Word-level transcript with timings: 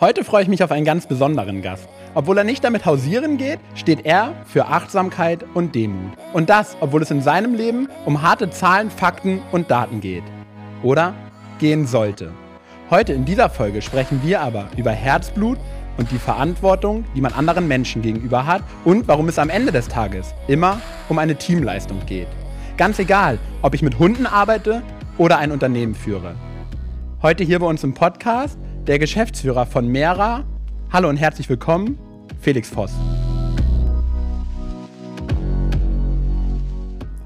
Heute 0.00 0.24
freue 0.24 0.42
ich 0.42 0.48
mich 0.48 0.64
auf 0.64 0.72
einen 0.72 0.84
ganz 0.84 1.06
besonderen 1.06 1.62
Gast. 1.62 1.88
Obwohl 2.14 2.36
er 2.38 2.42
nicht 2.42 2.64
damit 2.64 2.84
hausieren 2.84 3.36
geht, 3.36 3.60
steht 3.76 4.04
er 4.04 4.32
für 4.44 4.66
Achtsamkeit 4.66 5.44
und 5.54 5.76
Demut. 5.76 6.18
Und 6.32 6.50
das, 6.50 6.76
obwohl 6.80 7.02
es 7.02 7.12
in 7.12 7.22
seinem 7.22 7.54
Leben 7.54 7.88
um 8.04 8.20
harte 8.20 8.50
Zahlen, 8.50 8.90
Fakten 8.90 9.40
und 9.52 9.70
Daten 9.70 10.00
geht. 10.00 10.24
Oder 10.82 11.14
gehen 11.60 11.86
sollte. 11.86 12.32
Heute 12.90 13.12
in 13.12 13.24
dieser 13.24 13.48
Folge 13.48 13.82
sprechen 13.82 14.20
wir 14.24 14.40
aber 14.40 14.66
über 14.76 14.90
Herzblut 14.90 15.58
und 15.96 16.10
die 16.10 16.18
Verantwortung, 16.18 17.04
die 17.14 17.20
man 17.20 17.32
anderen 17.32 17.68
Menschen 17.68 18.02
gegenüber 18.02 18.46
hat 18.46 18.64
und 18.84 19.06
warum 19.06 19.28
es 19.28 19.38
am 19.38 19.48
Ende 19.48 19.70
des 19.70 19.86
Tages 19.86 20.34
immer 20.48 20.80
um 21.08 21.20
eine 21.20 21.36
Teamleistung 21.36 22.04
geht. 22.04 22.28
Ganz 22.76 22.98
egal, 22.98 23.38
ob 23.62 23.74
ich 23.74 23.82
mit 23.82 24.00
Hunden 24.00 24.26
arbeite 24.26 24.82
oder 25.18 25.38
ein 25.38 25.52
Unternehmen 25.52 25.94
führe. 25.94 26.34
Heute 27.22 27.44
hier 27.44 27.60
bei 27.60 27.66
uns 27.66 27.84
im 27.84 27.94
Podcast 27.94 28.58
der 28.86 28.98
Geschäftsführer 28.98 29.64
von 29.64 29.88
Mera. 29.88 30.44
Hallo 30.92 31.08
und 31.08 31.16
herzlich 31.16 31.48
willkommen, 31.48 31.98
Felix 32.40 32.68
Voss. 32.68 32.92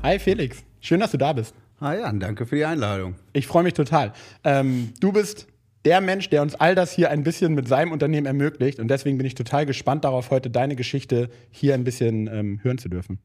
Hi 0.02 0.20
Felix, 0.20 0.62
schön, 0.80 1.00
dass 1.00 1.10
du 1.10 1.16
da 1.16 1.32
bist. 1.32 1.54
Hi 1.80 1.98
Jan, 1.98 2.20
danke 2.20 2.46
für 2.46 2.56
die 2.56 2.64
Einladung. 2.64 3.16
Ich 3.32 3.48
freue 3.48 3.64
mich 3.64 3.74
total. 3.74 4.12
Ähm, 4.44 4.92
du 5.00 5.12
bist 5.12 5.48
der 5.84 6.00
Mensch, 6.00 6.30
der 6.30 6.42
uns 6.42 6.54
all 6.54 6.76
das 6.76 6.92
hier 6.92 7.10
ein 7.10 7.24
bisschen 7.24 7.54
mit 7.54 7.66
seinem 7.66 7.90
Unternehmen 7.90 8.26
ermöglicht 8.26 8.78
und 8.78 8.88
deswegen 8.88 9.18
bin 9.18 9.26
ich 9.26 9.34
total 9.34 9.66
gespannt 9.66 10.04
darauf, 10.04 10.30
heute 10.30 10.50
deine 10.50 10.76
Geschichte 10.76 11.28
hier 11.50 11.74
ein 11.74 11.82
bisschen 11.82 12.28
ähm, 12.28 12.60
hören 12.62 12.78
zu 12.78 12.88
dürfen. 12.88 13.18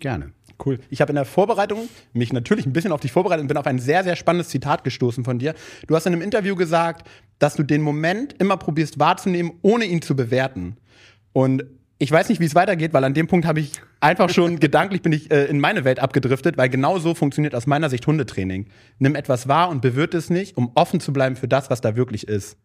Gerne. 0.00 0.32
Cool. 0.64 0.78
Ich 0.88 1.00
habe 1.00 1.10
in 1.10 1.16
der 1.16 1.24
Vorbereitung 1.24 1.88
mich 2.12 2.32
natürlich 2.32 2.66
ein 2.66 2.72
bisschen 2.72 2.92
auf 2.92 3.00
dich 3.00 3.12
vorbereitet 3.12 3.42
und 3.42 3.48
bin 3.48 3.56
auf 3.56 3.66
ein 3.66 3.78
sehr, 3.78 4.04
sehr 4.04 4.16
spannendes 4.16 4.48
Zitat 4.48 4.84
gestoßen 4.84 5.24
von 5.24 5.38
dir. 5.38 5.54
Du 5.86 5.94
hast 5.94 6.06
in 6.06 6.12
einem 6.12 6.22
Interview 6.22 6.56
gesagt, 6.56 7.08
dass 7.38 7.56
du 7.56 7.62
den 7.62 7.82
Moment 7.82 8.34
immer 8.38 8.56
probierst 8.56 8.98
wahrzunehmen, 8.98 9.52
ohne 9.62 9.84
ihn 9.84 10.00
zu 10.00 10.16
bewerten. 10.16 10.76
Und 11.32 11.64
ich 11.98 12.10
weiß 12.10 12.28
nicht, 12.28 12.40
wie 12.40 12.44
es 12.46 12.54
weitergeht, 12.54 12.92
weil 12.92 13.04
an 13.04 13.14
dem 13.14 13.26
Punkt 13.26 13.46
habe 13.46 13.60
ich 13.60 13.72
einfach 14.00 14.30
schon 14.30 14.60
gedanklich 14.60 15.02
bin 15.02 15.12
ich 15.12 15.30
äh, 15.30 15.44
in 15.44 15.60
meine 15.60 15.84
Welt 15.84 15.98
abgedriftet, 15.98 16.56
weil 16.56 16.68
genau 16.68 16.98
so 16.98 17.14
funktioniert 17.14 17.54
aus 17.54 17.66
meiner 17.66 17.90
Sicht 17.90 18.06
Hundetraining. 18.06 18.66
Nimm 18.98 19.14
etwas 19.14 19.48
wahr 19.48 19.68
und 19.68 19.82
bewirte 19.82 20.16
es 20.16 20.30
nicht, 20.30 20.56
um 20.56 20.72
offen 20.74 21.00
zu 21.00 21.12
bleiben 21.12 21.36
für 21.36 21.48
das, 21.48 21.70
was 21.70 21.80
da 21.80 21.96
wirklich 21.96 22.28
ist. 22.28 22.56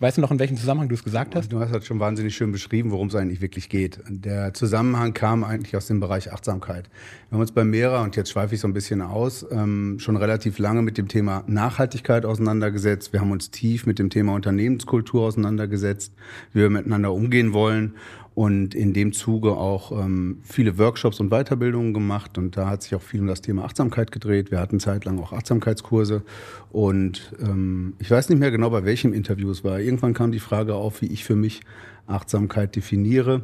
Weißt 0.00 0.16
du 0.16 0.22
noch, 0.22 0.30
in 0.30 0.38
welchem 0.38 0.56
Zusammenhang 0.56 0.88
du 0.88 0.94
es 0.94 1.04
gesagt 1.04 1.34
hast? 1.34 1.52
Du 1.52 1.60
hast 1.60 1.72
halt 1.72 1.84
schon 1.84 2.00
wahnsinnig 2.00 2.34
schön 2.34 2.52
beschrieben, 2.52 2.90
worum 2.90 3.08
es 3.08 3.14
eigentlich 3.14 3.42
wirklich 3.42 3.68
geht. 3.68 4.00
Der 4.08 4.54
Zusammenhang 4.54 5.12
kam 5.12 5.44
eigentlich 5.44 5.76
aus 5.76 5.88
dem 5.88 6.00
Bereich 6.00 6.32
Achtsamkeit. 6.32 6.88
Wir 7.28 7.34
haben 7.34 7.42
uns 7.42 7.52
bei 7.52 7.64
Mera, 7.64 8.02
und 8.02 8.16
jetzt 8.16 8.30
schweife 8.30 8.54
ich 8.54 8.62
so 8.62 8.66
ein 8.66 8.72
bisschen 8.72 9.02
aus, 9.02 9.44
ähm, 9.50 9.98
schon 9.98 10.16
relativ 10.16 10.58
lange 10.58 10.80
mit 10.80 10.96
dem 10.96 11.06
Thema 11.06 11.44
Nachhaltigkeit 11.46 12.24
auseinandergesetzt. 12.24 13.12
Wir 13.12 13.20
haben 13.20 13.30
uns 13.30 13.50
tief 13.50 13.84
mit 13.84 13.98
dem 13.98 14.08
Thema 14.08 14.32
Unternehmenskultur 14.32 15.26
auseinandergesetzt, 15.26 16.14
wie 16.54 16.60
wir 16.60 16.70
miteinander 16.70 17.12
umgehen 17.12 17.52
wollen 17.52 17.92
und 18.34 18.74
in 18.74 18.92
dem 18.92 19.12
Zuge 19.12 19.56
auch 19.56 19.92
ähm, 19.92 20.38
viele 20.44 20.78
Workshops 20.78 21.20
und 21.20 21.30
Weiterbildungen 21.30 21.92
gemacht. 21.92 22.38
Und 22.38 22.56
da 22.56 22.68
hat 22.68 22.82
sich 22.82 22.94
auch 22.94 23.02
viel 23.02 23.20
um 23.20 23.26
das 23.26 23.42
Thema 23.42 23.64
Achtsamkeit 23.64 24.12
gedreht. 24.12 24.50
Wir 24.50 24.60
hatten 24.60 24.80
zeitlang 24.80 25.18
auch 25.18 25.32
Achtsamkeitskurse. 25.32 26.22
Und 26.70 27.32
ähm, 27.40 27.94
ich 27.98 28.10
weiß 28.10 28.28
nicht 28.28 28.38
mehr 28.38 28.50
genau, 28.50 28.70
bei 28.70 28.84
welchem 28.84 29.12
Interview 29.12 29.50
es 29.50 29.64
war. 29.64 29.80
Irgendwann 29.80 30.14
kam 30.14 30.32
die 30.32 30.38
Frage 30.38 30.74
auf, 30.74 31.02
wie 31.02 31.06
ich 31.06 31.24
für 31.24 31.36
mich 31.36 31.60
Achtsamkeit 32.06 32.76
definiere. 32.76 33.42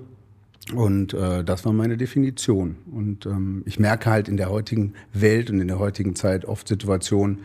Und 0.74 1.14
äh, 1.14 1.44
das 1.44 1.64
war 1.64 1.72
meine 1.72 1.96
Definition. 1.96 2.76
Und 2.90 3.26
ähm, 3.26 3.62
ich 3.66 3.78
merke 3.78 4.10
halt 4.10 4.28
in 4.28 4.36
der 4.36 4.50
heutigen 4.50 4.94
Welt 5.12 5.50
und 5.50 5.60
in 5.60 5.68
der 5.68 5.78
heutigen 5.78 6.16
Zeit 6.16 6.44
oft 6.44 6.66
Situationen, 6.66 7.40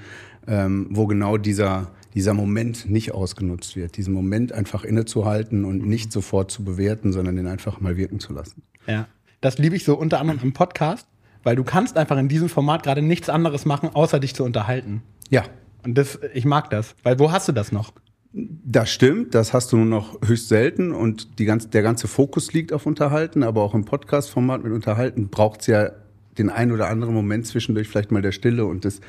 ähm, 0.47 0.88
wo 0.89 1.06
genau 1.06 1.38
dieser 1.38 1.92
dieser 2.13 2.33
Moment 2.33 2.89
nicht 2.89 3.13
ausgenutzt 3.13 3.75
wird. 3.75 3.97
Diesen 3.97 4.13
Moment 4.13 4.51
einfach 4.51 4.83
innezuhalten 4.83 5.65
und 5.65 5.85
nicht 5.85 6.11
sofort 6.11 6.51
zu 6.51 6.63
bewerten, 6.63 7.13
sondern 7.13 7.35
den 7.35 7.47
einfach 7.47 7.79
mal 7.79 7.97
wirken 7.97 8.19
zu 8.19 8.33
lassen. 8.33 8.63
Ja, 8.87 9.07
das 9.41 9.57
liebe 9.57 9.75
ich 9.75 9.83
so 9.83 9.95
unter 9.95 10.19
anderem 10.19 10.39
im 10.43 10.53
Podcast, 10.53 11.07
weil 11.43 11.55
du 11.55 11.63
kannst 11.63 11.97
einfach 11.97 12.17
in 12.17 12.27
diesem 12.27 12.50
Format 12.50 12.83
gerade 12.83 13.01
nichts 13.01 13.29
anderes 13.29 13.66
machen, 13.66 13.89
außer 13.94 14.19
dich 14.19 14.35
zu 14.35 14.44
unterhalten. 14.44 15.01
Ja. 15.29 15.44
Und 15.83 15.97
das, 15.97 16.19
ich 16.33 16.45
mag 16.45 16.69
das, 16.69 16.95
weil 17.03 17.17
wo 17.17 17.31
hast 17.31 17.47
du 17.47 17.51
das 17.51 17.71
noch? 17.71 17.94
Das 18.33 18.89
stimmt, 18.89 19.35
das 19.35 19.51
hast 19.51 19.71
du 19.71 19.77
nur 19.77 19.88
noch 19.88 20.21
höchst 20.25 20.47
selten 20.47 20.94
und 20.94 21.39
die 21.39 21.45
ganze, 21.45 21.67
der 21.67 21.81
ganze 21.81 22.07
Fokus 22.07 22.53
liegt 22.53 22.71
auf 22.71 22.85
Unterhalten, 22.85 23.44
aber 23.44 23.61
auch 23.61 23.73
im 23.73 23.83
Podcast-Format 23.83 24.63
mit 24.63 24.71
Unterhalten 24.71 25.27
braucht 25.29 25.61
es 25.61 25.67
ja 25.67 25.91
den 26.38 26.50
einen 26.50 26.72
oder 26.72 26.90
anderen 26.90 27.14
Moment 27.14 27.46
zwischendurch 27.47 27.88
vielleicht 27.88 28.12
mal 28.12 28.22
der 28.22 28.31
Stille 28.31 28.66
und 28.66 28.86
des, 28.86 29.02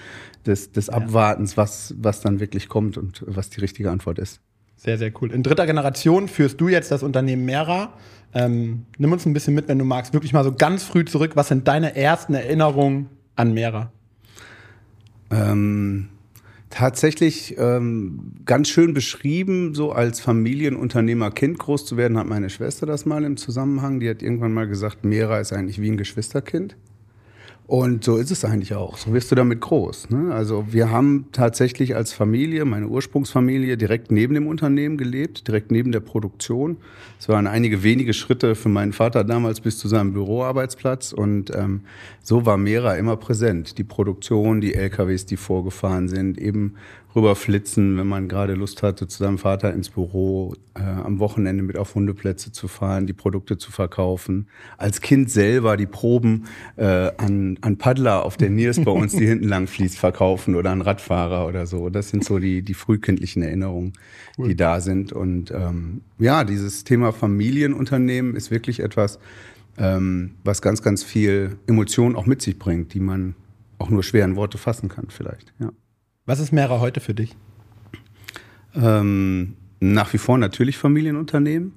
des, 0.46 0.72
des 0.72 0.88
Abwartens, 0.88 1.56
was, 1.56 1.94
was 1.98 2.20
dann 2.20 2.40
wirklich 2.40 2.68
kommt 2.68 2.98
und 2.98 3.24
was 3.26 3.50
die 3.50 3.60
richtige 3.60 3.90
Antwort 3.90 4.18
ist. 4.18 4.40
Sehr, 4.76 4.98
sehr 4.98 5.12
cool. 5.20 5.30
In 5.30 5.44
dritter 5.44 5.66
Generation 5.66 6.26
führst 6.26 6.60
du 6.60 6.68
jetzt 6.68 6.90
das 6.90 7.04
Unternehmen 7.04 7.44
Mera. 7.44 7.92
Ähm, 8.34 8.86
nimm 8.98 9.12
uns 9.12 9.24
ein 9.26 9.32
bisschen 9.32 9.54
mit, 9.54 9.68
wenn 9.68 9.78
du 9.78 9.84
magst, 9.84 10.12
wirklich 10.12 10.32
mal 10.32 10.42
so 10.42 10.52
ganz 10.52 10.82
früh 10.82 11.04
zurück. 11.04 11.32
Was 11.34 11.48
sind 11.48 11.68
deine 11.68 11.94
ersten 11.94 12.34
Erinnerungen 12.34 13.08
an 13.36 13.54
Mera? 13.54 13.92
Ähm, 15.30 16.08
tatsächlich 16.68 17.56
ähm, 17.58 18.32
ganz 18.44 18.70
schön 18.70 18.92
beschrieben, 18.92 19.74
so 19.74 19.92
als 19.92 20.18
Familienunternehmer 20.18 21.30
Kind 21.30 21.60
groß 21.60 21.86
zu 21.86 21.96
werden, 21.96 22.18
hat 22.18 22.26
meine 22.26 22.50
Schwester 22.50 22.84
das 22.84 23.06
mal 23.06 23.22
im 23.22 23.36
Zusammenhang. 23.36 24.00
Die 24.00 24.10
hat 24.10 24.20
irgendwann 24.20 24.52
mal 24.52 24.66
gesagt, 24.66 25.04
Mera 25.04 25.38
ist 25.38 25.52
eigentlich 25.52 25.80
wie 25.80 25.90
ein 25.90 25.96
Geschwisterkind. 25.96 26.76
Und 27.66 28.04
so 28.04 28.16
ist 28.16 28.30
es 28.30 28.44
eigentlich 28.44 28.74
auch. 28.74 28.98
So 28.98 29.14
wirst 29.14 29.30
du 29.30 29.34
damit 29.34 29.60
groß. 29.60 30.10
Ne? 30.10 30.34
Also 30.34 30.66
wir 30.70 30.90
haben 30.90 31.26
tatsächlich 31.32 31.94
als 31.96 32.12
Familie, 32.12 32.64
meine 32.64 32.88
Ursprungsfamilie, 32.88 33.76
direkt 33.76 34.10
neben 34.10 34.34
dem 34.34 34.46
Unternehmen 34.46 34.98
gelebt, 34.98 35.46
direkt 35.46 35.70
neben 35.70 35.92
der 35.92 36.00
Produktion. 36.00 36.76
Es 37.18 37.28
waren 37.28 37.46
einige 37.46 37.82
wenige 37.82 38.14
Schritte 38.14 38.56
für 38.56 38.68
meinen 38.68 38.92
Vater 38.92 39.24
damals 39.24 39.60
bis 39.60 39.78
zu 39.78 39.88
seinem 39.88 40.12
Büroarbeitsplatz. 40.12 41.12
Und 41.12 41.54
ähm, 41.54 41.82
so 42.22 42.44
war 42.44 42.56
Mera 42.56 42.96
immer 42.96 43.16
präsent. 43.16 43.78
Die 43.78 43.84
Produktion, 43.84 44.60
die 44.60 44.74
LKWs, 44.74 45.26
die 45.26 45.36
vorgefahren 45.36 46.08
sind, 46.08 46.38
eben 46.38 46.74
rüberflitzen, 47.14 47.98
wenn 47.98 48.06
man 48.06 48.28
gerade 48.28 48.54
Lust 48.54 48.82
hatte, 48.82 49.06
zu 49.06 49.22
seinem 49.22 49.38
Vater 49.38 49.72
ins 49.72 49.90
Büro, 49.90 50.54
äh, 50.74 50.82
am 50.82 51.18
Wochenende 51.18 51.62
mit 51.62 51.76
auf 51.76 51.94
Hundeplätze 51.94 52.52
zu 52.52 52.68
fahren, 52.68 53.06
die 53.06 53.12
Produkte 53.12 53.58
zu 53.58 53.70
verkaufen. 53.70 54.48
Als 54.78 55.00
Kind 55.00 55.30
selber 55.30 55.76
die 55.76 55.86
Proben 55.86 56.46
äh, 56.76 57.10
an, 57.16 57.51
an 57.60 57.78
Paddler 57.78 58.24
auf 58.24 58.36
der 58.36 58.50
Niers 58.50 58.82
bei 58.82 58.90
uns, 58.90 59.12
die 59.14 59.26
hinten 59.28 59.48
lang 59.48 59.66
fließt, 59.66 59.98
verkaufen 59.98 60.54
oder 60.54 60.70
an 60.70 60.80
Radfahrer 60.80 61.46
oder 61.46 61.66
so. 61.66 61.90
Das 61.90 62.10
sind 62.10 62.24
so 62.24 62.38
die, 62.38 62.62
die 62.62 62.74
frühkindlichen 62.74 63.42
Erinnerungen, 63.42 63.92
cool. 64.38 64.48
die 64.48 64.56
da 64.56 64.80
sind. 64.80 65.12
Und 65.12 65.50
ähm, 65.50 66.02
ja, 66.18 66.44
dieses 66.44 66.84
Thema 66.84 67.12
Familienunternehmen 67.12 68.34
ist 68.36 68.50
wirklich 68.50 68.80
etwas, 68.80 69.18
ähm, 69.78 70.32
was 70.44 70.62
ganz, 70.62 70.82
ganz 70.82 71.02
viel 71.02 71.56
Emotionen 71.66 72.16
auch 72.16 72.26
mit 72.26 72.42
sich 72.42 72.58
bringt, 72.58 72.94
die 72.94 73.00
man 73.00 73.34
auch 73.78 73.90
nur 73.90 74.02
schwer 74.02 74.24
in 74.24 74.36
Worte 74.36 74.58
fassen 74.58 74.88
kann 74.88 75.06
vielleicht. 75.08 75.52
Ja. 75.58 75.72
Was 76.24 76.38
ist 76.38 76.52
Mera 76.52 76.80
heute 76.80 77.00
für 77.00 77.14
dich? 77.14 77.34
Ähm, 78.74 79.56
nach 79.80 80.12
wie 80.12 80.18
vor 80.18 80.38
natürlich 80.38 80.78
Familienunternehmen. 80.78 81.72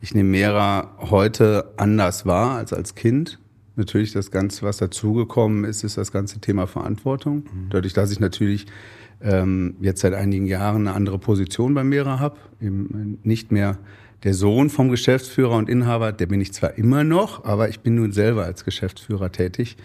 Ich 0.00 0.14
nehme 0.14 0.30
Mera 0.30 0.96
heute 0.98 1.74
anders 1.76 2.26
wahr 2.26 2.56
als 2.56 2.72
als 2.72 2.94
Kind. 2.94 3.38
Natürlich 3.76 4.12
das 4.12 4.30
Ganze, 4.30 4.62
was 4.62 4.76
dazugekommen 4.76 5.64
ist, 5.64 5.82
ist 5.82 5.96
das 5.96 6.12
ganze 6.12 6.40
Thema 6.40 6.66
Verantwortung. 6.66 7.36
Mhm. 7.36 7.70
Dadurch, 7.70 7.94
dass 7.94 8.10
ich 8.10 8.20
natürlich 8.20 8.66
ähm, 9.22 9.76
jetzt 9.80 10.00
seit 10.00 10.14
einigen 10.14 10.46
Jahren 10.46 10.86
eine 10.86 10.96
andere 10.96 11.18
Position 11.18 11.74
bei 11.74 11.84
Mera 11.84 12.18
habe, 12.18 12.36
eben 12.60 13.18
nicht 13.22 13.52
mehr 13.52 13.78
der 14.24 14.34
Sohn 14.34 14.70
vom 14.70 14.88
Geschäftsführer 14.88 15.56
und 15.56 15.68
Inhaber, 15.68 16.12
der 16.12 16.26
bin 16.26 16.40
ich 16.40 16.52
zwar 16.52 16.78
immer 16.78 17.02
noch, 17.02 17.44
aber 17.44 17.68
ich 17.68 17.80
bin 17.80 17.96
nun 17.96 18.12
selber 18.12 18.44
als 18.44 18.64
Geschäftsführer 18.64 19.32
tätig. 19.32 19.76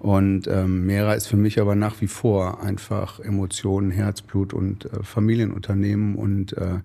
Und 0.00 0.48
ähm, 0.48 0.86
Mera 0.86 1.14
ist 1.14 1.28
für 1.28 1.36
mich 1.36 1.60
aber 1.60 1.74
nach 1.74 2.00
wie 2.00 2.08
vor 2.08 2.62
einfach 2.62 3.20
Emotionen, 3.20 3.90
Herzblut 3.90 4.52
und 4.52 4.86
äh, 4.86 5.02
Familienunternehmen 5.02 6.16
und 6.16 6.56
äh, 6.56 6.80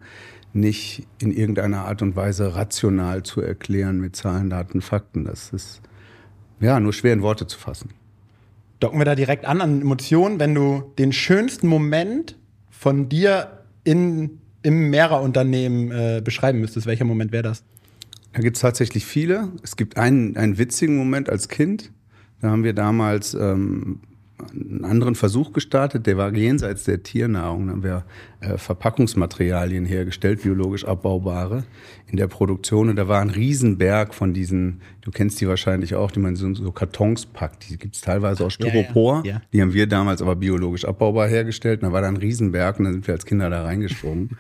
nicht 0.54 1.08
in 1.20 1.32
irgendeiner 1.32 1.86
Art 1.86 2.02
und 2.02 2.16
Weise 2.16 2.56
rational 2.56 3.24
zu 3.24 3.42
erklären 3.42 4.00
mit 4.00 4.16
Zahlen, 4.16 4.50
Daten, 4.50 4.82
Fakten. 4.82 5.26
Das 5.26 5.52
ist 5.52 5.82
ja 6.60 6.80
nur 6.80 6.94
schwer 6.94 7.14
in 7.14 7.22
Worte 7.22 7.48
zu 7.48 7.58
fassen. 7.58 7.92
Docken 8.80 9.00
wir 9.00 9.06
da 9.06 9.16
direkt 9.16 9.46
an 9.46 9.62
an 9.62 9.82
Emotionen, 9.82 10.40
wenn 10.40 10.56
du 10.56 10.94
den 10.98 11.12
schönsten 11.12 11.68
Moment 11.68 12.38
von 12.70 13.10
dir 13.10 13.64
in 13.84 14.40
im 14.62 14.90
Mehrer-Unternehmen 14.90 15.92
äh, 15.92 16.22
beschreiben 16.24 16.60
müsstest, 16.60 16.86
welcher 16.86 17.06
Moment 17.06 17.32
wäre 17.32 17.44
das? 17.44 17.64
Da 18.34 18.42
gibt 18.42 18.58
es 18.58 18.62
tatsächlich 18.62 19.06
viele. 19.06 19.50
Es 19.64 19.76
gibt 19.76 19.98
einen, 19.98 20.36
einen 20.38 20.58
witzigen 20.58 20.98
Moment 20.98 21.30
als 21.30 21.48
Kind. 21.48 21.92
Da 22.42 22.50
haben 22.50 22.64
wir 22.64 22.74
damals 22.74 23.34
ähm, 23.34 24.02
einen 24.52 24.86
anderen 24.86 25.16
Versuch 25.16 25.54
gestartet, 25.54 26.06
der 26.08 26.18
war 26.18 26.34
jenseits 26.34 26.84
der 26.84 27.04
Tiernahrung. 27.04 27.68
Da 27.68 27.74
haben 27.74 27.84
wir 27.84 28.06
äh, 28.40 28.58
Verpackungsmaterialien 28.58 29.86
hergestellt, 29.86 30.44
biologisch 30.44 30.86
abbaubare, 30.86 31.64
in 32.08 32.18
der 32.18 32.28
Produktion. 32.28 32.90
Und 32.90 32.96
da 32.96 33.08
war 33.08 33.22
ein 33.22 33.30
Riesenberg 33.30 34.14
von 34.14 34.34
diesen, 34.34 34.82
du 35.02 35.12
kennst 35.12 35.42
die 35.42 35.48
wahrscheinlich 35.48 35.96
auch, 35.96 36.12
die 36.12 36.20
man 36.20 36.36
so, 36.36 36.54
so 36.54 36.72
Kartons 36.72 37.26
packt. 37.26 37.70
Die 37.70 37.78
gibt's 37.78 38.02
teilweise 38.02 38.46
aus 38.46 38.54
Styropor. 38.54 39.24
Ja, 39.26 39.34
ja. 39.34 39.42
Die 39.54 39.62
haben 39.62 39.74
wir 39.74 39.88
damals 39.88 40.22
aber 40.22 40.36
biologisch 40.36 40.86
abbaubar 40.86 41.28
hergestellt. 41.28 41.82
Und 41.82 41.90
da 41.90 41.94
war 41.94 42.02
da 42.02 42.08
ein 42.08 42.18
Riesenberg 42.18 42.80
und 42.80 42.86
dann 42.86 42.94
sind 42.94 43.08
wir 43.08 43.14
als 43.14 43.26
Kinder 43.26 43.50
da 43.50 43.64
reingesprungen. 43.64 44.38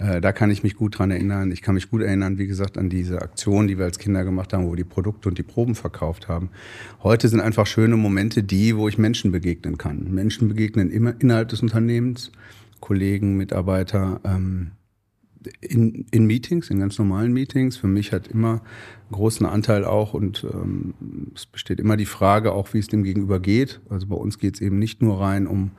Äh, 0.00 0.20
da 0.20 0.32
kann 0.32 0.50
ich 0.50 0.62
mich 0.62 0.76
gut 0.76 0.98
dran 0.98 1.10
erinnern. 1.10 1.52
Ich 1.52 1.62
kann 1.62 1.74
mich 1.74 1.90
gut 1.90 2.02
erinnern, 2.02 2.38
wie 2.38 2.46
gesagt, 2.46 2.78
an 2.78 2.88
diese 2.88 3.20
Aktion, 3.20 3.68
die 3.68 3.78
wir 3.78 3.84
als 3.84 3.98
Kinder 3.98 4.24
gemacht 4.24 4.52
haben, 4.52 4.64
wo 4.64 4.70
wir 4.72 4.76
die 4.76 4.84
Produkte 4.84 5.28
und 5.28 5.36
die 5.36 5.42
Proben 5.42 5.74
verkauft 5.74 6.28
haben. 6.28 6.50
Heute 7.02 7.28
sind 7.28 7.40
einfach 7.40 7.66
schöne 7.66 7.96
Momente 7.96 8.42
die, 8.42 8.76
wo 8.76 8.88
ich 8.88 8.96
Menschen 8.96 9.30
begegnen 9.30 9.76
kann. 9.76 10.12
Menschen 10.12 10.48
begegnen 10.48 10.90
immer 10.90 11.14
innerhalb 11.20 11.48
des 11.48 11.62
Unternehmens, 11.62 12.32
Kollegen, 12.80 13.36
Mitarbeiter, 13.36 14.20
ähm, 14.24 14.72
in, 15.60 16.06
in 16.10 16.26
Meetings, 16.26 16.70
in 16.70 16.80
ganz 16.80 16.98
normalen 16.98 17.32
Meetings. 17.32 17.76
Für 17.76 17.86
mich 17.86 18.12
hat 18.12 18.28
immer 18.28 18.62
großen 19.10 19.46
Anteil 19.46 19.84
auch 19.84 20.14
und 20.14 20.46
ähm, 20.52 20.94
es 21.34 21.46
besteht 21.46 21.80
immer 21.80 21.96
die 21.96 22.06
Frage 22.06 22.52
auch, 22.52 22.72
wie 22.72 22.78
es 22.78 22.88
dem 22.88 23.02
Gegenüber 23.02 23.40
geht. 23.40 23.80
Also 23.88 24.06
bei 24.06 24.16
uns 24.16 24.38
geht 24.38 24.54
es 24.54 24.60
eben 24.60 24.78
nicht 24.78 25.02
nur 25.02 25.20
rein 25.20 25.46
um 25.46 25.72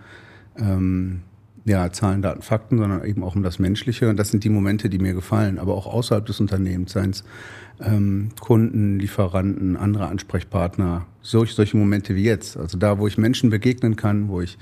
ähm, 0.57 1.21
ja, 1.65 1.91
Zahlen, 1.91 2.21
Daten, 2.21 2.41
Fakten, 2.41 2.77
sondern 2.77 3.05
eben 3.05 3.23
auch 3.23 3.35
um 3.35 3.43
das 3.43 3.59
Menschliche. 3.59 4.09
Und 4.09 4.17
das 4.17 4.29
sind 4.29 4.43
die 4.43 4.49
Momente, 4.49 4.89
die 4.89 4.99
mir 4.99 5.13
gefallen, 5.13 5.59
aber 5.59 5.75
auch 5.75 5.87
außerhalb 5.87 6.25
des 6.25 6.39
Unternehmens, 6.39 6.93
seien 6.93 7.11
es 7.11 7.23
ähm, 7.81 8.29
Kunden, 8.39 8.99
Lieferanten, 8.99 9.77
andere 9.77 10.07
Ansprechpartner, 10.07 11.05
solch, 11.21 11.53
solche 11.53 11.77
Momente 11.77 12.15
wie 12.15 12.23
jetzt. 12.23 12.57
Also 12.57 12.77
da, 12.77 12.99
wo 12.99 13.07
ich 13.07 13.17
Menschen 13.17 13.49
begegnen 13.49 13.95
kann, 13.95 14.27
wo 14.27 14.41
ich 14.41 14.57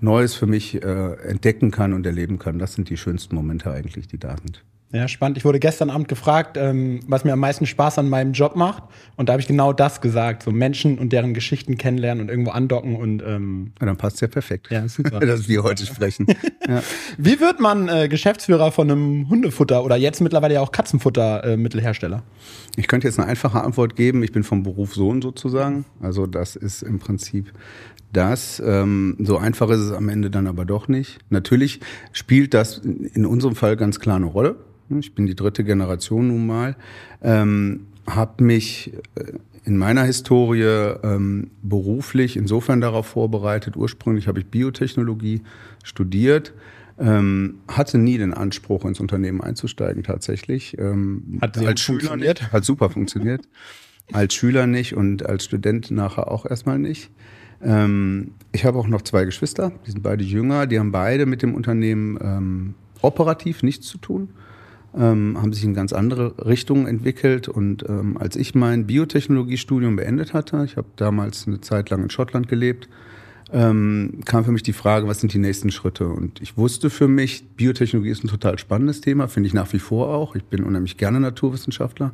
Neues 0.00 0.34
für 0.34 0.46
mich 0.46 0.82
äh, 0.82 1.14
entdecken 1.28 1.70
kann 1.70 1.92
und 1.92 2.04
erleben 2.04 2.38
kann, 2.38 2.58
das 2.58 2.74
sind 2.74 2.90
die 2.90 2.96
schönsten 2.96 3.34
Momente 3.34 3.70
eigentlich, 3.70 4.06
die 4.08 4.18
da 4.18 4.36
sind. 4.36 4.62
Ja, 4.92 5.08
spannend. 5.08 5.36
Ich 5.36 5.44
wurde 5.44 5.58
gestern 5.58 5.90
Abend 5.90 6.06
gefragt, 6.06 6.56
ähm, 6.56 7.00
was 7.08 7.24
mir 7.24 7.32
am 7.32 7.40
meisten 7.40 7.66
Spaß 7.66 7.98
an 7.98 8.08
meinem 8.08 8.32
Job 8.32 8.54
macht. 8.54 8.84
Und 9.16 9.28
da 9.28 9.32
habe 9.32 9.40
ich 9.40 9.48
genau 9.48 9.72
das 9.72 10.00
gesagt. 10.00 10.44
So 10.44 10.52
Menschen 10.52 10.98
und 10.98 11.12
deren 11.12 11.34
Geschichten 11.34 11.76
kennenlernen 11.76 12.22
und 12.22 12.30
irgendwo 12.30 12.52
andocken 12.52 12.94
und 12.94 13.22
ähm 13.26 13.72
ja, 13.80 13.86
dann 13.86 13.96
passt 13.96 14.20
ja 14.20 14.28
perfekt. 14.28 14.68
Ja, 14.70 14.86
super. 14.88 15.18
Dass 15.26 15.48
wir 15.48 15.64
heute 15.64 15.84
sprechen. 15.84 16.26
ja. 16.68 16.82
Wie 17.18 17.40
wird 17.40 17.58
man 17.58 17.88
äh, 17.88 18.08
Geschäftsführer 18.08 18.70
von 18.70 18.90
einem 18.90 19.28
Hundefutter 19.28 19.82
oder 19.82 19.96
jetzt 19.96 20.20
mittlerweile 20.20 20.54
ja 20.54 20.60
auch 20.60 20.70
Katzenfuttermittelhersteller? 20.70 22.18
Äh, 22.18 22.80
ich 22.80 22.86
könnte 22.86 23.08
jetzt 23.08 23.18
eine 23.18 23.28
einfache 23.28 23.62
Antwort 23.62 23.96
geben. 23.96 24.22
Ich 24.22 24.30
bin 24.30 24.44
vom 24.44 24.62
Beruf 24.62 24.94
Sohn 24.94 25.20
sozusagen. 25.20 25.84
Also 26.00 26.26
das 26.26 26.54
ist 26.54 26.82
im 26.82 27.00
Prinzip 27.00 27.52
das. 28.12 28.62
Ähm, 28.64 29.16
so 29.18 29.36
einfach 29.36 29.68
ist 29.70 29.80
es 29.80 29.92
am 29.92 30.08
Ende 30.08 30.30
dann 30.30 30.46
aber 30.46 30.64
doch 30.64 30.86
nicht. 30.86 31.18
Natürlich 31.28 31.80
spielt 32.12 32.54
das 32.54 32.78
in 32.78 33.26
unserem 33.26 33.56
Fall 33.56 33.76
ganz 33.76 33.98
klar 33.98 34.16
eine 34.16 34.26
Rolle. 34.26 34.56
Ich 34.88 35.14
bin 35.14 35.26
die 35.26 35.34
dritte 35.34 35.64
Generation 35.64 36.28
nun 36.28 36.46
mal. 36.46 36.76
Ähm, 37.22 37.86
habe 38.06 38.44
mich 38.44 38.92
äh, 39.16 39.32
in 39.64 39.76
meiner 39.76 40.04
Historie 40.04 40.62
ähm, 41.02 41.50
beruflich 41.62 42.36
insofern 42.36 42.80
darauf 42.80 43.06
vorbereitet. 43.06 43.76
Ursprünglich 43.76 44.28
habe 44.28 44.38
ich 44.38 44.46
Biotechnologie 44.46 45.42
studiert, 45.82 46.54
ähm, 46.98 47.56
hatte 47.66 47.98
nie 47.98 48.16
den 48.16 48.32
Anspruch, 48.32 48.84
ins 48.84 49.00
Unternehmen 49.00 49.40
einzusteigen 49.40 50.04
tatsächlich. 50.04 50.78
Ähm, 50.78 51.38
hat 51.40 51.58
als 51.58 51.80
Schüler 51.80 52.16
nicht. 52.16 52.52
Hat 52.52 52.64
super 52.64 52.90
funktioniert. 52.90 53.42
als 54.12 54.34
Schüler 54.34 54.68
nicht 54.68 54.94
und 54.94 55.26
als 55.26 55.44
Student 55.44 55.90
nachher 55.90 56.30
auch 56.30 56.46
erstmal 56.46 56.78
nicht. 56.78 57.10
Ähm, 57.60 58.34
ich 58.52 58.64
habe 58.64 58.78
auch 58.78 58.86
noch 58.86 59.02
zwei 59.02 59.24
Geschwister, 59.24 59.72
die 59.84 59.90
sind 59.90 60.02
beide 60.02 60.22
jünger, 60.22 60.66
die 60.68 60.78
haben 60.78 60.92
beide 60.92 61.26
mit 61.26 61.42
dem 61.42 61.56
Unternehmen 61.56 62.18
ähm, 62.22 62.74
operativ 63.02 63.64
nichts 63.64 63.88
zu 63.88 63.98
tun 63.98 64.28
ähm, 64.96 65.36
haben 65.40 65.52
sich 65.52 65.64
in 65.64 65.74
ganz 65.74 65.92
andere 65.92 66.34
Richtungen 66.44 66.86
entwickelt. 66.86 67.48
Und 67.48 67.84
ähm, 67.88 68.16
als 68.18 68.36
ich 68.36 68.54
mein 68.54 68.86
Biotechnologiestudium 68.86 69.96
beendet 69.96 70.32
hatte, 70.32 70.62
ich 70.64 70.76
habe 70.76 70.88
damals 70.96 71.46
eine 71.46 71.60
Zeit 71.60 71.90
lang 71.90 72.02
in 72.02 72.10
Schottland 72.10 72.48
gelebt, 72.48 72.88
ähm, 73.52 74.20
kam 74.24 74.44
für 74.44 74.52
mich 74.52 74.62
die 74.62 74.72
Frage, 74.72 75.06
was 75.06 75.20
sind 75.20 75.32
die 75.32 75.38
nächsten 75.38 75.70
Schritte? 75.70 76.08
Und 76.08 76.40
ich 76.40 76.56
wusste 76.56 76.90
für 76.90 77.08
mich, 77.08 77.44
Biotechnologie 77.56 78.10
ist 78.10 78.24
ein 78.24 78.28
total 78.28 78.58
spannendes 78.58 79.00
Thema, 79.00 79.28
finde 79.28 79.46
ich 79.46 79.54
nach 79.54 79.72
wie 79.72 79.78
vor 79.78 80.08
auch. 80.08 80.34
Ich 80.34 80.44
bin 80.44 80.64
unheimlich 80.64 80.96
gerne 80.96 81.20
Naturwissenschaftler. 81.20 82.12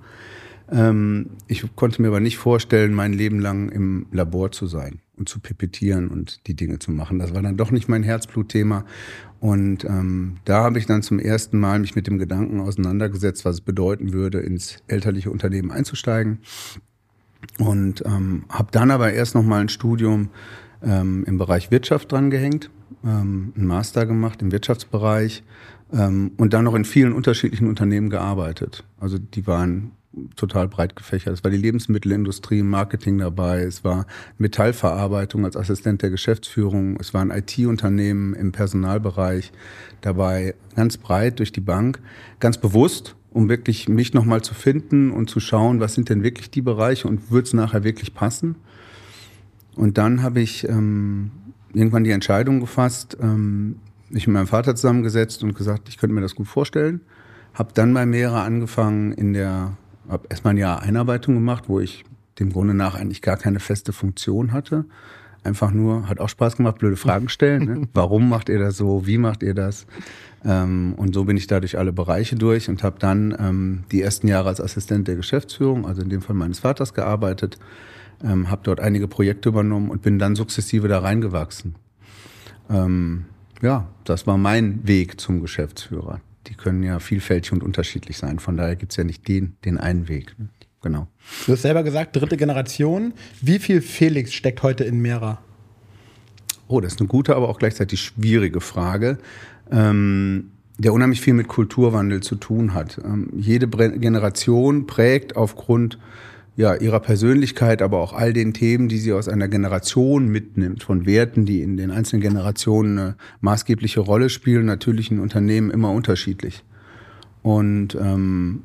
Ähm, 0.73 1.31
ich 1.47 1.65
konnte 1.77 2.01
mir 2.01 2.09
aber 2.09 2.21
nicht 2.21 2.39
vorstellen, 2.39 2.95
mein 2.95 3.13
Leben 3.13 3.41
lang 3.41 3.69
im 3.69 4.07
Labor 4.11 4.51
zu 4.53 4.67
sein 4.67 5.01
und 5.17 5.29
zu 5.29 5.39
pipettieren 5.39 6.09
und 6.09 6.47
die 6.47 6.55
Dinge 6.55 6.79
zu 6.79 6.91
machen. 6.91 7.19
Das 7.19 7.35
war 7.35 7.43
dann 7.43 7.59
doch 7.59 7.71
nicht 7.71 7.89
mein 7.89 8.03
Herzblutthema. 8.03 8.85
Und 9.39 9.85
ähm, 9.85 10.37
da 10.45 10.63
habe 10.63 10.79
ich 10.79 10.87
dann 10.87 11.03
zum 11.03 11.19
ersten 11.19 11.59
Mal 11.59 11.79
mich 11.79 11.95
mit 11.95 12.07
dem 12.07 12.19
Gedanken 12.19 12.61
auseinandergesetzt, 12.61 13.45
was 13.45 13.57
es 13.57 13.61
bedeuten 13.61 14.13
würde, 14.13 14.39
ins 14.39 14.79
elterliche 14.87 15.31
Unternehmen 15.31 15.71
einzusteigen. 15.71 16.39
Und 17.59 18.03
ähm, 18.07 18.45
habe 18.49 18.69
dann 18.73 18.91
aber 18.91 19.13
erst 19.13 19.35
noch 19.35 19.43
mal 19.43 19.61
ein 19.61 19.69
Studium 19.69 20.31
ähm, 20.83 21.25
im 21.27 21.39
Bereich 21.39 21.71
Wirtschaft 21.71 22.11
dran 22.13 22.31
gehängt, 22.31 22.71
ähm, 23.05 23.53
einen 23.57 23.67
Master 23.67 24.07
gemacht 24.07 24.41
im 24.43 24.53
Wirtschaftsbereich 24.53 25.43
ähm, 25.93 26.33
und 26.37 26.53
dann 26.53 26.65
noch 26.65 26.75
in 26.75 26.85
vielen 26.85 27.13
unterschiedlichen 27.13 27.67
Unternehmen 27.67 28.11
gearbeitet. 28.11 28.85
Also 28.99 29.19
die 29.19 29.47
waren 29.47 29.91
total 30.37 30.69
breit 30.69 30.97
gefächert. 30.97 31.35
Es 31.35 31.45
war 31.45 31.51
die 31.51 31.57
Lebensmittelindustrie 31.57 32.63
Marketing 32.63 33.19
dabei, 33.19 33.63
es 33.63 33.83
war 33.85 34.07
Metallverarbeitung 34.39 35.45
als 35.45 35.57
Assistent 35.57 36.03
der 36.03 36.11
Geschäftsführung, 36.11 36.97
es 37.01 37.15
waren 37.15 37.31
IT-Unternehmen 37.31 38.35
im 38.35 38.53
Personalbereich 38.53 39.53
dabei, 40.01 40.55
ganz 40.77 40.99
breit 40.99 41.39
durch 41.39 41.53
die 41.53 41.61
Bank, 41.61 42.01
ganz 42.41 42.59
bewusst, 42.59 43.17
um 43.31 43.49
wirklich 43.49 43.89
mich 43.89 44.13
nochmal 44.13 44.43
zu 44.43 44.55
finden 44.55 45.11
und 45.11 45.31
zu 45.31 45.41
schauen, 45.41 45.81
was 45.81 45.95
sind 45.95 46.11
denn 46.11 46.23
wirklich 46.23 46.51
die 46.51 46.63
Bereiche 46.63 47.09
und 47.09 47.31
wird 47.31 47.47
es 47.47 47.55
nachher 47.55 47.85
wirklich 47.85 48.15
passen. 48.15 48.57
Und 49.75 49.97
dann 49.97 50.23
habe 50.23 50.41
ich 50.41 50.69
ähm, 50.69 51.31
irgendwann 51.73 52.05
die 52.05 52.11
Entscheidung 52.11 52.61
gefasst, 52.61 53.17
ähm, 53.21 53.77
mich 54.11 54.27
mit 54.27 54.35
meinem 54.35 54.47
Vater 54.47 54.75
zusammengesetzt 54.75 55.43
und 55.43 55.55
gesagt, 55.55 55.89
ich 55.89 55.97
könnte 55.97 56.15
mir 56.15 56.21
das 56.21 56.35
gut 56.35 56.47
vorstellen. 56.47 57.01
Habe 57.55 57.71
dann 57.75 57.95
bei 57.95 58.05
Mehrer 58.05 58.43
angefangen 58.43 59.13
in 59.13 59.33
der 59.33 59.77
habe 60.09 60.27
erstmal 60.29 60.55
ein 60.55 60.59
Jahr 60.59 60.83
Einarbeitung 60.83 61.35
gemacht, 61.35 61.65
wo 61.69 61.81
ich 61.81 62.05
dem 62.39 62.53
Grunde 62.53 62.75
nach 62.75 62.95
eigentlich 62.95 63.23
gar 63.23 63.37
keine 63.37 63.61
feste 63.61 63.93
Funktion 63.93 64.53
hatte. 64.53 64.85
Einfach 65.45 65.73
nur, 65.73 66.09
hat 66.09 66.21
auch 66.21 66.29
Spaß 66.29 66.57
gemacht, 66.57 66.79
blöde 66.79 66.97
Fragen 66.97 67.29
stellen. 67.29 67.65
Ne? 67.65 67.89
Warum 67.95 68.29
macht 68.29 68.49
ihr 68.49 68.59
das 68.59 68.77
so? 68.77 69.07
Wie 69.07 69.19
macht 69.19 69.43
ihr 69.43 69.55
das? 69.55 69.87
Ähm, 70.45 70.95
und 70.97 71.15
so 71.15 71.25
bin 71.25 71.37
ich 71.37 71.47
da 71.47 71.61
durch 71.61 71.79
alle 71.79 71.93
Bereiche 71.93 72.37
durch 72.37 72.69
und 72.69 72.83
habe 72.83 72.99
dann 72.99 73.37
ähm, 73.39 73.85
die 73.91 74.03
ersten 74.03 74.29
Jahre 74.29 74.49
als 74.49 74.61
Assistent 74.61 75.09
der 75.09 75.17
Geschäftsführung, 75.17 75.87
also 75.87 76.03
in 76.03 76.11
dem 76.11 76.23
Fall 76.23 76.37
meines 76.37 76.61
Vaters, 76.61 76.95
gearbeitet, 76.95 77.59
ähm, 78.23 78.51
habe 78.51 78.63
dort 78.65 78.81
einige 78.81 79.09
Projekte 79.09 79.49
übernommen 79.49 79.91
und 79.91 80.03
bin 80.03 80.19
dann 80.19 80.37
sukzessive 80.37 80.87
da 80.87 81.01
reingewachsen. 81.01 81.75
Ähm, 82.71 83.25
ja, 83.61 83.89
das 84.05 84.27
war 84.27 84.39
mein 84.39 84.87
Weg 84.87 85.21
zum 85.21 85.41
Geschäftsführer 85.41 86.21
die 86.47 86.55
können 86.55 86.83
ja 86.83 86.99
vielfältig 86.99 87.53
und 87.53 87.63
unterschiedlich 87.63 88.19
sein. 88.19 88.39
Von 88.39 88.57
daher 88.57 88.77
gibt 88.77 88.93
es 88.93 88.97
ja 88.97 89.05
nicht 89.05 89.27
den, 89.29 89.57
den 89.65 89.79
einen 89.79 90.09
Weg. 90.09 90.35
Genau. 90.83 91.07
Du 91.47 91.53
hast 91.53 91.63
selber 91.63 91.85
gesagt, 91.85 92.17
dritte 92.17 92.37
Generation. 92.37 93.15
Wie 93.41 93.59
viel 93.59 93.81
Felix 93.81 94.33
steckt 94.33 94.63
heute 94.63 94.85
in 94.85 95.01
Mera? 95.01 95.41
Oh, 96.67 96.81
das 96.81 96.95
ist 96.95 97.01
eine 97.01 97.09
gute, 97.09 97.37
aber 97.37 97.49
auch 97.49 97.59
gleichzeitig 97.59 98.01
schwierige 98.01 98.61
Frage, 98.61 99.19
ähm, 99.71 100.51
der 100.79 100.93
unheimlich 100.93 101.21
viel 101.21 101.35
mit 101.35 101.47
Kulturwandel 101.47 102.23
zu 102.23 102.35
tun 102.35 102.75
hat. 102.75 103.01
Ähm, 103.05 103.29
jede 103.37 103.69
Generation 103.69 104.87
prägt 104.87 105.37
aufgrund 105.37 105.99
ja, 106.55 106.75
ihrer 106.75 107.01
Persönlichkeit, 107.01 107.81
aber 107.81 107.99
auch 108.01 108.13
all 108.13 108.33
den 108.33 108.53
Themen, 108.53 108.89
die 108.89 108.99
sie 108.99 109.13
aus 109.13 109.29
einer 109.29 109.49
Generation 109.49 110.29
mitnimmt, 110.29 110.83
von 110.83 111.07
Werten, 111.07 111.47
die 111.47 111.63
in 111.63 111.77
den 111.77 111.91
einzelnen 111.91 112.23
Generationen 112.23 112.99
eine 112.99 113.17
maßgebliche 113.41 114.01
Rolle 114.01 114.29
spielen, 114.29 114.67
natürlich 114.67 115.11
in 115.11 115.19
Unternehmen 115.19 115.71
immer 115.71 115.91
unterschiedlich. 115.91 116.63
Und 117.43 117.95
ähm, 117.95 118.65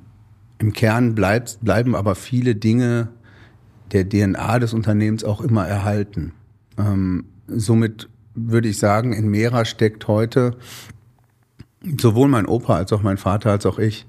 im 0.60 0.74
Kern 0.74 1.15
bleibt, 1.15 1.60
bleiben 1.62 1.96
aber 1.96 2.15
viele 2.15 2.56
Dinge 2.56 3.10
der 3.94 4.08
DNA 4.08 4.60
des 4.60 4.74
Unternehmens 4.74 5.24
auch 5.24 5.39
immer 5.39 5.65
erhalten. 5.65 6.34
Ähm, 6.77 7.25
somit 7.48 8.10
würde 8.36 8.67
ich 8.67 8.77
sagen, 8.77 9.13
in 9.13 9.29
Mera 9.29 9.63
steckt 9.63 10.08
heute 10.08 10.58
sowohl 11.98 12.27
mein 12.27 12.48
Opa 12.48 12.75
als 12.75 12.91
auch 12.91 13.01
mein 13.01 13.17
Vater 13.17 13.51
als 13.51 13.65
auch 13.65 13.79
ich 13.79 14.06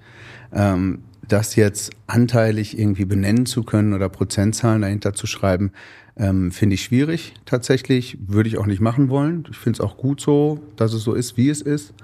ähm, 0.52 1.02
das 1.28 1.56
jetzt 1.56 1.92
anteilig 2.06 2.78
irgendwie 2.78 3.04
benennen 3.04 3.47
zu 3.47 3.62
können 3.62 3.92
oder 3.92 4.08
Prozentzahlen 4.08 4.82
dahinter 4.82 5.14
zu 5.14 5.26
schreiben, 5.26 5.73
ähm, 6.16 6.50
finde 6.50 6.75
ich 6.75 6.82
schwierig 6.82 7.35
tatsächlich. 7.44 8.18
Würde 8.26 8.49
ich 8.49 8.58
auch 8.58 8.66
nicht 8.66 8.80
machen 8.80 9.08
wollen. 9.08 9.44
Ich 9.50 9.56
finde 9.56 9.76
es 9.76 9.80
auch 9.80 9.97
gut 9.97 10.20
so, 10.20 10.61
dass 10.76 10.92
es 10.92 11.02
so 11.02 11.14
ist, 11.14 11.37
wie 11.37 11.49
es 11.49 11.62
ist. 11.62 11.94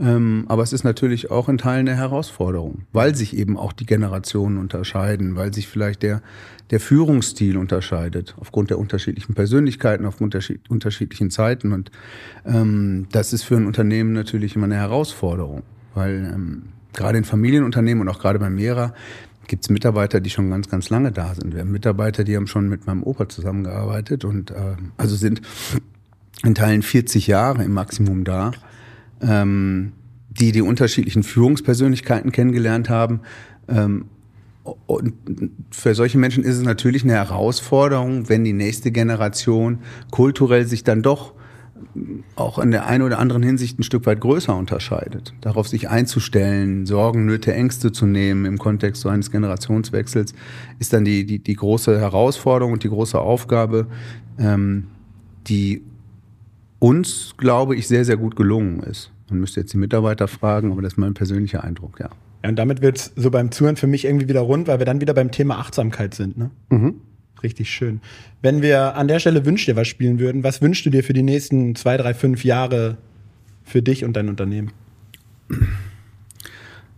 Ähm, 0.00 0.44
aber 0.48 0.62
es 0.62 0.72
ist 0.72 0.82
natürlich 0.82 1.30
auch 1.30 1.48
in 1.48 1.56
Teilen 1.56 1.88
eine 1.88 1.96
Herausforderung, 1.96 2.82
weil 2.92 3.14
sich 3.14 3.36
eben 3.36 3.56
auch 3.56 3.72
die 3.72 3.86
Generationen 3.86 4.58
unterscheiden, 4.58 5.36
weil 5.36 5.54
sich 5.54 5.68
vielleicht 5.68 6.02
der, 6.02 6.20
der 6.70 6.80
Führungsstil 6.80 7.56
unterscheidet, 7.56 8.34
aufgrund 8.40 8.70
der 8.70 8.78
unterschiedlichen 8.80 9.34
Persönlichkeiten, 9.34 10.04
aufgrund 10.04 10.34
der 10.34 10.42
unterschiedlichen 10.68 11.30
Zeiten. 11.30 11.72
Und 11.72 11.92
ähm, 12.44 13.06
das 13.12 13.32
ist 13.32 13.44
für 13.44 13.56
ein 13.56 13.66
Unternehmen 13.66 14.12
natürlich 14.12 14.56
immer 14.56 14.64
eine 14.64 14.76
Herausforderung, 14.76 15.62
weil 15.94 16.32
ähm, 16.34 16.62
gerade 16.94 17.18
in 17.18 17.24
Familienunternehmen 17.24 18.00
und 18.00 18.08
auch 18.08 18.20
gerade 18.20 18.38
bei 18.38 18.50
Mera 18.50 18.94
gibt 19.46 19.64
es 19.64 19.70
Mitarbeiter, 19.70 20.20
die 20.20 20.30
schon 20.30 20.48
ganz, 20.48 20.70
ganz 20.70 20.88
lange 20.88 21.12
da 21.12 21.34
sind. 21.34 21.52
Wir 21.52 21.60
haben 21.60 21.70
Mitarbeiter, 21.70 22.24
die 22.24 22.34
haben 22.34 22.46
schon 22.46 22.68
mit 22.68 22.86
meinem 22.86 23.02
Opa 23.02 23.28
zusammengearbeitet 23.28 24.24
und 24.24 24.50
äh, 24.50 24.76
also 24.96 25.16
sind 25.16 25.42
in 26.42 26.54
Teilen 26.54 26.82
40 26.82 27.26
Jahre 27.26 27.62
im 27.62 27.72
Maximum 27.72 28.24
da. 28.24 28.52
Ähm, 29.20 29.92
die 30.38 30.52
die 30.52 30.62
unterschiedlichen 30.62 31.22
Führungspersönlichkeiten 31.22 32.32
kennengelernt 32.32 32.88
haben. 32.88 33.20
Ähm, 33.68 34.06
und 34.86 35.12
für 35.70 35.94
solche 35.94 36.18
Menschen 36.18 36.42
ist 36.42 36.56
es 36.56 36.62
natürlich 36.62 37.04
eine 37.04 37.12
Herausforderung, 37.12 38.28
wenn 38.28 38.44
die 38.44 38.54
nächste 38.54 38.90
Generation 38.90 39.80
kulturell 40.10 40.66
sich 40.66 40.84
dann 40.84 41.02
doch 41.02 41.34
auch 42.36 42.58
in 42.58 42.70
der 42.70 42.86
einen 42.86 43.02
oder 43.02 43.18
anderen 43.18 43.42
Hinsicht 43.42 43.78
ein 43.78 43.82
Stück 43.82 44.06
weit 44.06 44.20
größer 44.20 44.56
unterscheidet. 44.56 45.34
Darauf 45.40 45.68
sich 45.68 45.88
einzustellen, 45.88 46.86
Sorgen, 46.86 47.26
Nöte, 47.26 47.54
Ängste 47.54 47.92
zu 47.92 48.06
nehmen 48.06 48.44
im 48.44 48.58
Kontext 48.58 49.02
so 49.02 49.08
eines 49.08 49.30
Generationswechsels, 49.30 50.34
ist 50.78 50.92
dann 50.92 51.04
die, 51.04 51.24
die, 51.26 51.38
die 51.38 51.54
große 51.54 51.98
Herausforderung 51.98 52.72
und 52.72 52.84
die 52.84 52.88
große 52.88 53.18
Aufgabe, 53.18 53.86
ähm, 54.38 54.88
die 55.46 55.82
uns, 56.78 57.34
glaube 57.36 57.76
ich, 57.76 57.88
sehr, 57.88 58.04
sehr 58.04 58.16
gut 58.16 58.36
gelungen 58.36 58.80
ist. 58.80 59.10
Man 59.30 59.40
müsste 59.40 59.60
jetzt 59.60 59.72
die 59.72 59.78
Mitarbeiter 59.78 60.28
fragen, 60.28 60.72
aber 60.72 60.82
das 60.82 60.94
ist 60.94 60.98
mein 60.98 61.14
persönlicher 61.14 61.64
Eindruck, 61.64 61.98
ja. 62.00 62.10
Ja, 62.42 62.50
und 62.50 62.56
damit 62.56 62.82
wird 62.82 62.98
es 62.98 63.12
so 63.16 63.30
beim 63.30 63.50
Zuhören 63.50 63.76
für 63.76 63.86
mich 63.86 64.04
irgendwie 64.04 64.28
wieder 64.28 64.42
rund, 64.42 64.68
weil 64.68 64.78
wir 64.78 64.84
dann 64.84 65.00
wieder 65.00 65.14
beim 65.14 65.30
Thema 65.30 65.58
Achtsamkeit 65.58 66.12
sind. 66.12 66.36
Ne? 66.36 66.50
Mhm. 66.68 67.00
Richtig 67.44 67.68
schön. 67.70 68.00
Wenn 68.40 68.62
wir 68.62 68.96
an 68.96 69.06
der 69.06 69.20
Stelle 69.20 69.44
Wünsch 69.44 69.66
dir 69.66 69.76
was 69.76 69.86
spielen 69.86 70.18
würden, 70.18 70.42
was 70.42 70.62
wünschst 70.62 70.86
du 70.86 70.90
dir 70.90 71.04
für 71.04 71.12
die 71.12 71.22
nächsten 71.22 71.76
zwei, 71.76 71.98
drei, 71.98 72.14
fünf 72.14 72.42
Jahre 72.42 72.96
für 73.62 73.82
dich 73.82 74.02
und 74.02 74.14
dein 74.16 74.30
Unternehmen? 74.30 74.72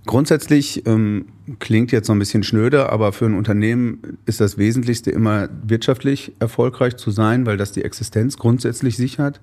Grundsätzlich 0.06 0.86
ähm, 0.86 1.26
klingt 1.58 1.90
jetzt 1.90 2.06
so 2.06 2.12
ein 2.12 2.20
bisschen 2.20 2.44
schnöder, 2.44 2.92
aber 2.92 3.12
für 3.12 3.26
ein 3.26 3.34
Unternehmen 3.34 4.18
ist 4.24 4.40
das 4.40 4.56
Wesentlichste 4.56 5.10
immer 5.10 5.48
wirtschaftlich 5.64 6.32
erfolgreich 6.38 6.96
zu 6.96 7.10
sein, 7.10 7.44
weil 7.44 7.56
das 7.56 7.72
die 7.72 7.82
Existenz 7.82 8.36
grundsätzlich 8.36 8.96
sichert 8.96 9.40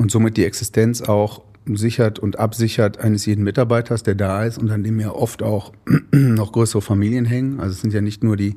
und 0.00 0.10
somit 0.10 0.36
die 0.36 0.44
Existenz 0.44 1.02
auch 1.02 1.42
sichert 1.74 2.20
und 2.20 2.38
absichert 2.38 2.98
eines 2.98 3.26
jeden 3.26 3.42
Mitarbeiters, 3.42 4.04
der 4.04 4.14
da 4.14 4.44
ist 4.44 4.58
und 4.58 4.70
an 4.70 4.84
dem 4.84 5.00
ja 5.00 5.10
oft 5.10 5.42
auch 5.42 5.72
noch 6.12 6.52
größere 6.52 6.82
Familien 6.82 7.24
hängen. 7.24 7.58
Also 7.58 7.72
es 7.72 7.80
sind 7.80 7.92
ja 7.92 8.00
nicht 8.00 8.22
nur 8.22 8.36
die 8.36 8.56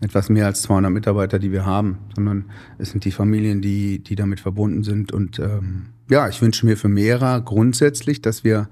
etwas 0.00 0.28
mehr 0.28 0.46
als 0.46 0.62
200 0.62 0.90
Mitarbeiter, 0.90 1.38
die 1.38 1.52
wir 1.52 1.64
haben, 1.64 1.98
sondern 2.16 2.46
es 2.78 2.90
sind 2.90 3.04
die 3.04 3.12
Familien, 3.12 3.62
die, 3.62 4.00
die 4.00 4.16
damit 4.16 4.40
verbunden 4.40 4.82
sind. 4.82 5.12
Und 5.12 5.38
ähm, 5.38 5.86
ja, 6.10 6.28
ich 6.28 6.42
wünsche 6.42 6.66
mir 6.66 6.76
für 6.76 6.88
Mehrer 6.88 7.40
grundsätzlich, 7.40 8.22
dass 8.22 8.42
wir, 8.42 8.68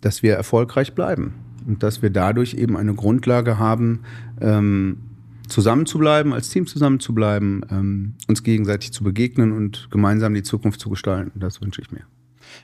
dass 0.00 0.24
wir 0.24 0.34
erfolgreich 0.34 0.94
bleiben 0.94 1.34
und 1.68 1.84
dass 1.84 2.02
wir 2.02 2.10
dadurch 2.10 2.54
eben 2.54 2.76
eine 2.76 2.94
Grundlage 2.94 3.58
haben, 3.58 4.00
ähm, 4.40 4.98
zusammen 5.46 5.86
zu 5.86 5.98
bleiben, 5.98 6.32
als 6.32 6.48
Team 6.48 6.66
zusammen 6.66 7.00
zu 7.00 7.14
bleiben, 7.14 7.62
ähm, 7.70 8.14
uns 8.26 8.42
gegenseitig 8.42 8.92
zu 8.92 9.04
begegnen 9.04 9.52
und 9.52 9.88
gemeinsam 9.90 10.34
die 10.34 10.42
Zukunft 10.42 10.80
zu 10.80 10.90
gestalten. 10.90 11.38
Das 11.38 11.60
wünsche 11.60 11.82
ich 11.82 11.90
mir. 11.92 12.02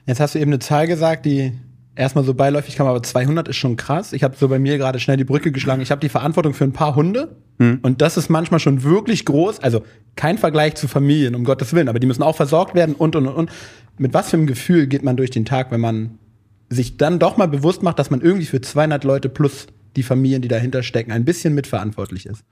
Jetzt 0.07 0.21
hast 0.21 0.35
du 0.35 0.39
eben 0.39 0.53
eine 0.53 0.61
Zahl 0.61 0.87
gesagt, 0.87 1.27
die 1.27 1.53
erstmal 1.97 2.25
so 2.25 2.35
beiläufig 2.35 2.77
kam, 2.77 2.87
aber 2.87 3.03
200 3.03 3.49
ist 3.49 3.57
schon 3.57 3.77
krass. 3.77 4.13
Ich 4.13 4.23
habe 4.23 4.37
so 4.37 4.49
bei 4.49 4.59
mir 4.59 4.79
gerade 4.79 5.01
schnell 5.01 5.17
die 5.17 5.25
Brücke 5.25 5.51
geschlagen. 5.51 5.83
Ich 5.83 5.91
habe 5.91 6.01
die 6.01 6.09
Verantwortung 6.09 6.55
für 6.55 6.65
ein 6.65 6.73
paar 6.73 6.95
Hunde 6.95 7.37
hm. 7.59 7.81
und 7.83 8.03
das 8.03 8.17
ist 8.17 8.29
manchmal 8.29 8.61
schon 8.61 8.83
wirklich 8.83 9.25
groß. 9.25 9.61
Also 9.61 9.83
kein 10.15 10.39
Vergleich 10.39 10.75
zu 10.77 10.89
Familien, 10.89 11.35
um 11.35 11.45
Gottes 11.45 11.73
Willen, 11.73 11.89
aber 11.89 11.99
die 11.99 12.07
müssen 12.07 12.23
auch 12.23 12.37
versorgt 12.37 12.75
werden 12.75 12.95
und 12.95 13.17
und 13.17 13.27
und. 13.27 13.51
Mit 13.99 14.15
was 14.15 14.31
für 14.31 14.37
einem 14.37 14.47
Gefühl 14.47 14.87
geht 14.87 15.03
man 15.03 15.17
durch 15.17 15.31
den 15.31 15.47
Tag, 15.47 15.73
wenn 15.73 15.81
man 15.81 16.19
sich 16.69 16.97
dann 16.99 17.19
doch 17.19 17.37
mal 17.37 17.49
bewusst 17.49 17.83
macht, 17.83 17.99
dass 17.99 18.11
man 18.11 18.21
irgendwie 18.21 18.47
für 18.47 18.61
200 18.61 19.05
Leute 19.05 19.29
plus 19.29 19.67
die 19.97 20.03
Familien, 20.03 20.43
die 20.43 20.49
dahinter 20.49 20.83
stecken, 20.83 21.13
ein 21.13 21.25
bisschen 21.25 21.55
mitverantwortlich 21.55 22.27
ist? 22.27 22.45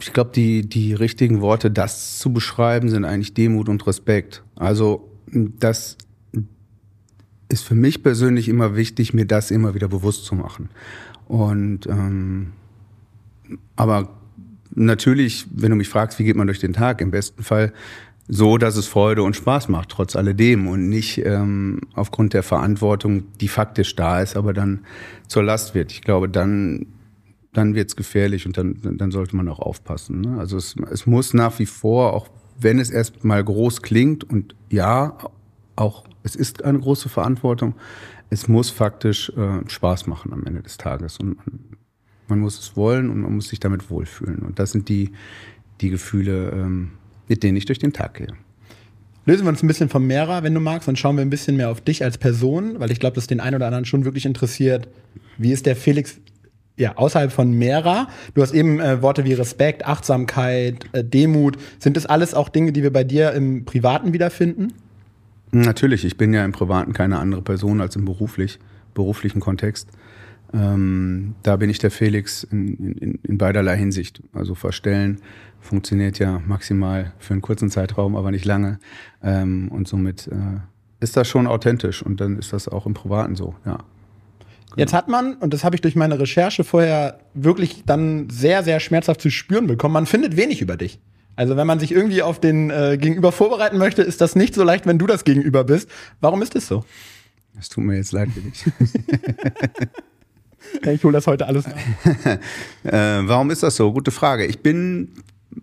Ich 0.00 0.12
glaube, 0.12 0.32
die, 0.34 0.68
die 0.68 0.92
richtigen 0.92 1.40
Worte, 1.40 1.70
das 1.70 2.18
zu 2.18 2.32
beschreiben, 2.32 2.88
sind 2.90 3.04
eigentlich 3.04 3.32
Demut 3.32 3.68
und 3.68 3.86
Respekt. 3.86 4.42
Also, 4.56 5.08
das 5.32 5.96
ist 7.48 7.64
für 7.64 7.74
mich 7.74 8.02
persönlich 8.02 8.48
immer 8.48 8.76
wichtig, 8.76 9.14
mir 9.14 9.26
das 9.26 9.50
immer 9.50 9.74
wieder 9.74 9.88
bewusst 9.88 10.24
zu 10.24 10.34
machen. 10.34 10.70
Und 11.26 11.86
ähm, 11.86 12.52
aber 13.76 14.08
natürlich, 14.74 15.46
wenn 15.54 15.70
du 15.70 15.76
mich 15.76 15.88
fragst, 15.88 16.18
wie 16.18 16.24
geht 16.24 16.36
man 16.36 16.46
durch 16.46 16.58
den 16.58 16.72
Tag, 16.72 17.00
im 17.00 17.10
besten 17.10 17.42
Fall 17.42 17.72
so, 18.26 18.56
dass 18.56 18.76
es 18.76 18.86
Freude 18.86 19.22
und 19.22 19.36
Spaß 19.36 19.68
macht, 19.68 19.90
trotz 19.90 20.16
alledem 20.16 20.66
und 20.66 20.88
nicht 20.88 21.18
ähm, 21.18 21.80
aufgrund 21.94 22.32
der 22.32 22.42
Verantwortung, 22.42 23.24
die 23.40 23.48
faktisch 23.48 23.94
da 23.96 24.22
ist, 24.22 24.36
aber 24.36 24.54
dann 24.54 24.80
zur 25.28 25.42
Last 25.42 25.74
wird. 25.74 25.92
Ich 25.92 26.02
glaube, 26.02 26.28
dann 26.28 26.86
dann 27.52 27.76
wird's 27.76 27.94
gefährlich 27.94 28.46
und 28.46 28.56
dann 28.56 28.78
dann 28.82 29.10
sollte 29.10 29.36
man 29.36 29.48
auch 29.48 29.60
aufpassen. 29.60 30.22
Ne? 30.22 30.38
Also 30.38 30.56
es, 30.56 30.74
es 30.90 31.06
muss 31.06 31.34
nach 31.34 31.58
wie 31.58 31.66
vor, 31.66 32.14
auch 32.14 32.28
wenn 32.58 32.78
es 32.78 32.90
erst 32.90 33.24
mal 33.24 33.44
groß 33.44 33.82
klingt 33.82 34.24
und 34.24 34.54
ja, 34.70 35.18
auch 35.76 36.04
es 36.24 36.34
ist 36.34 36.64
eine 36.64 36.80
große 36.80 37.08
Verantwortung. 37.08 37.74
Es 38.30 38.48
muss 38.48 38.70
faktisch 38.70 39.30
äh, 39.36 39.68
Spaß 39.68 40.08
machen 40.08 40.32
am 40.32 40.44
Ende 40.44 40.62
des 40.62 40.78
Tages. 40.78 41.18
Und 41.18 41.36
man, 41.36 41.60
man, 42.26 42.38
muss 42.40 42.58
es 42.58 42.76
wollen 42.76 43.10
und 43.10 43.20
man 43.20 43.34
muss 43.36 43.48
sich 43.48 43.60
damit 43.60 43.90
wohlfühlen. 43.90 44.40
Und 44.40 44.58
das 44.58 44.72
sind 44.72 44.88
die, 44.88 45.12
die 45.80 45.90
Gefühle, 45.90 46.50
ähm, 46.50 46.92
mit 47.28 47.42
denen 47.42 47.56
ich 47.56 47.66
durch 47.66 47.78
den 47.78 47.92
Tag 47.92 48.14
gehe. 48.14 48.32
Lösen 49.26 49.44
wir 49.44 49.50
uns 49.50 49.62
ein 49.62 49.68
bisschen 49.68 49.88
vom 49.88 50.06
Mehrer, 50.06 50.42
wenn 50.42 50.54
du 50.54 50.60
magst, 50.60 50.88
und 50.88 50.98
schauen 50.98 51.16
wir 51.16 51.22
ein 51.22 51.30
bisschen 51.30 51.56
mehr 51.56 51.70
auf 51.70 51.80
dich 51.80 52.02
als 52.02 52.18
Person, 52.18 52.80
weil 52.80 52.90
ich 52.90 53.00
glaube, 53.00 53.14
dass 53.14 53.26
den 53.26 53.40
einen 53.40 53.56
oder 53.56 53.66
anderen 53.66 53.84
schon 53.84 54.04
wirklich 54.04 54.26
interessiert. 54.26 54.88
Wie 55.38 55.52
ist 55.52 55.66
der 55.66 55.76
Felix 55.76 56.18
ja, 56.76 56.96
außerhalb 56.96 57.32
von 57.32 57.52
Mehrer? 57.52 58.08
Du 58.34 58.42
hast 58.42 58.52
eben 58.52 58.80
äh, 58.80 59.02
Worte 59.02 59.24
wie 59.24 59.34
Respekt, 59.34 59.86
Achtsamkeit, 59.86 60.86
äh, 60.92 61.04
Demut. 61.04 61.56
Sind 61.78 61.96
das 61.96 62.06
alles 62.06 62.34
auch 62.34 62.48
Dinge, 62.48 62.72
die 62.72 62.82
wir 62.82 62.92
bei 62.92 63.04
dir 63.04 63.32
im 63.32 63.64
Privaten 63.64 64.12
wiederfinden? 64.12 64.72
Natürlich, 65.54 66.04
ich 66.04 66.16
bin 66.16 66.34
ja 66.34 66.44
im 66.44 66.50
Privaten 66.50 66.92
keine 66.92 67.20
andere 67.20 67.40
Person 67.40 67.80
als 67.80 67.94
im 67.94 68.04
beruflich, 68.04 68.58
beruflichen 68.92 69.40
Kontext. 69.40 69.88
Ähm, 70.52 71.36
da 71.44 71.54
bin 71.56 71.70
ich 71.70 71.78
der 71.78 71.92
Felix 71.92 72.42
in, 72.42 72.96
in, 72.98 73.18
in, 73.22 73.38
beiderlei 73.38 73.76
Hinsicht. 73.76 74.20
Also 74.32 74.56
verstellen 74.56 75.20
funktioniert 75.60 76.18
ja 76.18 76.42
maximal 76.44 77.12
für 77.18 77.34
einen 77.34 77.40
kurzen 77.40 77.70
Zeitraum, 77.70 78.16
aber 78.16 78.32
nicht 78.32 78.44
lange. 78.44 78.80
Ähm, 79.22 79.68
und 79.68 79.86
somit 79.86 80.26
äh, 80.26 80.60
ist 80.98 81.16
das 81.16 81.28
schon 81.28 81.46
authentisch 81.46 82.02
und 82.02 82.20
dann 82.20 82.36
ist 82.36 82.52
das 82.52 82.66
auch 82.66 82.84
im 82.86 82.94
Privaten 82.94 83.36
so, 83.36 83.54
ja. 83.64 83.78
Jetzt 84.76 84.92
hat 84.92 85.06
man, 85.06 85.34
und 85.34 85.54
das 85.54 85.62
habe 85.62 85.76
ich 85.76 85.82
durch 85.82 85.94
meine 85.94 86.18
Recherche 86.18 86.64
vorher 86.64 87.20
wirklich 87.32 87.84
dann 87.86 88.28
sehr, 88.28 88.64
sehr 88.64 88.80
schmerzhaft 88.80 89.20
zu 89.20 89.30
spüren 89.30 89.68
bekommen, 89.68 89.92
man 89.92 90.06
findet 90.06 90.36
wenig 90.36 90.60
über 90.60 90.76
dich. 90.76 90.98
Also 91.36 91.56
wenn 91.56 91.66
man 91.66 91.80
sich 91.80 91.92
irgendwie 91.92 92.22
auf 92.22 92.40
den 92.40 92.70
äh, 92.70 92.96
Gegenüber 93.00 93.32
vorbereiten 93.32 93.78
möchte, 93.78 94.02
ist 94.02 94.20
das 94.20 94.36
nicht 94.36 94.54
so 94.54 94.62
leicht, 94.62 94.86
wenn 94.86 94.98
du 94.98 95.06
das 95.06 95.24
Gegenüber 95.24 95.64
bist. 95.64 95.88
Warum 96.20 96.42
ist 96.42 96.54
das 96.54 96.66
so? 96.66 96.84
Es 97.58 97.68
tut 97.68 97.84
mir 97.84 97.96
jetzt 97.96 98.12
leid 98.12 98.30
für 98.30 98.40
dich. 98.40 98.64
ich 100.92 101.04
hole 101.04 101.12
das 101.12 101.26
heute 101.26 101.46
alles 101.46 101.66
nach. 101.66 101.76
äh, 102.84 103.28
warum 103.28 103.50
ist 103.50 103.62
das 103.62 103.76
so? 103.76 103.92
Gute 103.92 104.10
Frage. 104.10 104.46
Ich 104.46 104.60
bin 104.60 105.08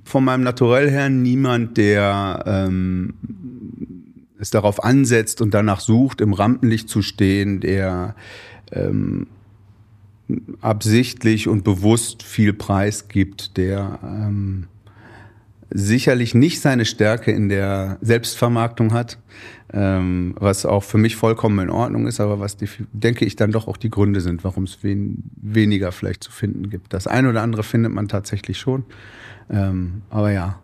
von 0.04 0.24
meinem 0.24 0.44
Naturell 0.44 0.90
her 0.90 1.10
niemand, 1.10 1.78
der 1.78 2.44
ähm, 2.46 3.14
es 4.40 4.50
darauf 4.50 4.84
ansetzt 4.84 5.42
und 5.42 5.54
danach 5.54 5.80
sucht, 5.80 6.22
im 6.22 6.34
Rampenlicht 6.34 6.90
zu 6.90 7.02
stehen, 7.02 7.60
der 7.60 8.16
ähm, 8.72 9.28
absichtlich 10.62 11.48
und 11.48 11.64
bewusst 11.64 12.24
viel 12.24 12.54
Preis 12.54 13.08
gibt, 13.08 13.58
der 13.58 14.00
ähm, 14.04 14.68
sicherlich 15.72 16.36
nicht 16.36 16.62
seine 16.62 16.86
Stärke 16.86 17.32
in 17.32 17.50
der 17.50 17.98
Selbstvermarktung 18.02 18.94
hat, 18.94 19.18
ähm, 19.74 20.36
was 20.40 20.66
auch 20.66 20.84
für 20.84 20.98
mich 20.98 21.16
vollkommen 21.16 21.60
in 21.60 21.70
Ordnung 21.70 22.08
ist, 22.08 22.20
aber 22.20 22.40
was 22.40 22.58
die, 22.58 22.68
denke 22.92 23.26
ich 23.26 23.36
dann 23.36 23.52
doch 23.52 23.68
auch 23.68 23.78
die 23.78 23.90
Gründe 23.90 24.22
sind, 24.22 24.44
warum 24.44 24.66
es 24.66 24.80
wen, 24.82 25.24
weniger 25.42 25.92
vielleicht 25.92 26.24
zu 26.24 26.32
finden 26.32 26.70
gibt. 26.70 26.94
Das 26.94 27.08
eine 27.08 27.30
oder 27.30 27.42
andere 27.42 27.64
findet 27.64 27.94
man 27.94 28.08
tatsächlich 28.08 28.60
schon, 28.60 28.84
ähm, 29.50 30.02
aber 30.10 30.32
ja, 30.32 30.60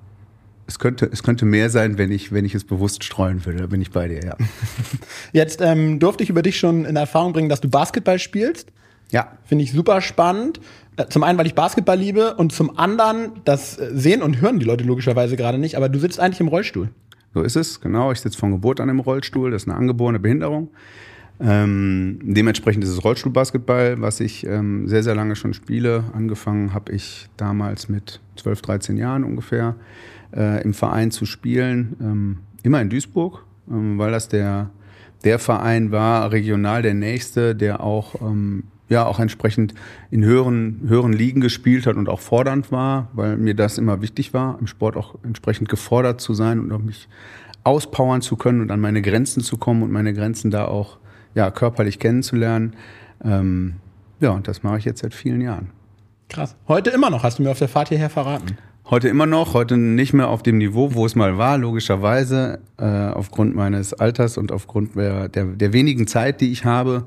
es 0.67 0.79
könnte, 0.79 1.09
es 1.11 1.23
könnte 1.23 1.45
mehr 1.45 1.69
sein, 1.69 1.97
wenn 1.97 2.11
ich, 2.11 2.33
wenn 2.33 2.43
ich 2.43 2.53
es 2.53 2.65
bewusst 2.65 3.03
streuen 3.03 3.45
würde. 3.45 3.59
Da 3.59 3.67
bin 3.67 3.81
ich 3.81 3.91
bei 3.91 4.09
dir, 4.09 4.19
ja. 4.21 4.35
Jetzt 5.31 5.61
ähm, 5.61 5.99
durfte 5.99 6.23
ich 6.23 6.29
über 6.29 6.41
dich 6.41 6.59
schon 6.59 6.83
in 6.83 6.97
Erfahrung 6.97 7.31
bringen, 7.31 7.47
dass 7.47 7.61
du 7.61 7.69
Basketball 7.69 8.19
spielst. 8.19 8.71
Ja. 9.11 9.31
Finde 9.45 9.63
ich 9.63 9.71
super 9.71 10.01
spannend. 10.01 10.59
Äh, 10.97 11.07
zum 11.07 11.23
einen, 11.23 11.37
weil 11.37 11.47
ich 11.47 11.55
Basketball 11.55 11.97
liebe 11.97 12.35
und 12.35 12.51
zum 12.51 12.77
anderen, 12.77 13.31
das 13.45 13.77
äh, 13.77 13.91
sehen 13.93 14.21
und 14.21 14.41
hören 14.41 14.59
die 14.59 14.65
Leute 14.65 14.83
logischerweise 14.83 15.37
gerade 15.37 15.57
nicht, 15.57 15.75
aber 15.77 15.89
du 15.89 15.99
sitzt 15.99 16.19
eigentlich 16.19 16.41
im 16.41 16.47
Rollstuhl. 16.47 16.89
So 17.33 17.43
ist 17.43 17.55
es, 17.55 17.79
genau. 17.79 18.11
Ich 18.11 18.19
sitze 18.19 18.37
von 18.37 18.51
Geburt 18.51 18.79
an 18.79 18.89
im 18.89 18.99
Rollstuhl. 18.99 19.51
Das 19.51 19.63
ist 19.63 19.69
eine 19.69 19.77
angeborene 19.77 20.19
Behinderung. 20.19 20.69
Ähm, 21.39 22.19
dementsprechend 22.23 22.83
ist 22.83 22.89
es 22.89 23.03
Rollstuhlbasketball, 23.03 24.01
was 24.01 24.19
ich 24.19 24.45
ähm, 24.47 24.87
sehr, 24.87 25.03
sehr 25.03 25.13
lange 25.13 25.35
schon 25.35 25.53
spiele. 25.53 26.05
Angefangen 26.13 26.73
habe 26.73 26.91
ich 26.93 27.27
damals 27.37 27.89
mit 27.89 28.19
12, 28.37 28.61
13 28.63 28.97
Jahren 28.97 29.23
ungefähr 29.23 29.75
äh, 30.35 30.63
im 30.63 30.73
Verein 30.73 31.11
zu 31.11 31.25
spielen. 31.25 31.95
Ähm, 32.01 32.37
immer 32.63 32.81
in 32.81 32.89
Duisburg, 32.89 33.43
ähm, 33.69 33.99
weil 33.99 34.11
das 34.11 34.29
der, 34.29 34.71
der 35.23 35.37
Verein 35.37 35.91
war, 35.91 36.31
regional 36.31 36.81
der 36.81 36.95
nächste, 36.95 37.55
der 37.55 37.81
auch 37.81 38.19
ähm, 38.19 38.63
ja 38.89 39.05
auch 39.05 39.19
entsprechend 39.19 39.73
in 40.11 40.23
höheren, 40.23 40.81
höheren 40.87 41.13
Ligen 41.13 41.41
gespielt 41.41 41.85
hat 41.85 41.95
und 41.95 42.09
auch 42.09 42.19
fordernd 42.19 42.71
war, 42.71 43.09
weil 43.13 43.37
mir 43.37 43.53
das 43.53 43.77
immer 43.77 44.01
wichtig 44.01 44.33
war, 44.33 44.57
im 44.59 44.67
Sport 44.67 44.95
auch 44.95 45.15
entsprechend 45.23 45.69
gefordert 45.69 46.21
zu 46.21 46.33
sein 46.33 46.59
und 46.59 46.71
auch 46.71 46.79
mich 46.81 47.07
auspowern 47.63 48.21
zu 48.21 48.37
können 48.37 48.61
und 48.61 48.71
an 48.71 48.79
meine 48.79 49.01
Grenzen 49.01 49.43
zu 49.43 49.57
kommen 49.57 49.83
und 49.83 49.91
meine 49.91 50.13
Grenzen 50.13 50.51
da 50.51 50.65
auch 50.65 50.97
ja, 51.35 51.51
körperlich 51.51 51.99
kennenzulernen. 51.99 52.75
Ähm, 53.23 53.75
ja, 54.19 54.31
und 54.31 54.47
das 54.47 54.63
mache 54.63 54.77
ich 54.77 54.85
jetzt 54.85 55.01
seit 55.01 55.13
vielen 55.13 55.41
Jahren. 55.41 55.69
Krass. 56.29 56.55
Heute 56.67 56.89
immer 56.89 57.09
noch, 57.09 57.23
hast 57.23 57.39
du 57.39 57.43
mir 57.43 57.51
auf 57.51 57.59
der 57.59 57.69
Fahrt 57.69 57.89
hierher 57.89 58.09
verraten. 58.09 58.57
Heute 58.89 59.09
immer 59.09 59.25
noch, 59.25 59.53
heute 59.53 59.75
nicht 59.75 60.13
mehr 60.13 60.29
auf 60.29 60.43
dem 60.43 60.59
Niveau, 60.59 60.93
wo 60.93 61.05
es 61.05 61.13
mal 61.13 61.37
war, 61.37 61.57
logischerweise, 61.57 62.59
äh, 62.77 62.85
aufgrund 62.85 63.53
meines 63.53 63.93
Alters 63.93 64.37
und 64.37 64.53
aufgrund 64.53 64.95
der, 64.95 65.27
der, 65.27 65.43
der 65.43 65.73
wenigen 65.73 66.07
Zeit, 66.07 66.39
die 66.39 66.53
ich 66.53 66.63
habe. 66.63 67.05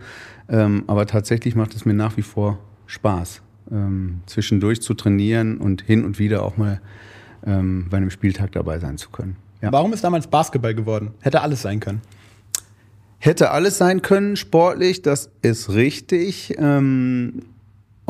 Ähm, 0.50 0.84
aber 0.88 1.06
tatsächlich 1.06 1.54
macht 1.54 1.74
es 1.74 1.86
mir 1.86 1.94
nach 1.94 2.18
wie 2.18 2.22
vor 2.22 2.58
Spaß, 2.84 3.40
ähm, 3.72 4.20
zwischendurch 4.26 4.82
zu 4.82 4.92
trainieren 4.92 5.56
und 5.56 5.80
hin 5.80 6.04
und 6.04 6.18
wieder 6.18 6.42
auch 6.42 6.58
mal 6.58 6.82
ähm, 7.46 7.86
bei 7.88 7.96
einem 7.96 8.10
Spieltag 8.10 8.52
dabei 8.52 8.78
sein 8.78 8.98
zu 8.98 9.08
können. 9.08 9.36
Ja. 9.62 9.72
Warum 9.72 9.94
ist 9.94 10.04
damals 10.04 10.26
Basketball 10.26 10.74
geworden? 10.74 11.12
Hätte 11.22 11.40
alles 11.40 11.62
sein 11.62 11.80
können. 11.80 12.02
Hätte 13.18 13.52
alles 13.52 13.78
sein 13.78 14.02
können, 14.02 14.36
sportlich, 14.36 15.00
das 15.00 15.30
ist 15.40 15.70
richtig. 15.70 16.56
Ähm, 16.58 17.40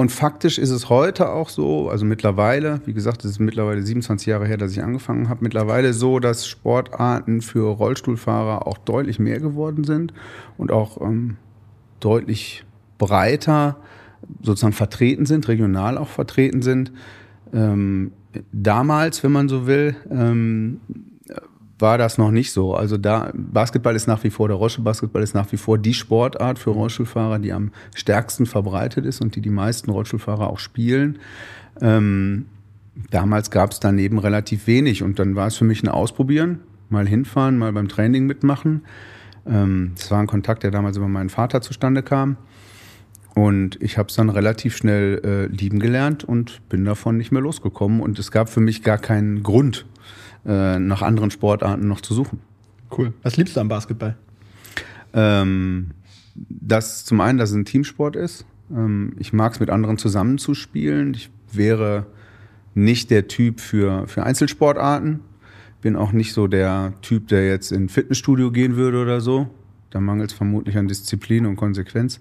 und 0.00 0.10
faktisch 0.10 0.56
ist 0.56 0.70
es 0.70 0.88
heute 0.88 1.28
auch 1.28 1.50
so, 1.50 1.90
also 1.90 2.06
mittlerweile, 2.06 2.80
wie 2.86 2.94
gesagt, 2.94 3.22
es 3.22 3.32
ist 3.32 3.38
mittlerweile 3.38 3.82
27 3.82 4.28
Jahre 4.28 4.46
her, 4.46 4.56
dass 4.56 4.72
ich 4.72 4.82
angefangen 4.82 5.28
habe, 5.28 5.40
mittlerweile 5.42 5.92
so, 5.92 6.20
dass 6.20 6.46
Sportarten 6.46 7.42
für 7.42 7.68
Rollstuhlfahrer 7.68 8.66
auch 8.66 8.78
deutlich 8.78 9.18
mehr 9.18 9.40
geworden 9.40 9.84
sind 9.84 10.14
und 10.56 10.72
auch 10.72 10.98
ähm, 11.02 11.36
deutlich 12.00 12.64
breiter 12.96 13.76
sozusagen 14.40 14.72
vertreten 14.72 15.26
sind, 15.26 15.48
regional 15.48 15.98
auch 15.98 16.08
vertreten 16.08 16.62
sind. 16.62 16.92
Ähm, 17.52 18.12
damals, 18.52 19.22
wenn 19.22 19.32
man 19.32 19.50
so 19.50 19.66
will, 19.66 19.96
ähm, 20.10 20.80
war 21.80 21.98
das 21.98 22.18
noch 22.18 22.30
nicht 22.30 22.52
so. 22.52 22.74
Also 22.74 22.96
da 22.96 23.30
Basketball 23.34 23.94
ist 23.96 24.06
nach 24.06 24.22
wie 24.24 24.30
vor 24.30 24.48
der 24.48 24.56
Rollstuhlbasketball 24.56 25.22
ist 25.22 25.34
nach 25.34 25.50
wie 25.52 25.56
vor 25.56 25.78
die 25.78 25.94
Sportart 25.94 26.58
für 26.58 26.70
Rollstuhlfahrer, 26.70 27.38
die 27.38 27.52
am 27.52 27.72
stärksten 27.94 28.46
verbreitet 28.46 29.06
ist 29.06 29.20
und 29.20 29.36
die 29.36 29.40
die 29.40 29.50
meisten 29.50 29.90
Rollstuhlfahrer 29.90 30.48
auch 30.48 30.58
spielen. 30.58 31.18
Ähm, 31.80 32.46
damals 33.10 33.50
gab 33.50 33.72
es 33.72 33.80
daneben 33.80 34.18
relativ 34.18 34.66
wenig 34.66 35.02
und 35.02 35.18
dann 35.18 35.36
war 35.36 35.46
es 35.46 35.56
für 35.56 35.64
mich 35.64 35.82
ein 35.82 35.88
Ausprobieren, 35.88 36.60
mal 36.88 37.06
hinfahren, 37.06 37.58
mal 37.58 37.72
beim 37.72 37.88
Training 37.88 38.26
mitmachen. 38.26 38.82
Ähm, 39.46 39.92
das 39.96 40.10
war 40.10 40.20
ein 40.20 40.26
Kontakt, 40.26 40.62
der 40.62 40.70
damals 40.70 40.96
über 40.96 41.08
meinen 41.08 41.30
Vater 41.30 41.60
zustande 41.60 42.02
kam. 42.02 42.36
Und 43.34 43.80
ich 43.80 43.96
habe 43.96 44.08
es 44.08 44.16
dann 44.16 44.28
relativ 44.28 44.76
schnell 44.76 45.20
äh, 45.24 45.46
lieben 45.46 45.78
gelernt 45.78 46.24
und 46.24 46.68
bin 46.68 46.84
davon 46.84 47.16
nicht 47.16 47.30
mehr 47.32 47.40
losgekommen. 47.40 48.00
Und 48.00 48.18
es 48.18 48.30
gab 48.32 48.48
für 48.48 48.60
mich 48.60 48.82
gar 48.82 48.98
keinen 48.98 49.42
Grund, 49.42 49.86
äh, 50.46 50.78
nach 50.78 51.02
anderen 51.02 51.30
Sportarten 51.30 51.88
noch 51.88 52.00
zu 52.00 52.14
suchen. 52.14 52.40
Cool. 52.96 53.12
Was 53.22 53.36
liebst 53.36 53.56
du 53.56 53.60
am 53.60 53.68
Basketball? 53.68 54.16
Ähm, 55.12 55.90
dass 56.34 57.04
zum 57.04 57.20
einen, 57.20 57.38
dass 57.38 57.50
es 57.50 57.56
ein 57.56 57.64
Teamsport 57.64 58.16
ist. 58.16 58.44
Ähm, 58.70 59.14
ich 59.18 59.32
mag 59.32 59.52
es 59.52 59.60
mit 59.60 59.70
anderen 59.70 59.98
zusammenzuspielen. 59.98 61.14
Ich 61.14 61.30
wäre 61.52 62.06
nicht 62.74 63.10
der 63.10 63.28
Typ 63.28 63.60
für, 63.60 64.06
für 64.06 64.22
Einzelsportarten. 64.22 65.20
Bin 65.82 65.96
auch 65.96 66.12
nicht 66.12 66.32
so 66.32 66.46
der 66.46 66.92
Typ, 67.02 67.28
der 67.28 67.46
jetzt 67.46 67.72
in 67.72 67.88
Fitnessstudio 67.88 68.50
gehen 68.50 68.76
würde 68.76 69.00
oder 69.00 69.20
so. 69.20 69.48
Da 69.90 70.00
mangelt 70.00 70.30
es 70.30 70.36
vermutlich 70.36 70.76
an 70.76 70.88
Disziplin 70.88 71.46
und 71.46 71.56
Konsequenz. 71.56 72.20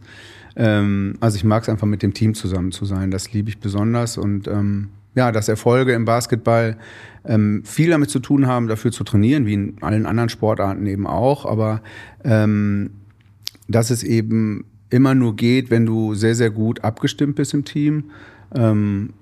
Ähm, 0.55 1.15
also 1.19 1.35
ich 1.37 1.43
mag 1.43 1.63
es 1.63 1.69
einfach 1.69 1.87
mit 1.87 2.01
dem 2.01 2.13
Team 2.13 2.33
zusammen 2.33 2.71
zu 2.71 2.85
sein. 2.85 3.11
Das 3.11 3.31
liebe 3.31 3.49
ich 3.49 3.59
besonders 3.59 4.17
und 4.17 4.47
ähm, 4.47 4.89
ja, 5.15 5.31
dass 5.31 5.49
Erfolge 5.49 5.93
im 5.93 6.05
Basketball 6.05 6.77
ähm, 7.25 7.63
viel 7.65 7.89
damit 7.89 8.09
zu 8.09 8.19
tun 8.19 8.47
haben, 8.47 8.67
dafür 8.67 8.91
zu 8.91 9.03
trainieren, 9.03 9.45
wie 9.45 9.53
in 9.53 9.77
allen 9.81 10.05
anderen 10.05 10.29
Sportarten 10.29 10.85
eben 10.87 11.07
auch, 11.07 11.45
aber 11.45 11.81
ähm, 12.23 12.91
dass 13.67 13.91
es 13.91 14.03
eben 14.03 14.65
immer 14.89 15.15
nur 15.15 15.35
geht, 15.35 15.69
wenn 15.69 15.85
du 15.85 16.15
sehr, 16.15 16.35
sehr 16.35 16.49
gut 16.49 16.83
abgestimmt 16.83 17.35
bist 17.35 17.53
im 17.53 17.65
Team. 17.65 18.05
Ähm, 18.55 19.13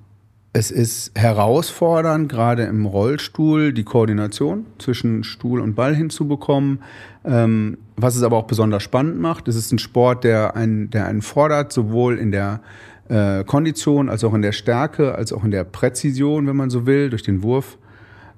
es 0.53 0.71
ist 0.71 1.11
herausfordernd, 1.13 2.29
gerade 2.29 2.63
im 2.63 2.85
Rollstuhl 2.85 3.73
die 3.73 3.83
Koordination 3.83 4.65
zwischen 4.79 5.23
Stuhl 5.23 5.59
und 5.59 5.75
Ball 5.75 5.95
hinzubekommen. 5.95 6.79
Ähm, 7.25 7.77
was 7.95 8.15
es 8.15 8.23
aber 8.23 8.37
auch 8.37 8.47
besonders 8.47 8.81
spannend 8.81 9.19
macht, 9.19 9.47
es 9.47 9.55
ist 9.55 9.71
ein 9.71 9.79
Sport, 9.79 10.23
der 10.23 10.55
einen, 10.55 10.89
der 10.89 11.05
einen 11.05 11.21
fordert, 11.21 11.73
sowohl 11.73 12.17
in 12.17 12.31
der 12.31 12.61
äh, 13.09 13.43
Kondition, 13.43 14.09
als 14.09 14.23
auch 14.23 14.33
in 14.33 14.41
der 14.41 14.51
Stärke, 14.51 15.15
als 15.15 15.31
auch 15.31 15.43
in 15.43 15.51
der 15.51 15.63
Präzision, 15.63 16.47
wenn 16.47 16.55
man 16.55 16.69
so 16.69 16.85
will, 16.85 17.09
durch 17.09 17.23
den 17.23 17.43
Wurf 17.43 17.77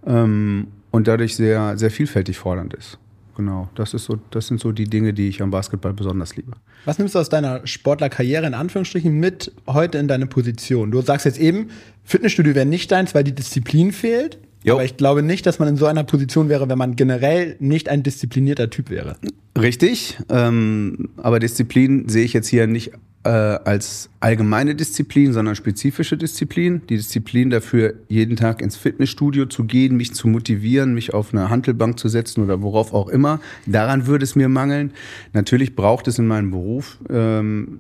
ähm, 0.06 0.68
und 0.92 1.08
dadurch 1.08 1.36
sehr, 1.36 1.78
sehr 1.78 1.92
vielfältig 1.92 2.38
fordernd 2.38 2.74
ist. 2.74 2.98
Genau, 3.40 3.70
das, 3.76 3.94
ist 3.94 4.04
so, 4.04 4.20
das 4.32 4.48
sind 4.48 4.60
so 4.60 4.74
die 4.74 4.84
Dinge, 4.84 5.14
die 5.14 5.30
ich 5.30 5.42
am 5.42 5.50
Basketball 5.50 5.94
besonders 5.94 6.36
liebe. 6.36 6.52
Was 6.84 7.00
nimmst 7.00 7.16
du 7.16 7.20
aus 7.20 7.30
deiner 7.30 7.66
Sportlerkarriere 7.66 8.46
in 8.46 8.54
Anführungsstrichen 8.54 9.18
mit 9.18 9.54
heute 9.66 9.98
in 9.98 10.10
deine 10.10 10.28
Position? 10.28 10.92
Du 10.92 11.02
sagst 11.02 11.26
jetzt 11.26 11.40
eben, 11.40 11.70
Fitnessstudio 12.04 12.54
wäre 12.54 12.66
nicht 12.66 12.92
deins, 12.92 13.16
weil 13.16 13.24
die 13.24 13.34
Disziplin 13.34 13.94
fehlt. 13.94 14.40
Jo. 14.64 14.74
Aber 14.74 14.84
ich 14.84 14.98
glaube 14.98 15.24
nicht, 15.24 15.46
dass 15.46 15.58
man 15.58 15.70
in 15.70 15.78
so 15.78 15.86
einer 15.86 16.04
Position 16.04 16.50
wäre, 16.50 16.68
wenn 16.68 16.78
man 16.78 16.98
generell 16.98 17.56
nicht 17.60 17.88
ein 17.88 18.04
disziplinierter 18.04 18.70
Typ 18.70 18.90
wäre. 18.90 19.16
Richtig, 19.58 20.18
ähm, 20.30 21.10
aber 21.16 21.40
Disziplin 21.40 22.10
sehe 22.10 22.26
ich 22.26 22.34
jetzt 22.34 22.50
hier 22.50 22.68
nicht 22.68 22.92
äh, 23.24 23.30
als 23.30 24.10
allgemeine 24.20 24.76
Disziplin, 24.76 25.34
sondern 25.34 25.56
spezifische 25.56 26.18
Disziplin. 26.18 26.82
Die 26.90 26.96
Disziplin 26.96 27.50
dafür, 27.50 27.96
jeden 28.08 28.36
Tag 28.38 28.62
ins 28.62 28.78
Fitnessstudio 28.78 29.46
zu 29.46 29.66
gehen, 29.66 29.98
mich 29.98 30.14
zu 30.14 30.28
motivieren, 30.28 30.94
mich 30.94 31.14
auf 31.14 31.34
eine 31.34 31.50
Handelbank 31.50 32.00
zu 32.00 32.08
setzen 32.08 32.44
oder 32.44 32.62
worauf 32.62 32.94
auch 32.94 33.10
immer. 33.10 33.42
Daran 33.66 34.08
würde 34.08 34.24
es 34.24 34.36
mir 34.36 34.50
mangeln. 34.50 34.92
Natürlich 35.34 35.76
braucht 35.76 36.08
es 36.08 36.18
in 36.18 36.28
meinem 36.28 36.52
Beruf 36.52 36.98
ähm, 37.10 37.80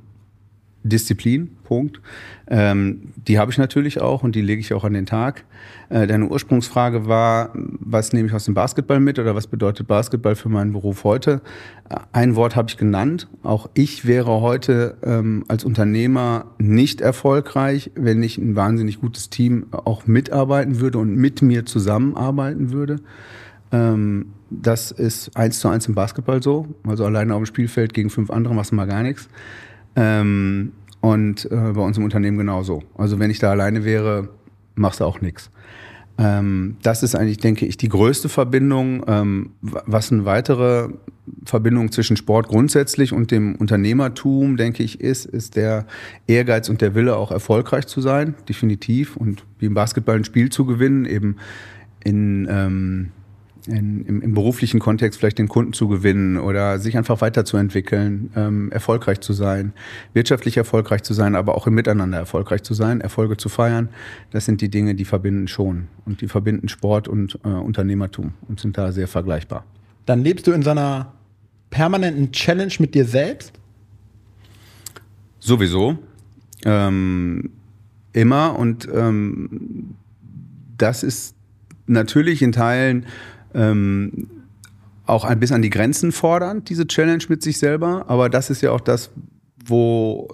Disziplin, 0.83 1.51
Punkt. 1.69 2.01
Ähm, 2.47 3.13
die 3.15 3.37
habe 3.37 3.51
ich 3.51 3.59
natürlich 3.59 4.01
auch 4.01 4.23
und 4.23 4.33
die 4.33 4.41
lege 4.41 4.59
ich 4.59 4.73
auch 4.73 4.83
an 4.83 4.93
den 4.93 5.05
Tag. 5.05 5.45
Äh, 5.89 6.07
deine 6.07 6.25
Ursprungsfrage 6.27 7.05
war, 7.05 7.51
was 7.53 8.11
nehme 8.11 8.27
ich 8.27 8.33
aus 8.33 8.45
dem 8.45 8.55
Basketball 8.55 8.99
mit 8.99 9.19
oder 9.19 9.35
was 9.35 9.45
bedeutet 9.45 9.87
Basketball 9.87 10.35
für 10.35 10.49
meinen 10.49 10.73
Beruf 10.73 11.03
heute? 11.03 11.41
Ein 12.11 12.35
Wort 12.35 12.55
habe 12.55 12.69
ich 12.69 12.77
genannt. 12.77 13.27
Auch 13.43 13.69
ich 13.75 14.07
wäre 14.07 14.41
heute 14.41 14.97
ähm, 15.03 15.45
als 15.47 15.63
Unternehmer 15.63 16.47
nicht 16.57 17.01
erfolgreich, 17.01 17.91
wenn 17.93 18.23
ich 18.23 18.39
ein 18.39 18.55
wahnsinnig 18.55 18.99
gutes 18.99 19.29
Team 19.29 19.67
auch 19.71 20.07
mitarbeiten 20.07 20.79
würde 20.79 20.97
und 20.97 21.15
mit 21.15 21.43
mir 21.43 21.67
zusammenarbeiten 21.67 22.71
würde. 22.71 22.95
Ähm, 23.71 24.33
das 24.49 24.89
ist 24.89 25.37
eins 25.37 25.59
zu 25.59 25.67
eins 25.67 25.87
im 25.87 25.93
Basketball 25.93 26.41
so. 26.41 26.67
Also 26.87 27.05
alleine 27.05 27.35
auf 27.35 27.41
dem 27.41 27.45
Spielfeld 27.45 27.93
gegen 27.93 28.09
fünf 28.09 28.31
andere 28.31 28.55
machst 28.55 28.71
du 28.71 28.75
mal 28.75 28.87
gar 28.87 29.03
nichts. 29.03 29.29
Ähm, 29.95 30.71
und 31.01 31.45
äh, 31.45 31.71
bei 31.73 31.81
uns 31.81 31.97
im 31.97 32.03
Unternehmen 32.03 32.37
genauso. 32.37 32.83
Also 32.97 33.19
wenn 33.19 33.31
ich 33.31 33.39
da 33.39 33.51
alleine 33.51 33.85
wäre, 33.85 34.29
machst 34.75 34.99
du 34.99 35.05
auch 35.05 35.21
nichts. 35.21 35.51
Ähm, 36.17 36.75
das 36.81 37.01
ist 37.01 37.15
eigentlich, 37.15 37.37
denke 37.37 37.65
ich, 37.65 37.77
die 37.77 37.87
größte 37.87 38.27
Verbindung. 38.27 39.03
Ähm, 39.07 39.51
was 39.61 40.11
eine 40.11 40.25
weitere 40.25 40.89
Verbindung 41.45 41.91
zwischen 41.91 42.17
Sport 42.17 42.49
grundsätzlich 42.49 43.13
und 43.13 43.31
dem 43.31 43.55
Unternehmertum, 43.55 44.57
denke 44.57 44.83
ich, 44.83 44.99
ist, 44.99 45.25
ist 45.25 45.55
der 45.55 45.85
Ehrgeiz 46.27 46.67
und 46.67 46.81
der 46.81 46.93
Wille, 46.93 47.15
auch 47.15 47.31
erfolgreich 47.31 47.87
zu 47.87 48.01
sein, 48.01 48.35
definitiv. 48.49 49.15
Und 49.15 49.45
wie 49.59 49.67
im 49.67 49.73
Basketball 49.73 50.17
ein 50.17 50.25
Spiel 50.25 50.49
zu 50.49 50.65
gewinnen, 50.65 51.05
eben 51.05 51.37
in 52.03 52.47
ähm, 52.49 53.11
in, 53.67 54.05
im, 54.05 54.21
im, 54.21 54.33
beruflichen 54.33 54.79
Kontext 54.79 55.19
vielleicht 55.19 55.37
den 55.37 55.47
Kunden 55.47 55.73
zu 55.73 55.87
gewinnen 55.87 56.37
oder 56.37 56.79
sich 56.79 56.97
einfach 56.97 57.21
weiterzuentwickeln, 57.21 58.31
ähm, 58.35 58.71
erfolgreich 58.71 59.19
zu 59.19 59.33
sein, 59.33 59.73
wirtschaftlich 60.13 60.57
erfolgreich 60.57 61.03
zu 61.03 61.13
sein, 61.13 61.35
aber 61.35 61.55
auch 61.55 61.67
im 61.67 61.73
Miteinander 61.73 62.17
erfolgreich 62.17 62.63
zu 62.63 62.73
sein, 62.73 63.01
Erfolge 63.01 63.37
zu 63.37 63.49
feiern. 63.49 63.89
Das 64.31 64.45
sind 64.45 64.61
die 64.61 64.69
Dinge, 64.69 64.95
die 64.95 65.05
verbinden 65.05 65.47
schon. 65.47 65.87
Und 66.05 66.21
die 66.21 66.27
verbinden 66.27 66.69
Sport 66.69 67.07
und 67.07 67.39
äh, 67.43 67.49
Unternehmertum 67.49 68.33
und 68.47 68.59
sind 68.59 68.77
da 68.77 68.91
sehr 68.91 69.07
vergleichbar. 69.07 69.65
Dann 70.05 70.23
lebst 70.23 70.47
du 70.47 70.51
in 70.51 70.63
so 70.63 70.71
einer 70.71 71.13
permanenten 71.69 72.31
Challenge 72.31 72.73
mit 72.79 72.95
dir 72.95 73.05
selbst? 73.05 73.53
Sowieso. 75.39 75.97
Ähm, 76.65 77.51
immer 78.13 78.57
und 78.57 78.87
ähm, 78.93 79.95
das 80.77 81.03
ist 81.03 81.35
natürlich 81.87 82.41
in 82.41 82.51
Teilen 82.51 83.05
ähm, 83.53 84.29
auch 85.05 85.25
ein 85.25 85.39
bisschen 85.39 85.57
an 85.57 85.61
die 85.61 85.69
Grenzen 85.69 86.11
fordern, 86.11 86.63
diese 86.63 86.87
Challenge 86.87 87.23
mit 87.29 87.41
sich 87.41 87.57
selber. 87.57 88.05
Aber 88.07 88.29
das 88.29 88.49
ist 88.49 88.61
ja 88.61 88.71
auch 88.71 88.81
das, 88.81 89.11
wo 89.65 90.27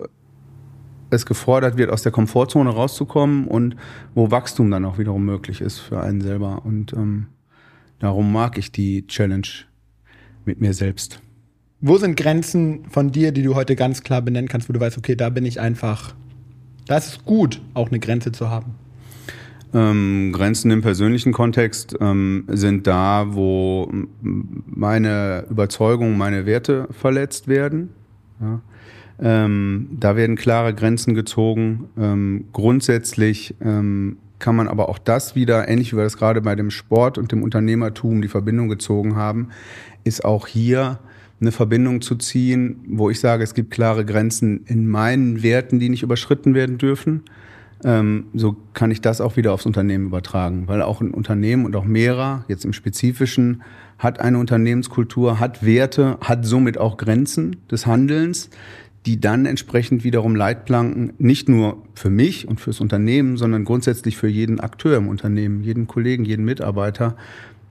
es 1.10 1.26
gefordert 1.26 1.78
wird, 1.78 1.90
aus 1.92 2.04
der 2.04 2.12
Komfortzone 2.12 2.70
rauszukommen 2.70 3.48
und 3.48 3.76
wo 4.14 4.32
Wachstum 4.32 4.70
dann 4.70 4.86
auch 4.86 4.98
wiederum 4.98 5.26
möglich 5.26 5.62
ist 5.62 5.80
für 5.80 6.02
einen 6.02 6.22
selber. 6.22 6.66
Und 6.66 6.94
ähm, 6.94 7.28
darum 8.00 8.32
mag 8.32 8.58
ich 8.58 8.72
die 8.72 9.08
Challenge 9.08 9.48
mit 10.46 10.60
mir 10.60 10.74
selbst. 10.74 11.22
Wo 11.82 11.98
sind 11.98 12.18
Grenzen 12.18 12.86
von 12.90 13.12
dir, 13.12 13.32
die 13.32 13.44
du 13.44 13.56
heute 13.56 13.76
ganz 13.76 14.04
klar 14.04 14.22
benennen 14.22 14.48
kannst, 14.48 14.70
wo 14.70 14.74
du 14.74 14.80
weißt, 14.80 14.98
okay, 14.98 15.16
da 15.16 15.30
bin 15.30 15.46
ich 15.46 15.60
einfach, 15.60 16.16
da 16.88 16.98
ist 16.98 17.08
es 17.08 17.26
gut, 17.26 17.62
auch 17.74 17.90
eine 17.90 18.00
Grenze 18.00 18.32
zu 18.32 18.50
haben? 18.50 18.76
Ähm, 19.76 20.32
Grenzen 20.32 20.72
im 20.72 20.82
persönlichen 20.82 21.34
Kontext 21.34 21.98
ähm, 22.00 22.46
sind 22.48 22.88
da, 22.88 23.28
wo 23.32 23.92
meine 24.22 25.46
Überzeugungen, 25.50 26.18
meine 26.18 26.46
Werte 26.46 26.88
verletzt 26.92 27.50
werden. 27.50 27.90
Ja. 28.40 28.62
Ähm, 29.22 29.90
da 29.92 30.16
werden 30.16 30.38
klare 30.38 30.74
Grenzen 30.74 31.14
gezogen. 31.14 31.90
Ähm, 31.98 32.46
grundsätzlich 32.54 33.54
ähm, 33.60 34.18
kann 34.40 34.56
man 34.56 34.70
aber 34.70 34.88
auch 34.88 34.98
das 34.98 35.36
wieder, 35.36 35.68
ähnlich 35.68 35.92
wie 35.92 35.98
wir 35.98 36.04
das 36.04 36.18
gerade 36.18 36.42
bei 36.42 36.56
dem 36.56 36.72
Sport 36.72 37.18
und 37.18 37.34
dem 37.34 37.44
Unternehmertum 37.44 38.22
die 38.22 38.30
Verbindung 38.30 38.70
gezogen 38.70 39.18
haben, 39.18 39.50
ist 40.06 40.24
auch 40.24 40.48
hier 40.48 41.00
eine 41.42 41.52
Verbindung 41.52 42.02
zu 42.02 42.16
ziehen, 42.16 42.80
wo 42.88 43.10
ich 43.10 43.20
sage, 43.20 43.44
es 43.44 43.54
gibt 43.54 43.72
klare 43.72 44.06
Grenzen 44.06 44.66
in 44.68 44.88
meinen 44.88 45.44
Werten, 45.44 45.80
die 45.80 45.90
nicht 45.90 46.04
überschritten 46.04 46.54
werden 46.54 46.78
dürfen. 46.78 47.24
Ähm, 47.84 48.26
so 48.34 48.56
kann 48.74 48.92
ich 48.92 49.02
das 49.02 49.22
auch 49.22 49.36
wieder 49.36 49.54
aufs 49.54 49.66
Unternehmen 49.66 50.08
übertragen, 50.08 50.68
weil 50.68 50.82
auch 50.82 51.02
ein 51.02 51.12
Unternehmen 51.12 51.66
und 51.66 51.76
auch 51.76 51.84
mehrer, 51.84 52.46
jetzt 52.48 52.66
im 52.66 52.74
Spezifischen, 52.74 53.64
hat 54.00 54.20
eine 54.20 54.40
Unternehmenskultur, 54.40 55.40
hat 55.40 55.66
Werte, 55.66 56.18
hat 56.22 56.46
somit 56.46 56.78
auch 56.78 56.98
Grenzen 56.98 57.58
des 57.70 57.86
Handelns, 57.86 58.50
die 59.06 59.20
dann 59.20 59.46
entsprechend 59.46 60.04
wiederum 60.04 60.36
Leitplanken 60.36 61.14
nicht 61.20 61.48
nur 61.48 61.84
für 61.94 62.10
mich 62.10 62.48
und 62.48 62.60
fürs 62.60 62.82
Unternehmen, 62.82 63.38
sondern 63.38 63.64
grundsätzlich 63.64 64.18
für 64.18 64.28
jeden 64.28 64.60
Akteur 64.60 64.98
im 64.98 65.08
Unternehmen, 65.08 65.64
jeden 65.64 65.88
Kollegen, 65.88 66.26
jeden 66.26 66.44
Mitarbeiter 66.44 67.16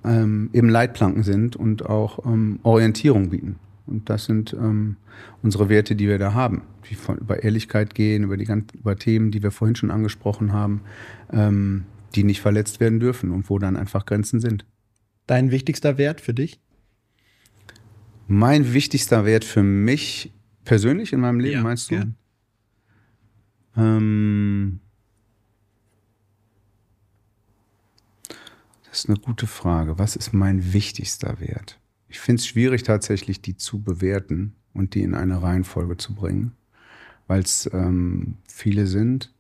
ähm, 0.05 0.51
eben 0.53 0.69
Leitplanken 0.69 1.23
sind 1.25 1.57
und 1.57 1.87
auch 1.87 2.25
ähm, 2.25 2.61
Orientierung 2.63 3.31
bieten. 3.31 3.57
Und 3.87 4.09
das 4.09 4.25
sind 4.25 4.55
ähm, 4.55 4.97
unsere 5.43 5.69
Werte, 5.69 5.95
die 5.95 6.09
wir 6.09 6.19
da 6.19 6.33
haben, 6.33 6.63
die 6.89 6.95
von, 6.95 7.19
über 7.19 7.43
Ehrlichkeit 7.43 7.95
gehen, 7.95 8.25
über 8.25 8.37
die 8.37 8.49
über 8.75 8.97
Themen, 8.97 9.31
die 9.31 9.43
wir 9.43 9.51
vorhin 9.51 9.77
schon 9.77 9.91
angesprochen 9.91 10.53
haben, 10.53 10.81
ähm, 11.31 11.85
die 12.15 12.25
nicht 12.25 12.41
verletzt 12.41 12.81
werden 12.81 13.01
dürfen 13.01 13.31
und 13.31 13.51
wo 13.51 13.59
dann 13.59 13.77
einfach 13.77 14.07
Grenzen 14.07 14.41
sind. 14.41 14.65
Dein 15.27 15.51
wichtigster 15.51 15.99
Wert 15.99 16.21
für 16.21 16.35
dich? 16.35 16.61
Mein 18.27 18.73
wichtigster 18.73 19.27
Wert 19.27 19.45
für 19.45 19.63
mich 19.63 20.33
Persönlich 20.65 21.13
in 21.13 21.21
meinem 21.21 21.41
Leben, 21.41 21.57
ja, 21.57 21.63
meinst 21.63 21.91
du? 21.91 21.97
Gern. 21.97 22.17
Ähm, 23.77 24.81
das 28.89 29.01
ist 29.01 29.09
eine 29.09 29.19
gute 29.19 29.47
Frage. 29.47 29.99
Was 29.99 30.17
ist 30.17 30.33
mein 30.33 30.73
wichtigster 30.73 31.39
Wert? 31.41 31.79
Ich 32.15 32.21
finde 32.21 32.39
es 32.39 32.47
schwierig, 32.47 32.85
tatsächlich 32.85 33.43
die 33.43 33.57
zu 33.57 33.83
bewerten 33.83 34.55
und 34.73 34.95
die 34.95 35.03
in 35.03 35.17
eine 35.17 35.43
Reihenfolge 35.43 35.97
zu 35.97 36.15
bringen, 36.15 36.53
weil 37.27 37.41
es 37.41 37.69
ähm, 37.73 38.37
viele 38.47 38.87
sind. 38.87 39.35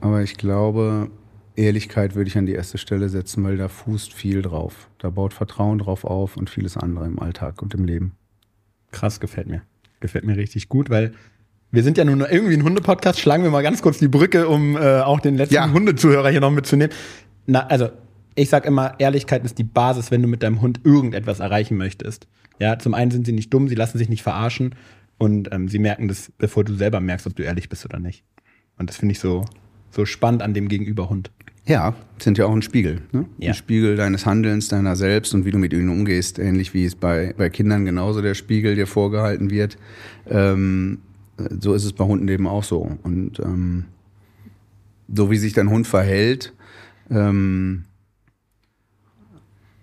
Aber 0.00 0.22
ich 0.22 0.36
glaube, 0.36 1.10
Ehrlichkeit 1.56 2.14
würde 2.14 2.28
ich 2.28 2.38
an 2.38 2.46
die 2.46 2.52
erste 2.52 2.78
Stelle 2.78 3.08
setzen, 3.08 3.42
weil 3.42 3.56
da 3.56 3.66
fußt 3.66 4.12
viel 4.12 4.40
drauf. 4.40 4.88
Da 4.98 5.10
baut 5.10 5.34
Vertrauen 5.34 5.78
drauf 5.78 6.04
auf 6.04 6.36
und 6.36 6.48
vieles 6.48 6.76
andere 6.76 7.06
im 7.06 7.18
Alltag 7.18 7.60
und 7.60 7.74
im 7.74 7.86
Leben. 7.86 8.12
Krass, 8.92 9.18
gefällt 9.18 9.48
mir. 9.48 9.62
Gefällt 9.98 10.24
mir 10.24 10.36
richtig 10.36 10.68
gut, 10.68 10.90
weil 10.90 11.10
wir 11.72 11.82
sind 11.82 11.98
ja 11.98 12.04
nun 12.04 12.20
irgendwie 12.20 12.54
ein 12.54 12.62
Hunde-Podcast. 12.62 13.18
Schlagen 13.18 13.42
wir 13.42 13.50
mal 13.50 13.64
ganz 13.64 13.82
kurz 13.82 13.98
die 13.98 14.06
Brücke, 14.06 14.48
um 14.48 14.76
äh, 14.76 15.00
auch 15.00 15.18
den 15.18 15.36
letzten 15.36 15.56
ja. 15.56 15.72
Hundezuhörer 15.72 16.30
hier 16.30 16.40
noch 16.40 16.52
mitzunehmen. 16.52 16.94
Na, 17.46 17.66
also, 17.66 17.88
ich 18.34 18.48
sag 18.48 18.66
immer, 18.66 18.94
Ehrlichkeit 18.98 19.44
ist 19.44 19.58
die 19.58 19.64
Basis, 19.64 20.10
wenn 20.10 20.22
du 20.22 20.28
mit 20.28 20.42
deinem 20.42 20.60
Hund 20.60 20.80
irgendetwas 20.84 21.40
erreichen 21.40 21.76
möchtest. 21.76 22.26
Ja, 22.58 22.78
zum 22.78 22.94
einen 22.94 23.10
sind 23.10 23.26
sie 23.26 23.32
nicht 23.32 23.52
dumm, 23.52 23.68
sie 23.68 23.74
lassen 23.74 23.98
sich 23.98 24.08
nicht 24.08 24.22
verarschen 24.22 24.74
und 25.18 25.48
ähm, 25.52 25.68
sie 25.68 25.78
merken 25.78 26.08
das, 26.08 26.32
bevor 26.38 26.64
du 26.64 26.74
selber 26.74 27.00
merkst, 27.00 27.26
ob 27.26 27.36
du 27.36 27.42
ehrlich 27.42 27.68
bist 27.68 27.84
oder 27.84 27.98
nicht. 27.98 28.24
Und 28.78 28.88
das 28.88 28.96
finde 28.96 29.12
ich 29.12 29.18
so, 29.18 29.44
so 29.90 30.04
spannend 30.04 30.42
an 30.42 30.54
dem 30.54 30.68
Gegenüberhund. 30.68 31.30
Ja, 31.66 31.94
sind 32.18 32.38
ja 32.38 32.46
auch 32.46 32.52
ein 32.52 32.62
Spiegel. 32.62 33.02
Ne? 33.12 33.26
Ja. 33.38 33.50
Ein 33.50 33.54
Spiegel 33.54 33.96
deines 33.96 34.26
Handelns, 34.26 34.68
deiner 34.68 34.96
selbst 34.96 35.34
und 35.34 35.44
wie 35.44 35.50
du 35.50 35.58
mit 35.58 35.72
ihnen 35.72 35.88
umgehst. 35.88 36.38
Ähnlich 36.38 36.74
wie 36.74 36.84
es 36.84 36.94
bei, 36.94 37.34
bei 37.36 37.50
Kindern 37.50 37.84
genauso 37.84 38.22
der 38.22 38.34
Spiegel 38.34 38.74
dir 38.74 38.86
vorgehalten 38.86 39.50
wird. 39.50 39.76
Ähm, 40.28 40.98
so 41.60 41.74
ist 41.74 41.84
es 41.84 41.92
bei 41.92 42.04
Hunden 42.04 42.28
eben 42.28 42.46
auch 42.46 42.64
so. 42.64 42.98
Und 43.02 43.40
ähm, 43.40 43.84
so 45.14 45.30
wie 45.30 45.36
sich 45.36 45.52
dein 45.52 45.70
Hund 45.70 45.86
verhält, 45.86 46.54
ähm, 47.10 47.84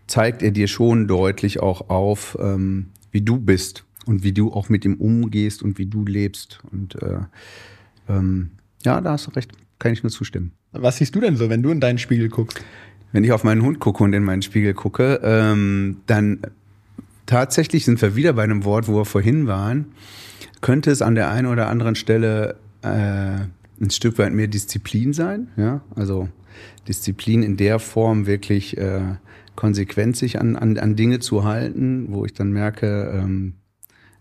zeigt 0.08 0.42
er 0.42 0.52
dir 0.52 0.68
schon 0.68 1.08
deutlich 1.08 1.60
auch 1.60 1.90
auf, 1.90 2.38
ähm, 2.40 2.88
wie 3.12 3.22
du 3.22 3.40
bist 3.40 3.86
und 4.06 4.24
wie 4.24 4.32
du 4.32 4.52
auch 4.52 4.70
mit 4.70 4.86
ihm 4.86 4.96
umgehst 4.96 5.62
und 5.62 5.78
wie 5.78 5.86
du 5.86 6.06
lebst. 6.06 6.60
Und 6.72 7.02
äh, 7.02 7.20
ähm, 8.10 8.52
ja, 8.84 9.02
da 9.02 9.12
hast 9.12 9.28
du 9.28 9.32
recht, 9.32 9.52
kann 9.80 9.94
ich 9.94 10.04
nur 10.04 10.12
zustimmen. 10.12 10.54
Was 10.72 10.98
siehst 10.98 11.16
du 11.16 11.20
denn 11.20 11.36
so, 11.36 11.50
wenn 11.50 11.64
du 11.64 11.70
in 11.70 11.80
deinen 11.80 11.98
Spiegel 11.98 12.30
guckst? 12.30 12.62
Wenn 13.12 13.24
ich 13.24 13.32
auf 13.32 13.44
meinen 13.44 13.62
Hund 13.62 13.80
gucke 13.80 14.04
und 14.04 14.14
in 14.14 14.24
meinen 14.24 14.42
Spiegel 14.42 14.74
gucke, 14.74 15.20
ähm, 15.24 15.98
dann 16.08 16.40
tatsächlich 17.26 17.86
sind 17.86 18.02
wir 18.02 18.16
wieder 18.16 18.34
bei 18.34 18.44
einem 18.44 18.64
Wort, 18.66 18.88
wo 18.88 18.96
wir 18.96 19.06
vorhin 19.06 19.48
waren. 19.48 19.88
Könnte 20.62 20.92
es 20.92 21.02
an 21.02 21.16
der 21.16 21.30
einen 21.30 21.48
oder 21.48 21.68
anderen 21.68 21.96
Stelle 21.96 22.58
äh, 22.82 22.88
ein 22.88 23.90
Stück 23.90 24.18
weit 24.18 24.34
mehr 24.34 24.48
Disziplin 24.48 25.14
sein? 25.14 25.50
Ja, 25.56 25.82
also 25.96 26.30
Disziplin 26.88 27.44
in 27.44 27.58
der 27.58 27.80
Form 27.80 28.26
wirklich 28.26 28.78
äh, 28.78 29.02
konsequent 29.58 30.16
sich 30.16 30.40
an, 30.40 30.56
an, 30.56 30.78
an 30.78 30.96
Dinge 30.96 31.20
zu 31.20 31.44
halten, 31.44 32.08
wo 32.10 32.24
ich 32.24 32.34
dann 32.34 32.52
merke, 32.52 33.12
ähm, 33.14 33.56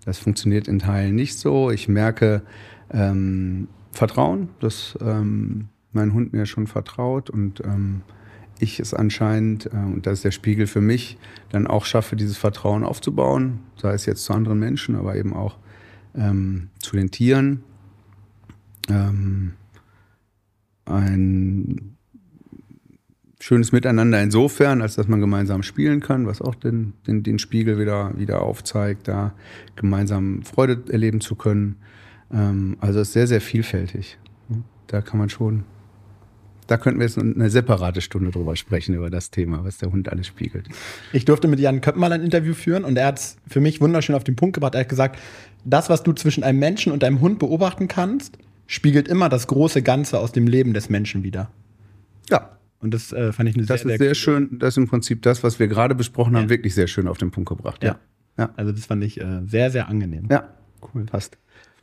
das 0.05 0.18
funktioniert 0.18 0.66
in 0.66 0.81
Teilen 0.81 1.14
nicht 1.14 1.38
so. 1.38 1.70
Ich 1.70 1.87
merke 1.88 2.42
ähm, 2.90 3.68
Vertrauen, 3.92 4.49
dass 4.61 4.99
ähm, 5.01 5.68
mein 5.92 6.12
Hund 6.12 6.33
mir 6.33 6.46
schon 6.46 6.66
vertraut 6.66 7.31
und 7.31 7.61
ähm, 7.61 8.03
ich 8.59 8.81
es 8.81 8.94
anscheinend, 8.94 9.66
äh, 9.66 9.77
und 9.77 10.07
das 10.07 10.14
ist 10.14 10.25
der 10.25 10.31
Spiegel 10.31 10.66
für 10.66 10.81
mich, 10.81 11.18
dann 11.51 11.66
auch 11.66 11.85
schaffe, 11.85 12.16
dieses 12.16 12.38
Vertrauen 12.38 12.83
aufzubauen, 12.83 13.61
sei 13.77 13.92
es 13.92 14.07
jetzt 14.07 14.25
zu 14.25 14.33
anderen 14.33 14.59
Menschen, 14.59 14.96
aber 14.96 15.16
eben 15.16 15.35
auch 15.35 15.59
ähm, 16.14 16.70
zu 16.79 16.96
den 16.96 17.11
Tieren. 17.11 17.62
Ähm, 18.88 19.53
ein 20.87 21.96
schönes 23.47 23.71
Miteinander 23.71 24.21
insofern, 24.21 24.83
als 24.83 24.97
dass 24.97 25.07
man 25.07 25.21
gemeinsam 25.21 25.63
spielen 25.63 26.01
kann, 26.01 26.27
was 26.27 26.43
auch 26.43 26.57
den, 26.57 26.95
den, 27.07 27.23
den 27.23 27.39
Spiegel 27.39 27.79
wieder, 27.79 28.13
wieder 28.19 28.43
aufzeigt, 28.43 29.07
da 29.07 29.35
gemeinsam 29.77 30.43
Freude 30.43 30.83
erleben 30.91 31.21
zu 31.21 31.37
können. 31.37 31.77
Ähm, 32.33 32.77
also 32.81 32.99
es 32.99 33.09
ist 33.09 33.13
sehr, 33.13 33.29
sehr 33.29 33.41
vielfältig. 33.41 34.19
Da 34.89 35.01
kann 35.01 35.21
man 35.21 35.29
schon 35.29 35.63
da 36.67 36.77
könnten 36.79 36.99
wir 36.99 37.07
jetzt 37.07 37.17
eine 37.17 37.49
separate 37.49 38.01
Stunde 38.01 38.33
drüber 38.33 38.57
sprechen, 38.57 38.97
über 38.97 39.09
das 39.09 39.31
Thema, 39.31 39.65
was 39.65 39.79
der 39.79 39.93
Hund 39.93 40.11
alles 40.11 40.27
spiegelt. 40.27 40.67
Ich 41.13 41.25
durfte 41.25 41.47
mit 41.47 41.61
Jan 41.61 41.81
Köppen 41.81 42.01
mal 42.01 42.11
ein 42.11 42.23
Interview 42.23 42.55
führen 42.55 42.83
und 42.83 42.99
er 42.99 43.07
hat 43.07 43.21
es 43.21 43.37
für 43.47 43.61
mich 43.61 43.81
wunderschön 43.81 44.17
auf 44.17 44.25
den 44.25 44.35
Punkt 44.35 44.55
gebracht. 44.55 44.75
Er 44.75 44.81
hat 44.81 44.89
gesagt, 44.89 45.21
das, 45.65 45.89
was 45.89 46.03
du 46.03 46.13
zwischen 46.13 46.43
einem 46.43 46.59
Menschen 46.59 46.91
und 46.91 47.05
einem 47.05 47.21
Hund 47.21 47.39
beobachten 47.39 47.87
kannst, 47.87 48.37
spiegelt 48.67 49.07
immer 49.07 49.29
das 49.29 49.47
große 49.47 49.83
Ganze 49.83 50.19
aus 50.19 50.33
dem 50.33 50.49
Leben 50.49 50.75
des 50.75 50.91
Menschen 50.91 51.23
wieder. 51.23 51.51
Ja. 52.31 52.56
Und 52.81 52.93
das 52.93 53.12
äh, 53.12 53.33
fand 53.33 53.49
ich 53.49 53.57
eine 53.57 53.67
das 53.67 53.83
sehr, 53.83 53.93
ist 53.93 53.99
sehr, 53.99 54.09
sehr 54.09 54.15
schön. 54.15 54.59
Das 54.59 54.75
ist 54.75 54.79
im 54.79 54.89
Prinzip 54.89 55.23
das, 55.23 55.43
was 55.43 55.59
wir 55.59 55.69
gerade 55.69 55.95
besprochen 55.95 56.35
ja. 56.35 56.41
haben, 56.41 56.51
wirklich 56.51 56.75
sehr 56.75 56.87
schön 56.87 57.09
auf 57.09 57.19
den 57.19 57.31
Punkt 57.31 57.49
gebracht. 57.49 57.83
Ja. 57.83 57.99
ja. 58.39 58.51
Also 58.57 58.73
das 58.73 58.87
fand 58.87 59.03
ich 59.03 59.21
äh, 59.21 59.41
sehr, 59.47 59.71
sehr 59.71 59.89
angenehm. 59.89 60.29
Ja, 60.31 60.49
cool. 60.95 61.05
Passt. 61.05 61.39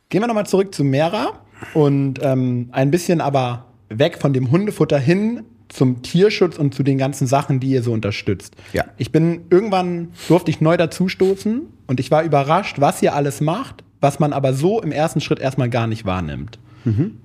Gehen 0.08 0.22
wir 0.22 0.26
nochmal 0.26 0.46
zurück 0.46 0.74
zu 0.74 0.84
Mera 0.84 1.40
und 1.72 2.20
ähm, 2.22 2.68
ein 2.72 2.90
bisschen 2.90 3.20
aber 3.20 3.66
weg 3.88 4.18
von 4.18 4.32
dem 4.32 4.50
Hundefutter 4.50 4.98
hin 4.98 5.42
zum 5.68 6.02
Tierschutz 6.02 6.56
und 6.56 6.74
zu 6.74 6.82
den 6.82 6.98
ganzen 6.98 7.26
Sachen, 7.26 7.58
die 7.58 7.68
ihr 7.68 7.82
so 7.82 7.92
unterstützt. 7.92 8.54
Ja. 8.72 8.84
Ich 8.96 9.10
bin 9.10 9.42
irgendwann 9.50 10.10
durfte 10.28 10.50
ich 10.50 10.60
neu 10.60 10.76
dazustoßen 10.76 11.62
und 11.86 12.00
ich 12.00 12.10
war 12.10 12.22
überrascht, 12.22 12.80
was 12.80 13.02
ihr 13.02 13.14
alles 13.14 13.40
macht, 13.40 13.82
was 14.00 14.20
man 14.20 14.32
aber 14.32 14.52
so 14.52 14.80
im 14.80 14.92
ersten 14.92 15.20
Schritt 15.20 15.40
erstmal 15.40 15.70
gar 15.70 15.86
nicht 15.86 16.04
wahrnimmt. 16.04 16.58
Mhm. 16.84 17.18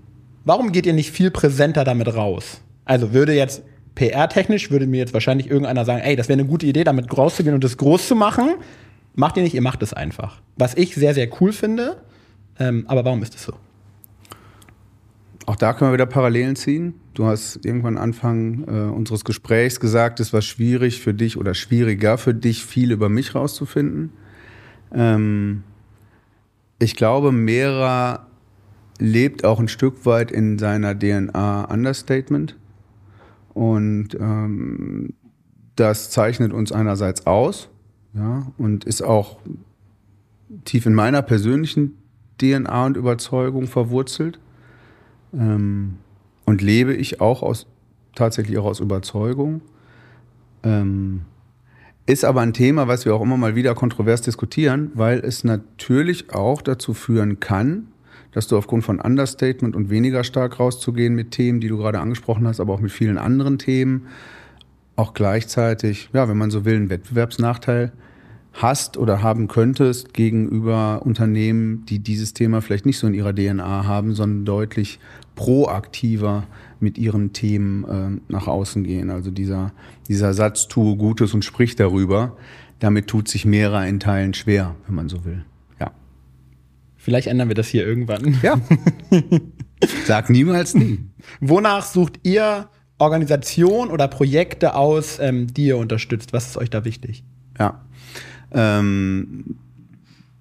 Warum 0.45 0.71
geht 0.71 0.85
ihr 0.85 0.93
nicht 0.93 1.11
viel 1.11 1.31
präsenter 1.31 1.83
damit 1.83 2.15
raus? 2.15 2.61
Also 2.89 3.13
würde 3.13 3.33
jetzt 3.33 3.61
PR-technisch 3.93 4.71
würde 4.71 4.87
mir 4.87 4.97
jetzt 4.97 5.13
wahrscheinlich 5.13 5.47
irgendeiner 5.47 5.85
sagen, 5.85 6.01
ey, 6.01 6.15
das 6.15 6.27
wäre 6.27 6.39
eine 6.39 6.49
gute 6.49 6.65
Idee, 6.65 6.83
damit 6.83 7.15
rauszugehen 7.15 7.53
und 7.53 7.63
das 7.63 7.77
groß 7.77 8.07
zu 8.07 8.15
machen. 8.15 8.55
Macht 9.13 9.37
ihr 9.37 9.43
nicht, 9.43 9.53
ihr 9.53 9.61
macht 9.61 9.83
es 9.83 9.93
einfach. 9.93 10.41
Was 10.57 10.73
ich 10.73 10.95
sehr, 10.95 11.13
sehr 11.13 11.29
cool 11.39 11.53
finde. 11.53 11.97
Ähm, 12.57 12.85
aber 12.87 13.05
warum 13.05 13.21
ist 13.21 13.35
es 13.35 13.43
so? 13.43 13.53
Auch 15.45 15.55
da 15.55 15.73
können 15.73 15.91
wir 15.91 15.93
wieder 15.93 16.07
Parallelen 16.07 16.55
ziehen. 16.55 16.95
Du 17.13 17.27
hast 17.27 17.63
irgendwann 17.63 17.95
Anfang 17.95 18.63
äh, 18.67 18.71
unseres 18.91 19.23
Gesprächs 19.23 19.79
gesagt, 19.79 20.19
es 20.19 20.33
war 20.33 20.41
schwierig 20.41 20.99
für 20.99 21.13
dich 21.13 21.37
oder 21.37 21.53
schwieriger 21.53 22.17
für 22.17 22.33
dich, 22.33 22.65
viel 22.65 22.91
über 22.91 23.07
mich 23.07 23.35
rauszufinden. 23.35 24.13
Ähm, 24.95 25.61
ich 26.79 26.95
glaube, 26.95 27.31
Mera 27.31 28.25
lebt 28.97 29.45
auch 29.45 29.59
ein 29.59 29.67
Stück 29.67 30.07
weit 30.07 30.31
in 30.31 30.57
seiner 30.57 30.97
DNA 30.97 31.65
Understatement. 31.65 32.55
Und 33.53 34.09
ähm, 34.19 35.13
das 35.75 36.09
zeichnet 36.09 36.53
uns 36.53 36.71
einerseits 36.71 37.25
aus 37.25 37.69
ja, 38.13 38.47
und 38.57 38.85
ist 38.85 39.01
auch 39.01 39.39
tief 40.65 40.85
in 40.85 40.93
meiner 40.93 41.21
persönlichen 41.21 41.97
DNA 42.37 42.85
und 42.85 42.97
Überzeugung 42.97 43.67
verwurzelt. 43.67 44.39
Ähm, 45.33 45.97
und 46.45 46.61
lebe 46.61 46.93
ich 46.93 47.21
auch 47.21 47.43
aus, 47.43 47.67
tatsächlich 48.15 48.57
auch 48.57 48.65
aus 48.65 48.79
Überzeugung. 48.79 49.61
Ähm, 50.63 51.21
Ist 52.07 52.25
aber 52.25 52.41
ein 52.41 52.53
Thema, 52.53 52.87
was 52.87 53.05
wir 53.05 53.13
auch 53.13 53.21
immer 53.21 53.37
mal 53.37 53.55
wieder 53.55 53.75
kontrovers 53.75 54.21
diskutieren, 54.21 54.91
weil 54.95 55.19
es 55.19 55.43
natürlich 55.43 56.33
auch 56.33 56.63
dazu 56.63 56.95
führen 56.95 57.39
kann, 57.39 57.89
dass 58.31 58.47
du 58.47 58.57
aufgrund 58.57 58.83
von 58.83 58.99
Understatement 58.99 59.75
und 59.75 59.89
weniger 59.89 60.23
stark 60.23 60.59
rauszugehen 60.59 61.15
mit 61.15 61.31
Themen, 61.31 61.59
die 61.59 61.67
du 61.67 61.77
gerade 61.77 61.99
angesprochen 61.99 62.47
hast, 62.47 62.59
aber 62.59 62.73
auch 62.73 62.81
mit 62.81 62.91
vielen 62.91 63.17
anderen 63.17 63.57
Themen, 63.57 64.07
auch 64.95 65.13
gleichzeitig, 65.13 66.09
ja, 66.13 66.27
wenn 66.27 66.37
man 66.37 66.51
so 66.51 66.65
will, 66.65 66.75
einen 66.75 66.89
Wettbewerbsnachteil 66.89 67.91
hast 68.53 68.97
oder 68.97 69.23
haben 69.23 69.47
könntest 69.47 70.13
gegenüber 70.13 71.01
Unternehmen, 71.05 71.85
die 71.85 71.99
dieses 71.99 72.33
Thema 72.33 72.61
vielleicht 72.61 72.85
nicht 72.85 72.97
so 72.97 73.07
in 73.07 73.13
ihrer 73.13 73.33
DNA 73.33 73.85
haben, 73.85 74.13
sondern 74.13 74.45
deutlich 74.45 74.99
proaktiver 75.35 76.47
mit 76.79 76.97
ihren 76.97 77.31
Themen 77.33 77.83
äh, 77.85 78.21
nach 78.31 78.47
außen 78.47 78.83
gehen. 78.83 79.09
Also 79.09 79.31
dieser, 79.31 79.71
dieser 80.07 80.33
Satz, 80.33 80.67
tue 80.67 80.97
Gutes 80.97 81.33
und 81.33 81.45
sprich 81.45 81.75
darüber, 81.75 82.35
damit 82.79 83.07
tut 83.07 83.27
sich 83.27 83.45
mehrer 83.45 83.85
in 83.87 83.99
Teilen 83.99 84.33
schwer, 84.33 84.75
wenn 84.87 84.95
man 84.95 85.09
so 85.09 85.23
will. 85.25 85.45
Vielleicht 87.09 87.27
ändern 87.27 87.47
wir 87.47 87.55
das 87.55 87.67
hier 87.67 87.87
irgendwann. 87.87 88.37
Ja. 88.43 88.61
Sag 90.05 90.29
niemals 90.29 90.75
nie. 90.75 90.99
Wonach 91.39 91.83
sucht 91.83 92.19
ihr 92.21 92.69
Organisation 92.99 93.89
oder 93.89 94.07
Projekte 94.07 94.75
aus, 94.75 95.17
ähm, 95.19 95.47
die 95.51 95.65
ihr 95.65 95.77
unterstützt? 95.77 96.33
Was 96.33 96.49
ist 96.49 96.57
euch 96.57 96.69
da 96.69 96.85
wichtig? 96.85 97.23
Ja. 97.57 97.81
Ähm, 98.51 99.55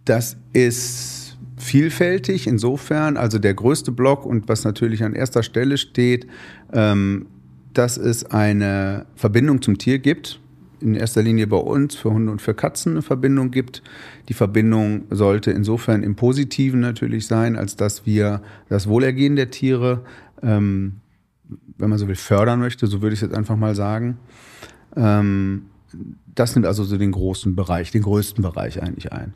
das 0.04 0.36
ist 0.52 1.38
vielfältig 1.56 2.46
insofern, 2.46 3.16
also 3.16 3.38
der 3.38 3.54
größte 3.54 3.90
Block 3.90 4.26
und 4.26 4.46
was 4.50 4.64
natürlich 4.64 5.02
an 5.02 5.14
erster 5.14 5.42
Stelle 5.42 5.78
steht, 5.78 6.26
ähm, 6.74 7.28
dass 7.72 7.96
es 7.96 8.26
eine 8.26 9.06
Verbindung 9.14 9.62
zum 9.62 9.78
Tier 9.78 10.00
gibt. 10.00 10.38
In 10.80 10.94
erster 10.94 11.22
Linie 11.22 11.46
bei 11.46 11.56
uns 11.56 11.96
für 11.96 12.10
Hunde 12.10 12.30
und 12.30 12.40
für 12.40 12.54
Katzen 12.54 12.92
eine 12.92 13.02
Verbindung 13.02 13.50
gibt. 13.50 13.82
Die 14.28 14.34
Verbindung 14.34 15.04
sollte 15.10 15.50
insofern 15.50 16.02
im 16.02 16.14
Positiven 16.14 16.80
natürlich 16.80 17.26
sein, 17.26 17.56
als 17.56 17.76
dass 17.76 18.06
wir 18.06 18.42
das 18.68 18.88
Wohlergehen 18.88 19.36
der 19.36 19.50
Tiere, 19.50 20.04
ähm, 20.42 21.00
wenn 21.78 21.90
man 21.90 21.98
so 21.98 22.06
will, 22.06 22.14
fördern 22.14 22.60
möchte, 22.60 22.86
so 22.86 23.02
würde 23.02 23.14
ich 23.14 23.22
es 23.22 23.28
jetzt 23.28 23.36
einfach 23.36 23.56
mal 23.56 23.74
sagen. 23.74 24.18
Ähm, 24.96 25.66
das 26.34 26.54
nimmt 26.54 26.66
also 26.66 26.84
so 26.84 26.96
den 26.96 27.12
großen 27.12 27.56
Bereich, 27.56 27.90
den 27.90 28.02
größten 28.02 28.42
Bereich 28.42 28.82
eigentlich 28.82 29.12
ein. 29.12 29.34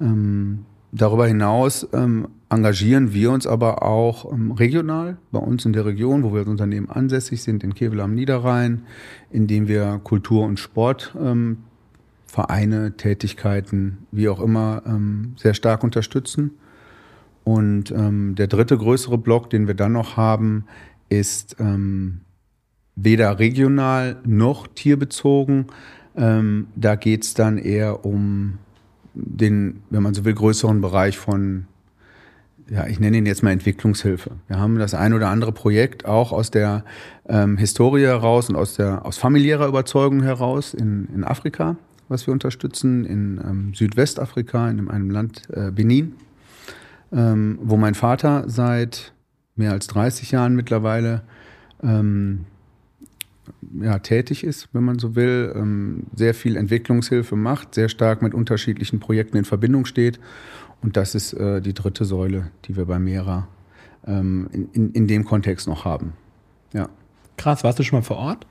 Ähm, 0.00 0.64
darüber 0.94 1.26
hinaus 1.26 1.86
ähm, 1.92 2.28
engagieren 2.48 3.12
wir 3.12 3.32
uns 3.32 3.46
aber 3.46 3.82
auch 3.82 4.32
ähm, 4.32 4.52
regional 4.52 5.18
bei 5.32 5.40
uns 5.40 5.64
in 5.64 5.72
der 5.72 5.84
Region, 5.84 6.22
wo 6.22 6.32
wir 6.32 6.40
als 6.40 6.48
Unternehmen 6.48 6.88
ansässig 6.88 7.42
sind, 7.42 7.64
in 7.64 7.74
Kevel 7.74 8.00
am 8.00 8.14
Niederrhein, 8.14 8.84
indem 9.30 9.66
wir 9.66 10.00
Kultur- 10.04 10.46
und 10.46 10.58
Sportvereine, 10.58 11.56
ähm, 12.86 12.96
Tätigkeiten, 12.96 14.06
wie 14.12 14.28
auch 14.28 14.40
immer, 14.40 14.82
ähm, 14.86 15.34
sehr 15.36 15.54
stark 15.54 15.82
unterstützen. 15.82 16.52
Und 17.42 17.90
ähm, 17.90 18.36
der 18.36 18.46
dritte 18.46 18.78
größere 18.78 19.18
Block, 19.18 19.50
den 19.50 19.66
wir 19.66 19.74
dann 19.74 19.92
noch 19.92 20.16
haben, 20.16 20.64
ist 21.10 21.56
weder 22.96 23.38
regional 23.38 24.16
noch 24.24 24.66
tierbezogen. 24.66 25.66
Ähm, 26.16 26.68
da 26.74 26.96
geht 26.96 27.24
es 27.24 27.34
dann 27.34 27.58
eher 27.58 28.04
um 28.04 28.58
den, 29.14 29.82
wenn 29.90 30.02
man 30.02 30.14
so 30.14 30.24
will, 30.24 30.34
größeren 30.34 30.80
Bereich 30.80 31.18
von, 31.18 31.66
ja, 32.68 32.86
ich 32.86 33.00
nenne 33.00 33.18
ihn 33.18 33.26
jetzt 33.26 33.42
mal 33.42 33.50
Entwicklungshilfe. 33.50 34.32
Wir 34.48 34.58
haben 34.58 34.78
das 34.78 34.94
ein 34.94 35.12
oder 35.12 35.28
andere 35.28 35.52
Projekt 35.52 36.06
auch 36.06 36.32
aus 36.32 36.50
der 36.50 36.84
ähm, 37.28 37.56
Historie 37.56 38.04
heraus 38.04 38.48
und 38.48 38.56
aus, 38.56 38.74
der, 38.74 39.04
aus 39.04 39.18
familiärer 39.18 39.68
Überzeugung 39.68 40.22
heraus 40.22 40.74
in, 40.74 41.08
in 41.14 41.24
Afrika, 41.24 41.76
was 42.08 42.26
wir 42.26 42.32
unterstützen, 42.32 43.04
in 43.04 43.40
ähm, 43.42 43.74
Südwestafrika, 43.74 44.68
in 44.68 44.88
einem 44.88 45.10
Land 45.10 45.42
äh, 45.52 45.70
Benin, 45.70 46.14
ähm, 47.12 47.58
wo 47.62 47.76
mein 47.76 47.94
Vater 47.94 48.44
seit 48.46 49.12
mehr 49.56 49.72
als 49.72 49.86
30 49.86 50.32
Jahren 50.32 50.56
mittlerweile 50.56 51.22
ähm, 51.82 52.46
ja, 53.80 53.98
tätig 53.98 54.44
ist, 54.44 54.68
wenn 54.72 54.84
man 54.84 54.98
so 54.98 55.16
will, 55.16 55.52
ähm, 55.54 56.04
sehr 56.14 56.34
viel 56.34 56.56
Entwicklungshilfe 56.56 57.36
macht, 57.36 57.74
sehr 57.74 57.88
stark 57.88 58.22
mit 58.22 58.34
unterschiedlichen 58.34 59.00
Projekten 59.00 59.36
in 59.36 59.44
Verbindung 59.44 59.84
steht. 59.84 60.18
Und 60.82 60.96
das 60.96 61.14
ist 61.14 61.32
äh, 61.32 61.60
die 61.60 61.74
dritte 61.74 62.04
Säule, 62.04 62.50
die 62.66 62.76
wir 62.76 62.84
bei 62.84 62.98
Mera 62.98 63.48
ähm, 64.06 64.48
in, 64.52 64.68
in, 64.72 64.92
in, 64.92 65.06
dem 65.06 65.24
Kontext 65.24 65.66
noch 65.66 65.84
haben. 65.84 66.12
Ja. 66.72 66.88
Krass, 67.36 67.64
warst 67.64 67.78
du 67.78 67.82
schon 67.82 67.98
mal 67.98 68.04
vor 68.04 68.18
Ort? 68.18 68.46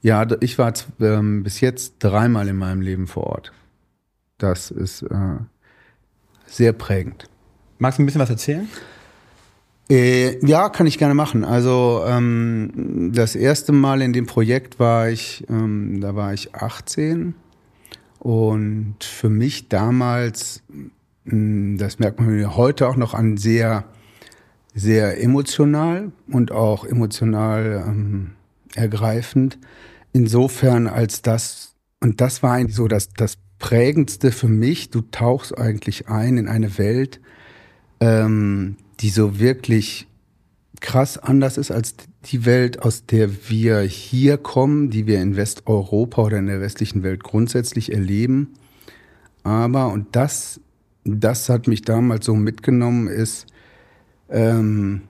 Ja, 0.00 0.26
ich 0.40 0.58
war 0.58 0.72
ähm, 1.00 1.44
bis 1.44 1.60
jetzt 1.60 1.96
dreimal 2.00 2.48
in 2.48 2.56
meinem 2.56 2.80
Leben 2.80 3.06
vor 3.06 3.24
Ort. 3.28 3.52
Das 4.38 4.72
ist 4.72 5.02
äh, 5.02 5.36
sehr 6.46 6.72
prägend. 6.72 7.28
Magst 7.78 7.98
du 7.98 8.02
ein 8.02 8.06
bisschen 8.06 8.20
was 8.20 8.30
erzählen? 8.30 8.68
Äh, 9.90 10.44
ja, 10.46 10.68
kann 10.68 10.86
ich 10.86 10.98
gerne 10.98 11.14
machen. 11.14 11.44
Also 11.44 12.02
ähm, 12.06 13.10
das 13.12 13.34
erste 13.34 13.72
Mal 13.72 14.00
in 14.02 14.12
dem 14.12 14.26
Projekt 14.26 14.78
war 14.78 15.10
ich, 15.10 15.44
ähm, 15.50 16.00
da 16.00 16.14
war 16.14 16.32
ich 16.32 16.54
18 16.54 17.34
und 18.18 18.96
für 19.00 19.28
mich 19.28 19.68
damals, 19.68 20.62
hm, 21.26 21.76
das 21.78 21.98
merkt 21.98 22.20
man 22.20 22.30
mir 22.30 22.56
heute 22.56 22.88
auch 22.88 22.96
noch 22.96 23.14
an, 23.14 23.36
sehr, 23.36 23.84
sehr 24.74 25.20
emotional 25.22 26.12
und 26.30 26.52
auch 26.52 26.84
emotional 26.84 27.84
ähm, 27.86 28.30
ergreifend. 28.74 29.58
Insofern 30.12 30.86
als 30.86 31.22
das, 31.22 31.74
und 32.00 32.20
das 32.20 32.42
war 32.42 32.52
eigentlich 32.52 32.76
so 32.76 32.86
das, 32.88 33.10
das 33.10 33.38
Prägendste 33.58 34.32
für 34.32 34.48
mich, 34.48 34.90
du 34.90 35.02
tauchst 35.02 35.56
eigentlich 35.56 36.08
ein 36.08 36.36
in 36.36 36.48
eine 36.48 36.78
Welt, 36.78 37.20
ähm, 38.00 38.76
die 39.02 39.10
so 39.10 39.38
wirklich 39.38 40.06
krass 40.80 41.18
anders 41.18 41.58
ist 41.58 41.70
als 41.70 41.94
die 42.24 42.44
Welt, 42.44 42.82
aus 42.82 43.06
der 43.06 43.48
wir 43.50 43.80
hier 43.80 44.38
kommen, 44.38 44.90
die 44.90 45.06
wir 45.06 45.20
in 45.20 45.36
Westeuropa 45.36 46.22
oder 46.22 46.38
in 46.38 46.46
der 46.46 46.60
westlichen 46.60 47.02
Welt 47.02 47.22
grundsätzlich 47.24 47.92
erleben. 47.92 48.54
Aber, 49.42 49.88
und 49.88 50.14
das, 50.14 50.60
das 51.04 51.48
hat 51.48 51.66
mich 51.66 51.82
damals 51.82 52.26
so 52.26 52.34
mitgenommen, 52.34 53.08
ist 53.08 53.46
ähm, 54.30 55.02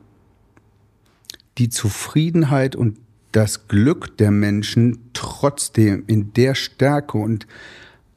die 1.59 1.69
Zufriedenheit 1.69 2.75
und 2.75 2.99
das 3.33 3.69
Glück 3.69 4.17
der 4.19 4.31
Menschen 4.31 5.11
trotzdem 5.13 6.05
in 6.07 6.33
der 6.33 6.55
Stärke 6.55 7.19
und 7.19 7.47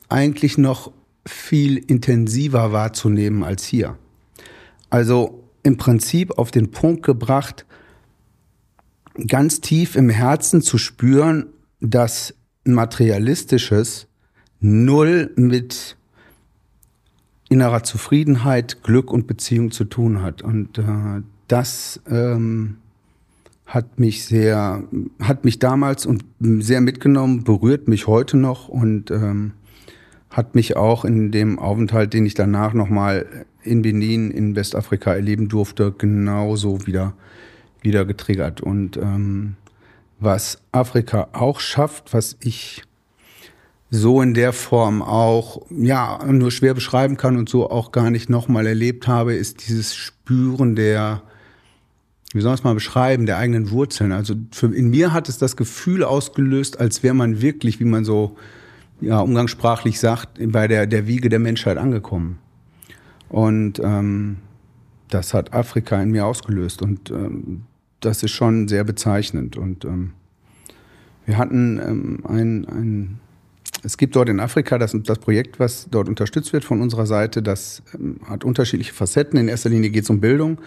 eigentlich 0.10 0.58
noch 0.58 0.92
viel 1.26 1.78
intensiver 1.78 2.72
wahrzunehmen 2.72 3.44
als 3.44 3.66
hier. 3.66 3.98
Also 4.90 5.45
im 5.66 5.78
Prinzip 5.78 6.38
auf 6.38 6.52
den 6.52 6.70
Punkt 6.70 7.04
gebracht, 7.04 7.66
ganz 9.28 9.62
tief 9.62 9.96
im 9.96 10.10
Herzen 10.10 10.62
zu 10.62 10.78
spüren, 10.78 11.48
dass 11.82 12.36
materialistisches 12.66 14.08
null 14.60 15.32
mit 15.36 15.98
innerer 17.50 17.84
Zufriedenheit, 17.84 18.84
Glück 18.84 19.12
und 19.12 19.26
Beziehung 19.26 19.72
zu 19.72 19.86
tun 19.86 20.22
hat. 20.22 20.44
Und 20.44 20.78
äh, 20.78 20.84
das 21.48 22.00
ähm, 22.08 22.78
hat 23.66 24.00
mich 24.00 24.26
sehr, 24.26 24.84
hat 25.20 25.46
mich 25.46 25.58
damals 25.58 26.06
und 26.06 26.24
sehr 26.40 26.82
mitgenommen, 26.82 27.44
berührt 27.44 27.88
mich 27.88 28.06
heute 28.06 28.38
noch 28.38 28.68
und 28.68 29.10
ähm, 29.10 29.54
hat 30.30 30.54
mich 30.54 30.76
auch 30.78 31.06
in 31.06 31.32
dem 31.32 31.58
Aufenthalt, 31.58 32.14
den 32.14 32.26
ich 32.26 32.36
danach 32.36 32.74
nochmal 32.74 33.46
in 33.66 33.82
Benin 33.82 34.32
in 34.32 34.56
Westafrika 34.56 35.14
erleben 35.14 35.50
durfte, 35.50 35.94
genauso 35.98 36.86
wieder, 36.86 37.14
wieder 37.82 38.06
getriggert. 38.06 38.62
Und 38.62 38.98
ähm, 38.98 39.56
was 40.20 40.60
Afrika 40.72 41.28
auch 41.34 41.60
schafft, 41.60 42.14
was 42.14 42.38
ich 42.40 42.84
so 43.92 44.22
in 44.22 44.34
der 44.34 44.54
Form 44.54 45.02
auch 45.02 45.62
ja 45.70 46.20
nur 46.26 46.52
schwer 46.52 46.74
beschreiben 46.74 47.18
kann 47.18 47.38
und 47.38 47.50
so 47.50 47.70
auch 47.70 47.92
gar 47.92 48.10
nicht 48.10 48.30
nochmal 48.30 48.68
erlebt 48.68 49.08
habe, 49.08 49.36
ist 49.36 49.68
dieses 49.68 49.96
Spüren 49.96 50.76
der, 50.76 51.22
wie 52.34 52.42
soll 52.42 52.50
man 52.50 52.56
es 52.56 52.64
mal 52.64 52.74
beschreiben, 52.74 53.26
der 53.26 53.38
eigenen 53.38 53.72
Wurzeln. 53.72 54.12
Also 54.12 54.36
für, 54.52 54.74
in 54.74 54.90
mir 54.90 55.14
hat 55.14 55.30
es 55.30 55.38
das 55.38 55.56
Gefühl 55.56 56.04
ausgelöst, 56.04 56.80
als 56.80 57.04
wäre 57.04 57.14
man 57.14 57.42
wirklich, 57.42 57.80
wie 57.80 57.86
man 57.86 58.06
so 58.06 58.36
ja, 59.02 59.20
umgangssprachlich 59.20 60.00
sagt, 60.00 60.40
bei 60.52 60.68
der, 60.68 60.88
der 60.88 61.08
Wiege 61.08 61.30
der 61.30 61.40
Menschheit 61.40 61.78
angekommen. 61.78 62.40
Und 63.36 63.82
ähm, 63.84 64.38
das 65.10 65.34
hat 65.34 65.54
Afrika 65.54 66.02
in 66.02 66.12
mir 66.12 66.26
ausgelöst. 66.26 66.82
Und 66.82 67.12
ähm, 67.12 67.64
das 68.00 68.24
ist 68.24 68.32
schon 68.32 68.70
sehr 68.70 68.86
bezeichnend. 68.86 69.58
Und 69.58 69.84
ähm, 69.84 70.14
wir 71.26 71.38
hatten 71.38 71.78
ähm, 71.86 72.20
ein, 72.26 72.66
ein, 72.66 73.20
es 73.84 73.98
gibt 73.98 74.16
dort 74.16 74.30
in 74.30 74.40
Afrika 74.40 74.78
das, 74.78 74.96
das 75.04 75.20
Projekt, 75.20 75.60
was 75.60 75.90
dort 75.92 76.08
unterstützt 76.08 76.54
wird 76.54 76.64
von 76.64 76.82
unserer 76.82 77.06
Seite. 77.06 77.44
Das 77.44 77.84
ähm, 77.94 78.22
hat 78.26 78.46
unterschiedliche 78.46 78.94
Facetten. 78.94 79.38
In 79.38 79.50
erster 79.50 79.70
Linie 79.70 79.90
geht 79.90 80.06
es 80.06 80.10
um 80.10 80.22
Bildung. 80.22 80.62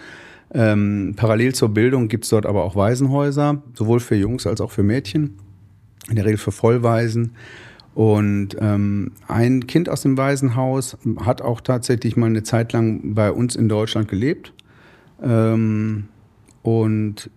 Ähm, 0.53 1.15
parallel 1.15 1.55
zur 1.55 1.69
Bildung 1.69 2.07
gibt 2.07 2.25
es 2.25 2.29
dort 2.29 2.45
aber 2.45 2.63
auch 2.63 2.75
Waisenhäuser, 2.75 3.63
sowohl 3.73 3.99
für 3.99 4.15
Jungs 4.15 4.45
als 4.45 4.61
auch 4.61 4.69
für 4.69 4.83
Mädchen. 4.83 5.39
In 6.07 6.17
der 6.17 6.25
Regel 6.25 6.37
für 6.37 6.51
Vollwaisen. 6.51 7.31
Und 7.93 8.55
ähm, 8.59 9.11
ein 9.27 9.67
Kind 9.67 9.89
aus 9.89 10.01
dem 10.01 10.17
Waisenhaus 10.17 10.97
hat 11.25 11.41
auch 11.41 11.59
tatsächlich 11.61 12.15
mal 12.15 12.27
eine 12.27 12.43
Zeit 12.43 12.71
lang 12.71 13.13
bei 13.13 13.31
uns 13.31 13.55
in 13.55 13.67
Deutschland 13.67 14.07
gelebt 14.07 14.53
ähm, 15.21 16.07
und 16.61 17.29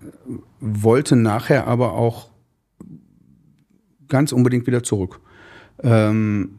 wollte 0.60 1.16
nachher 1.16 1.66
aber 1.66 1.94
auch 1.94 2.30
ganz 4.08 4.32
unbedingt 4.32 4.66
wieder 4.66 4.82
zurück. 4.82 5.20
Ähm, 5.82 6.50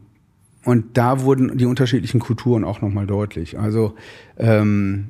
und 0.65 0.97
da 0.97 1.21
wurden 1.21 1.57
die 1.57 1.65
unterschiedlichen 1.65 2.19
Kulturen 2.19 2.63
auch 2.63 2.81
nochmal 2.81 3.05
deutlich. 3.05 3.59
Also 3.59 3.95
ähm, 4.37 5.09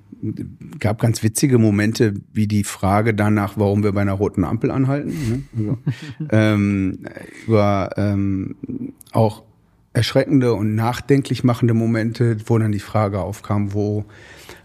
gab 0.79 1.01
ganz 1.01 1.23
witzige 1.23 1.57
Momente, 1.57 2.13
wie 2.31 2.47
die 2.47 2.63
Frage 2.63 3.13
danach, 3.13 3.57
warum 3.57 3.83
wir 3.83 3.91
bei 3.91 4.01
einer 4.01 4.13
roten 4.13 4.43
Ampel 4.43 4.71
anhalten. 4.71 5.47
Ne? 5.53 5.57
Also, 5.57 5.77
ähm, 6.31 6.99
über 7.45 7.89
ähm, 7.97 8.55
auch 9.11 9.43
erschreckende 9.93 10.53
und 10.53 10.75
nachdenklich 10.75 11.43
machende 11.43 11.73
Momente, 11.73 12.37
wo 12.45 12.57
dann 12.57 12.71
die 12.71 12.79
Frage 12.79 13.19
aufkam, 13.19 13.73
wo, 13.73 14.05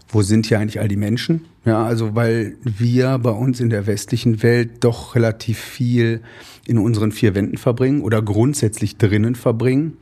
wo 0.07 0.21
sind 0.21 0.47
hier 0.47 0.59
eigentlich 0.59 0.79
all 0.79 0.87
die 0.87 0.97
Menschen? 0.97 1.45
Ja, 1.65 1.83
also 1.83 2.15
weil 2.15 2.55
wir 2.63 3.19
bei 3.19 3.31
uns 3.31 3.59
in 3.59 3.69
der 3.69 3.85
westlichen 3.85 4.41
Welt 4.41 4.83
doch 4.83 5.15
relativ 5.15 5.59
viel 5.59 6.21
in 6.65 6.77
unseren 6.77 7.11
vier 7.11 7.35
Wänden 7.35 7.57
verbringen 7.57 8.01
oder 8.01 8.21
grundsätzlich 8.21 8.97
drinnen 8.97 9.35
verbringen. 9.35 9.97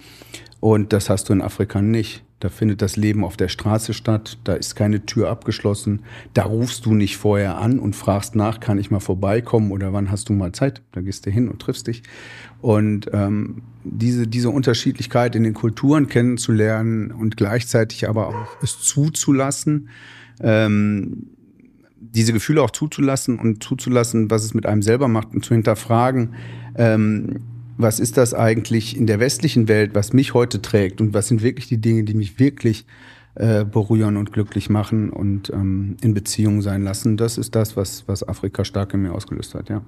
Und 0.59 0.93
das 0.93 1.09
hast 1.09 1.29
du 1.29 1.33
in 1.33 1.41
Afrika 1.41 1.81
nicht. 1.81 2.23
Da 2.39 2.49
findet 2.49 2.83
das 2.83 2.97
Leben 2.97 3.23
auf 3.23 3.35
der 3.35 3.47
Straße 3.47 3.95
statt, 3.95 4.37
da 4.43 4.53
ist 4.53 4.75
keine 4.75 5.07
Tür 5.07 5.29
abgeschlossen, 5.29 6.03
da 6.35 6.43
rufst 6.43 6.85
du 6.85 6.93
nicht 6.93 7.17
vorher 7.17 7.57
an 7.57 7.79
und 7.79 7.95
fragst 7.95 8.35
nach, 8.35 8.59
kann 8.59 8.77
ich 8.77 8.91
mal 8.91 8.99
vorbeikommen 8.99 9.71
oder 9.71 9.91
wann 9.91 10.11
hast 10.11 10.29
du 10.29 10.33
mal 10.33 10.51
Zeit? 10.51 10.83
Da 10.91 11.01
gehst 11.01 11.25
du 11.25 11.31
hin 11.31 11.49
und 11.49 11.59
triffst 11.59 11.87
dich. 11.87 12.03
Und 12.61 13.09
ähm, 13.11 13.63
diese, 13.83 14.27
diese 14.27 14.51
Unterschiedlichkeit 14.51 15.35
in 15.35 15.43
den 15.43 15.55
Kulturen 15.55 16.07
kennenzulernen 16.07 17.11
und 17.11 17.37
gleichzeitig 17.37 18.07
aber 18.07 18.27
auch 18.27 18.61
es 18.61 18.79
zuzulassen, 18.81 19.89
ähm, 20.39 21.27
diese 21.99 22.33
Gefühle 22.33 22.61
auch 22.61 22.71
zuzulassen 22.71 23.39
und 23.39 23.63
zuzulassen, 23.63 24.29
was 24.29 24.43
es 24.43 24.53
mit 24.53 24.67
einem 24.67 24.83
selber 24.83 25.07
macht 25.07 25.33
und 25.33 25.43
zu 25.43 25.55
hinterfragen, 25.55 26.35
ähm, 26.75 27.41
was 27.77 27.99
ist 27.99 28.17
das 28.17 28.33
eigentlich 28.33 28.97
in 28.97 29.07
der 29.07 29.19
westlichen 29.19 29.67
Welt, 29.67 29.93
was 29.93 30.13
mich 30.13 30.33
heute 30.33 30.61
trägt 30.61 30.99
und 30.99 31.13
was 31.13 31.27
sind 31.27 31.43
wirklich 31.43 31.67
die 31.67 31.77
Dinge, 31.77 32.03
die 32.03 32.15
mich 32.15 32.39
wirklich 32.39 32.85
äh, 33.35 33.65
berühren 33.65 34.17
und 34.17 34.33
glücklich 34.33 34.69
machen 34.69 35.11
und 35.11 35.51
ähm, 35.51 35.97
in 36.01 36.13
Beziehung 36.13 36.61
sein 36.61 36.83
lassen. 36.83 37.17
Das 37.17 37.37
ist 37.37 37.53
das, 37.55 37.77
was, 37.77 38.07
was 38.07 38.27
Afrika 38.27 38.65
stark 38.65 38.93
in 38.93 39.03
mir 39.03 39.13
ausgelöst 39.13 39.53
hat, 39.53 39.69
ja. 39.69 39.83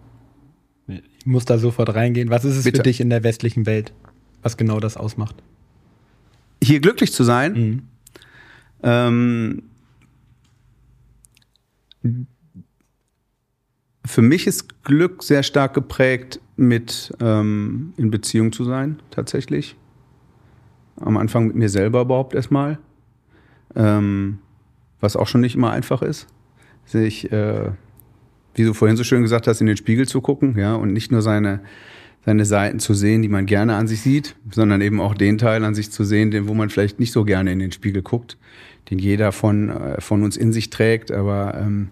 Ich 0.88 1.26
muss 1.26 1.46
da 1.46 1.58
sofort 1.58 1.94
reingehen. 1.94 2.30
Was 2.30 2.46
ist 2.46 2.56
es 2.56 2.64
Bitte. 2.64 2.78
für 2.78 2.84
dich 2.84 3.00
in 3.00 3.10
der 3.10 3.24
westlichen 3.24 3.66
Welt, 3.66 3.94
was 4.42 4.58
genau 4.58 4.80
das 4.80 4.98
ausmacht? 4.98 5.36
Hier 6.64 6.80
glücklich 6.80 7.14
zu 7.14 7.24
sein. 7.24 7.54
Mhm. 7.54 7.82
Ähm, 8.84 9.64
für 14.06 14.22
mich 14.22 14.48
ist 14.48 14.84
Glück 14.84 15.24
sehr 15.24 15.44
stark 15.44 15.74
geprägt, 15.74 16.40
mit 16.68 17.14
ähm, 17.20 17.94
in 17.98 18.12
Beziehung 18.12 18.52
zu 18.52 18.64
sein, 18.64 19.00
tatsächlich. 19.12 19.76
Am 21.00 21.18
Anfang 21.18 21.48
mit 21.48 21.56
mir 21.56 21.70
selber 21.70 22.02
überhaupt 22.02 22.36
erstmal. 22.36 22.80
Ähm, 23.76 24.40
was 25.00 25.16
auch 25.16 25.28
schon 25.28 25.42
nicht 25.42 25.56
immer 25.56 25.72
einfach 25.72 26.02
ist. 26.02 26.28
Sich, 26.86 27.32
äh, 27.32 27.72
wie 28.56 28.64
du 28.64 28.74
vorhin 28.74 28.98
so 28.98 29.04
schön 29.04 29.22
gesagt 29.22 29.48
hast, 29.48 29.62
in 29.62 29.68
den 29.68 29.78
Spiegel 29.78 30.08
zu 30.08 30.22
gucken, 30.22 30.58
ja, 30.58 30.76
und 30.76 30.92
nicht 30.92 31.12
nur 31.12 31.22
seine, 31.22 31.62
seine 32.26 32.46
Seiten 32.46 32.80
zu 32.80 32.94
sehen, 32.94 33.22
die 33.22 33.30
man 33.30 33.46
gerne 33.46 33.76
an 33.76 33.88
sich 33.88 34.02
sieht, 34.02 34.36
sondern 34.52 34.82
eben 34.82 35.00
auch 35.00 35.14
den 35.14 35.38
Teil 35.38 35.64
an 35.64 35.76
sich 35.76 35.92
zu 35.92 36.04
sehen, 36.04 36.32
den, 36.32 36.48
wo 36.48 36.54
man 36.54 36.70
vielleicht 36.70 37.00
nicht 37.00 37.12
so 37.12 37.24
gerne 37.24 37.52
in 37.52 37.60
den 37.60 37.72
Spiegel 37.72 38.02
guckt, 38.02 38.38
den 38.90 39.00
jeder 39.00 39.32
von, 39.32 39.70
äh, 39.70 40.02
von 40.02 40.24
uns 40.24 40.36
in 40.36 40.52
sich 40.52 40.70
trägt, 40.70 41.12
aber 41.12 41.56
ähm, 41.60 41.90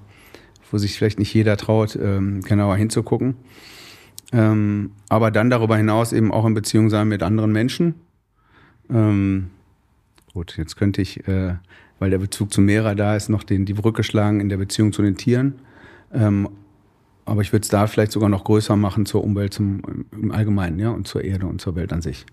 wo 0.72 0.78
sich 0.78 0.98
vielleicht 0.98 1.20
nicht 1.20 1.34
jeder 1.34 1.56
traut, 1.58 1.98
ähm, 2.02 2.42
genauer 2.42 2.76
hinzugucken. 2.76 3.36
Ähm, 4.32 4.92
aber 5.10 5.32
dann 5.32 5.50
darüber 5.50 5.78
hinaus 5.78 6.14
eben 6.14 6.32
auch 6.32 6.46
in 6.46 6.54
Beziehung 6.54 6.90
sein 6.90 7.08
mit 7.08 7.24
anderen 7.24 7.52
Menschen. 7.52 7.96
Ähm, 8.90 9.48
gut, 10.34 10.58
jetzt 10.58 10.76
könnte 10.76 11.02
ich, 11.02 11.28
äh, 11.28 11.56
weil 12.00 12.10
der 12.10 12.18
Bezug 12.18 12.54
zu 12.54 12.62
Mera 12.62 12.96
da 12.96 13.16
ist, 13.16 13.30
noch 13.30 13.44
den, 13.44 13.66
die 13.66 13.74
Brücke 13.74 14.04
schlagen 14.04 14.40
in 14.40 14.50
der 14.50 14.58
Beziehung 14.58 14.92
zu 14.92 15.02
den 15.02 15.18
Tieren. 15.18 15.56
Ähm, 16.14 16.50
aber 17.26 17.42
ich 17.42 17.52
würde 17.52 17.64
es 17.64 17.70
da 17.70 17.88
vielleicht 17.88 18.12
sogar 18.12 18.30
noch 18.30 18.44
größer 18.44 18.76
machen 18.76 19.06
zur 19.06 19.24
Umwelt 19.24 19.54
zum, 19.54 19.82
im 20.12 20.32
Allgemeinen, 20.32 20.80
ja, 20.80 20.92
und 20.92 21.08
zur 21.08 21.24
Erde 21.24 21.48
und 21.48 21.60
zur 21.60 21.76
Welt 21.76 21.92
an 21.92 22.02
sich. 22.02 22.26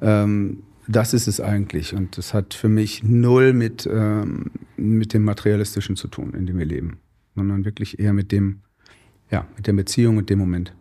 Ähm, 0.00 0.62
das 0.86 1.14
ist 1.14 1.28
es 1.28 1.40
eigentlich. 1.40 1.94
Und 1.94 2.18
das 2.18 2.34
hat 2.34 2.54
für 2.54 2.68
mich 2.68 3.02
null 3.02 3.52
mit, 3.52 3.88
ähm, 3.90 4.50
mit 4.76 5.14
dem 5.14 5.24
Materialistischen 5.24 5.96
zu 5.96 6.08
tun, 6.08 6.34
in 6.34 6.46
dem 6.46 6.58
wir 6.58 6.66
leben 6.66 6.98
sondern 7.34 7.64
wirklich 7.64 7.98
eher 7.98 8.12
mit 8.12 8.32
dem, 8.32 8.60
ja, 9.30 9.46
mit 9.56 9.66
der 9.66 9.72
Beziehung 9.72 10.16
und 10.16 10.30
dem 10.30 10.38
Moment. 10.38 10.74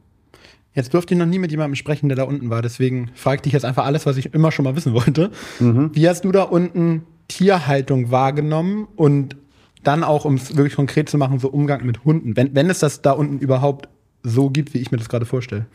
Jetzt 0.75 0.93
durfte 0.93 1.13
ich 1.13 1.19
noch 1.19 1.27
nie 1.27 1.39
mit 1.39 1.51
jemandem 1.51 1.75
sprechen, 1.75 2.09
der 2.09 2.15
da 2.15 2.23
unten 2.23 2.49
war. 2.49 2.61
Deswegen 2.61 3.11
frage 3.13 3.37
ich 3.37 3.41
dich 3.43 3.53
jetzt 3.53 3.65
einfach 3.65 3.85
alles, 3.85 4.05
was 4.05 4.17
ich 4.17 4.33
immer 4.33 4.51
schon 4.51 4.65
mal 4.65 4.75
wissen 4.75 4.93
wollte. 4.93 5.31
Mhm. 5.59 5.91
Wie 5.93 6.07
hast 6.07 6.25
du 6.25 6.31
da 6.31 6.43
unten 6.43 7.03
Tierhaltung 7.27 8.11
wahrgenommen 8.11 8.87
und 8.95 9.35
dann 9.83 10.03
auch, 10.03 10.25
um 10.25 10.35
es 10.35 10.55
wirklich 10.55 10.75
konkret 10.75 11.09
zu 11.09 11.17
machen, 11.17 11.39
so 11.39 11.49
Umgang 11.49 11.85
mit 11.85 12.05
Hunden, 12.05 12.35
wenn, 12.35 12.55
wenn 12.55 12.69
es 12.69 12.79
das 12.79 13.01
da 13.01 13.11
unten 13.11 13.39
überhaupt 13.39 13.89
so 14.23 14.49
gibt, 14.49 14.73
wie 14.73 14.79
ich 14.79 14.91
mir 14.91 14.97
das 14.97 15.09
gerade 15.09 15.25
vorstelle? 15.25 15.65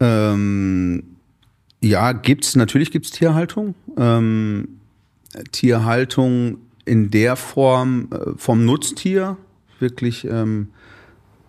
Ähm, 0.00 1.02
ja, 1.80 2.12
gibt's, 2.12 2.56
natürlich 2.56 2.90
gibt 2.90 3.06
es 3.06 3.12
Tierhaltung. 3.12 3.74
Ähm, 3.96 4.80
Tierhaltung 5.52 6.58
in 6.84 7.10
der 7.10 7.36
Form 7.36 8.08
äh, 8.10 8.30
vom 8.36 8.64
Nutztier, 8.64 9.36
wirklich 9.78 10.24
ähm, 10.24 10.68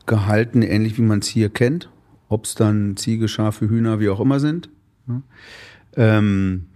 gehalten, 0.05 0.61
ähnlich 0.61 0.97
wie 0.97 1.01
man 1.01 1.19
es 1.19 1.27
hier 1.27 1.49
kennt. 1.49 1.89
Ob 2.29 2.45
es 2.45 2.55
dann 2.55 2.95
Ziege, 2.95 3.27
Schafe, 3.27 3.69
Hühner, 3.69 3.99
wie 3.99 4.09
auch 4.09 4.19
immer 4.19 4.39
sind. 4.39 4.69
Ja. 5.07 5.21
Ähm, 5.95 6.67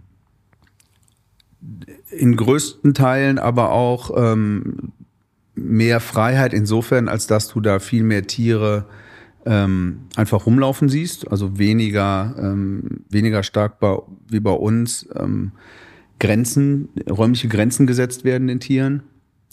in 2.09 2.35
größten 2.35 2.93
Teilen 2.93 3.39
aber 3.39 3.71
auch 3.71 4.11
ähm, 4.15 4.91
mehr 5.55 5.99
Freiheit 5.99 6.53
insofern, 6.53 7.07
als 7.07 7.27
dass 7.27 7.47
du 7.47 7.61
da 7.61 7.79
viel 7.79 8.03
mehr 8.03 8.27
Tiere 8.27 8.85
ähm, 9.45 10.01
einfach 10.15 10.45
rumlaufen 10.45 10.89
siehst. 10.89 11.29
Also 11.29 11.57
weniger, 11.57 12.35
ähm, 12.37 13.05
weniger 13.09 13.43
stark 13.43 13.79
bei, 13.79 13.97
wie 14.27 14.39
bei 14.39 14.51
uns 14.51 15.07
ähm, 15.15 15.51
Grenzen, 16.19 16.89
räumliche 17.09 17.47
Grenzen 17.47 17.87
gesetzt 17.87 18.23
werden 18.23 18.47
den 18.47 18.59
Tieren. 18.59 19.03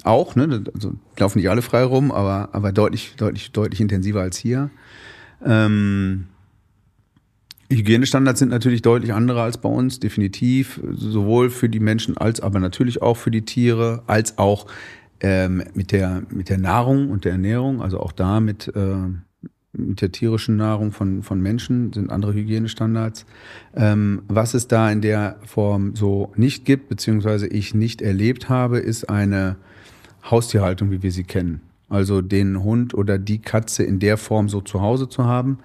Auch, 0.02 0.34
ne? 0.34 0.64
Also 0.74 0.94
laufen 1.18 1.38
nicht 1.38 1.50
alle 1.50 1.62
frei 1.62 1.82
rum, 1.82 2.10
aber, 2.10 2.50
aber 2.52 2.72
deutlich, 2.72 3.14
deutlich, 3.16 3.52
deutlich 3.52 3.80
intensiver 3.80 4.22
als 4.22 4.38
hier. 4.38 4.70
Ähm, 5.44 6.26
Hygienestandards 7.70 8.40
sind 8.40 8.48
natürlich 8.48 8.82
deutlich 8.82 9.12
andere 9.12 9.42
als 9.42 9.58
bei 9.58 9.68
uns, 9.68 10.00
definitiv. 10.00 10.80
Sowohl 10.92 11.50
für 11.50 11.68
die 11.68 11.80
Menschen 11.80 12.16
als 12.16 12.40
aber 12.40 12.58
natürlich 12.58 13.00
auch 13.00 13.16
für 13.16 13.30
die 13.30 13.42
Tiere, 13.42 14.02
als 14.06 14.38
auch 14.38 14.66
ähm, 15.20 15.62
mit, 15.74 15.92
der, 15.92 16.22
mit 16.30 16.48
der 16.48 16.58
Nahrung 16.58 17.10
und 17.10 17.24
der 17.24 17.32
Ernährung, 17.32 17.80
also 17.80 18.00
auch 18.00 18.12
da 18.12 18.40
mit, 18.40 18.72
äh, 18.74 18.96
mit 19.72 20.00
der 20.00 20.10
tierischen 20.10 20.56
Nahrung 20.56 20.90
von, 20.90 21.22
von 21.22 21.40
Menschen 21.40 21.92
sind 21.92 22.10
andere 22.10 22.34
Hygienestandards. 22.34 23.24
Ähm, 23.76 24.22
was 24.26 24.54
es 24.54 24.66
da 24.66 24.90
in 24.90 25.00
der 25.00 25.36
Form 25.46 25.94
so 25.94 26.32
nicht 26.34 26.64
gibt, 26.64 26.88
beziehungsweise 26.88 27.46
ich 27.46 27.74
nicht 27.74 28.02
erlebt 28.02 28.48
habe, 28.48 28.78
ist 28.78 29.08
eine 29.08 29.56
Haustierhaltung, 30.28 30.90
wie 30.90 31.02
wir 31.04 31.12
sie 31.12 31.24
kennen. 31.24 31.60
Also 31.90 32.22
den 32.22 32.62
Hund 32.62 32.94
oder 32.94 33.18
die 33.18 33.42
Katze 33.42 33.82
in 33.82 33.98
der 33.98 34.16
Form 34.16 34.48
so 34.48 34.60
zu 34.60 34.80
Hause 34.80 35.08
zu 35.08 35.24
haben, 35.24 35.58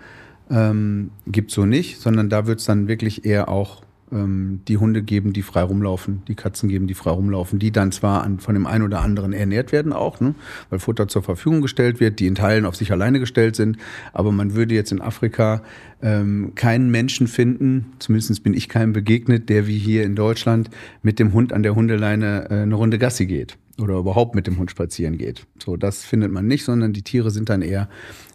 ähm, 0.50 1.12
gibt 1.28 1.52
so 1.52 1.66
nicht, 1.66 2.00
sondern 2.02 2.30
da 2.30 2.48
wird 2.48 2.60
es 2.60 2.66
dann 2.66 2.88
wirklich 2.88 3.26
eher 3.26 3.48
auch 3.48 3.84
ähm, 4.12 4.62
die 4.68 4.78
Hunde 4.78 5.02
geben, 5.02 5.34
die 5.34 5.42
frei 5.42 5.62
rumlaufen, 5.62 6.24
die 6.28 6.36
Katzen 6.36 6.70
geben, 6.70 6.88
die 6.88 6.94
frei 6.94 7.12
rumlaufen, 7.12 7.60
die 7.60 7.72
dann 7.72 7.92
zwar 7.92 8.24
an, 8.24 8.40
von 8.40 8.56
dem 8.56 8.66
einen 8.66 8.84
oder 8.84 9.02
anderen 9.02 9.34
ernährt 9.34 9.72
werden 9.72 9.94
auch, 9.94 10.20
ne, 10.20 10.36
weil 10.70 10.80
Futter 10.80 11.08
zur 11.08 11.24
Verfügung 11.24 11.62
gestellt 11.62 12.00
wird, 12.00 12.20
die 12.20 12.28
in 12.28 12.36
Teilen 12.36 12.66
auf 12.66 12.76
sich 12.76 12.92
alleine 12.92 13.20
gestellt 13.20 13.56
sind, 13.56 13.78
aber 14.14 14.32
man 14.32 14.56
würde 14.56 14.76
jetzt 14.76 14.92
in 14.92 15.02
Afrika 15.02 15.62
ähm, 16.02 16.54
keinen 16.56 16.90
Menschen 16.92 17.28
finden, 17.28 17.94
zumindest 18.00 18.44
bin 18.44 18.54
ich 18.54 18.70
keinem 18.70 18.94
begegnet, 18.94 19.50
der 19.50 19.68
wie 19.68 19.78
hier 19.78 20.04
in 20.04 20.16
Deutschland 20.16 20.70
mit 21.02 21.20
dem 21.20 21.34
Hund 21.34 21.54
an 21.54 21.64
der 21.64 21.76
Hundeleine 21.76 22.48
äh, 22.50 22.54
eine 22.62 22.76
Runde 22.76 23.00
Gassi 23.00 23.26
geht 23.26 23.58
oder 23.80 23.98
überhaupt 23.98 24.36
mit 24.36 24.48
dem 24.48 24.58
Hund 24.58 24.72
spazieren 24.72 25.18
geht. 25.18 25.46
So, 25.64 25.78
das 25.78 26.04
findet 26.04 26.32
man 26.32 26.48
nicht, 26.48 26.64
sondern 26.64 26.94
die 26.94 27.02
Tiere 27.02 27.32
sind 27.32 27.50
dann 27.50 27.62
eher 27.62 27.90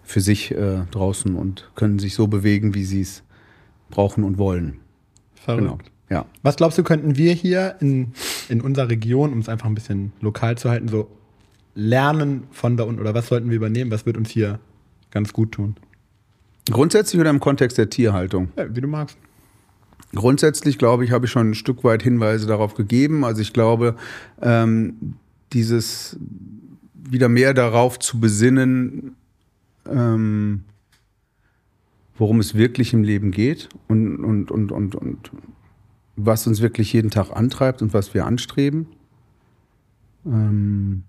für 0.04 0.20
sich 0.20 0.50
äh, 0.50 0.82
draußen 0.90 1.34
und 1.34 1.70
können 1.74 1.98
sich 1.98 2.14
so 2.14 2.26
bewegen, 2.26 2.74
wie 2.74 2.84
sie 2.84 3.00
es 3.00 3.22
brauchen 3.90 4.24
und 4.24 4.38
wollen. 4.38 4.80
Verrückt. 5.34 5.62
Genau. 5.62 5.78
Ja. 6.10 6.26
Was 6.42 6.56
glaubst 6.56 6.76
du, 6.76 6.82
könnten 6.82 7.16
wir 7.16 7.32
hier 7.32 7.76
in, 7.80 8.12
in 8.48 8.60
unserer 8.60 8.88
Region, 8.88 9.32
um 9.32 9.38
es 9.38 9.48
einfach 9.48 9.66
ein 9.66 9.74
bisschen 9.74 10.12
lokal 10.20 10.58
zu 10.58 10.68
halten, 10.68 10.88
so 10.88 11.08
lernen 11.74 12.44
von 12.50 12.76
da 12.76 12.84
unten 12.84 13.00
oder 13.00 13.14
was 13.14 13.28
sollten 13.28 13.48
wir 13.48 13.56
übernehmen? 13.56 13.90
Was 13.90 14.06
wird 14.06 14.16
uns 14.16 14.28
hier 14.28 14.58
ganz 15.12 15.32
gut 15.32 15.52
tun? 15.52 15.76
Grundsätzlich 16.68 17.20
oder 17.20 17.30
im 17.30 17.40
Kontext 17.40 17.78
der 17.78 17.88
Tierhaltung? 17.90 18.48
Ja, 18.56 18.74
wie 18.74 18.80
du 18.80 18.88
magst. 18.88 19.16
Grundsätzlich, 20.14 20.78
glaube 20.78 21.04
ich, 21.04 21.12
habe 21.12 21.26
ich 21.26 21.32
schon 21.32 21.50
ein 21.50 21.54
Stück 21.54 21.84
weit 21.84 22.02
Hinweise 22.02 22.46
darauf 22.46 22.74
gegeben. 22.74 23.24
Also 23.24 23.40
ich 23.40 23.52
glaube, 23.52 23.94
ähm, 24.42 25.14
dieses 25.52 26.18
wieder 26.94 27.28
mehr 27.28 27.54
darauf 27.54 27.98
zu 27.98 28.20
besinnen, 28.20 29.16
ähm, 29.88 30.64
worum 32.16 32.40
es 32.40 32.54
wirklich 32.54 32.92
im 32.92 33.02
Leben 33.02 33.30
geht 33.30 33.68
und, 33.88 34.22
und, 34.24 34.50
und, 34.50 34.72
und, 34.72 34.94
und 34.94 35.30
was 36.16 36.46
uns 36.46 36.60
wirklich 36.60 36.92
jeden 36.92 37.10
Tag 37.10 37.30
antreibt 37.30 37.82
und 37.82 37.94
was 37.94 38.12
wir 38.14 38.26
anstreben, 38.26 38.86
ähm, 40.26 41.04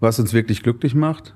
was 0.00 0.18
uns 0.18 0.32
wirklich 0.32 0.62
glücklich 0.62 0.94
macht. 0.94 1.34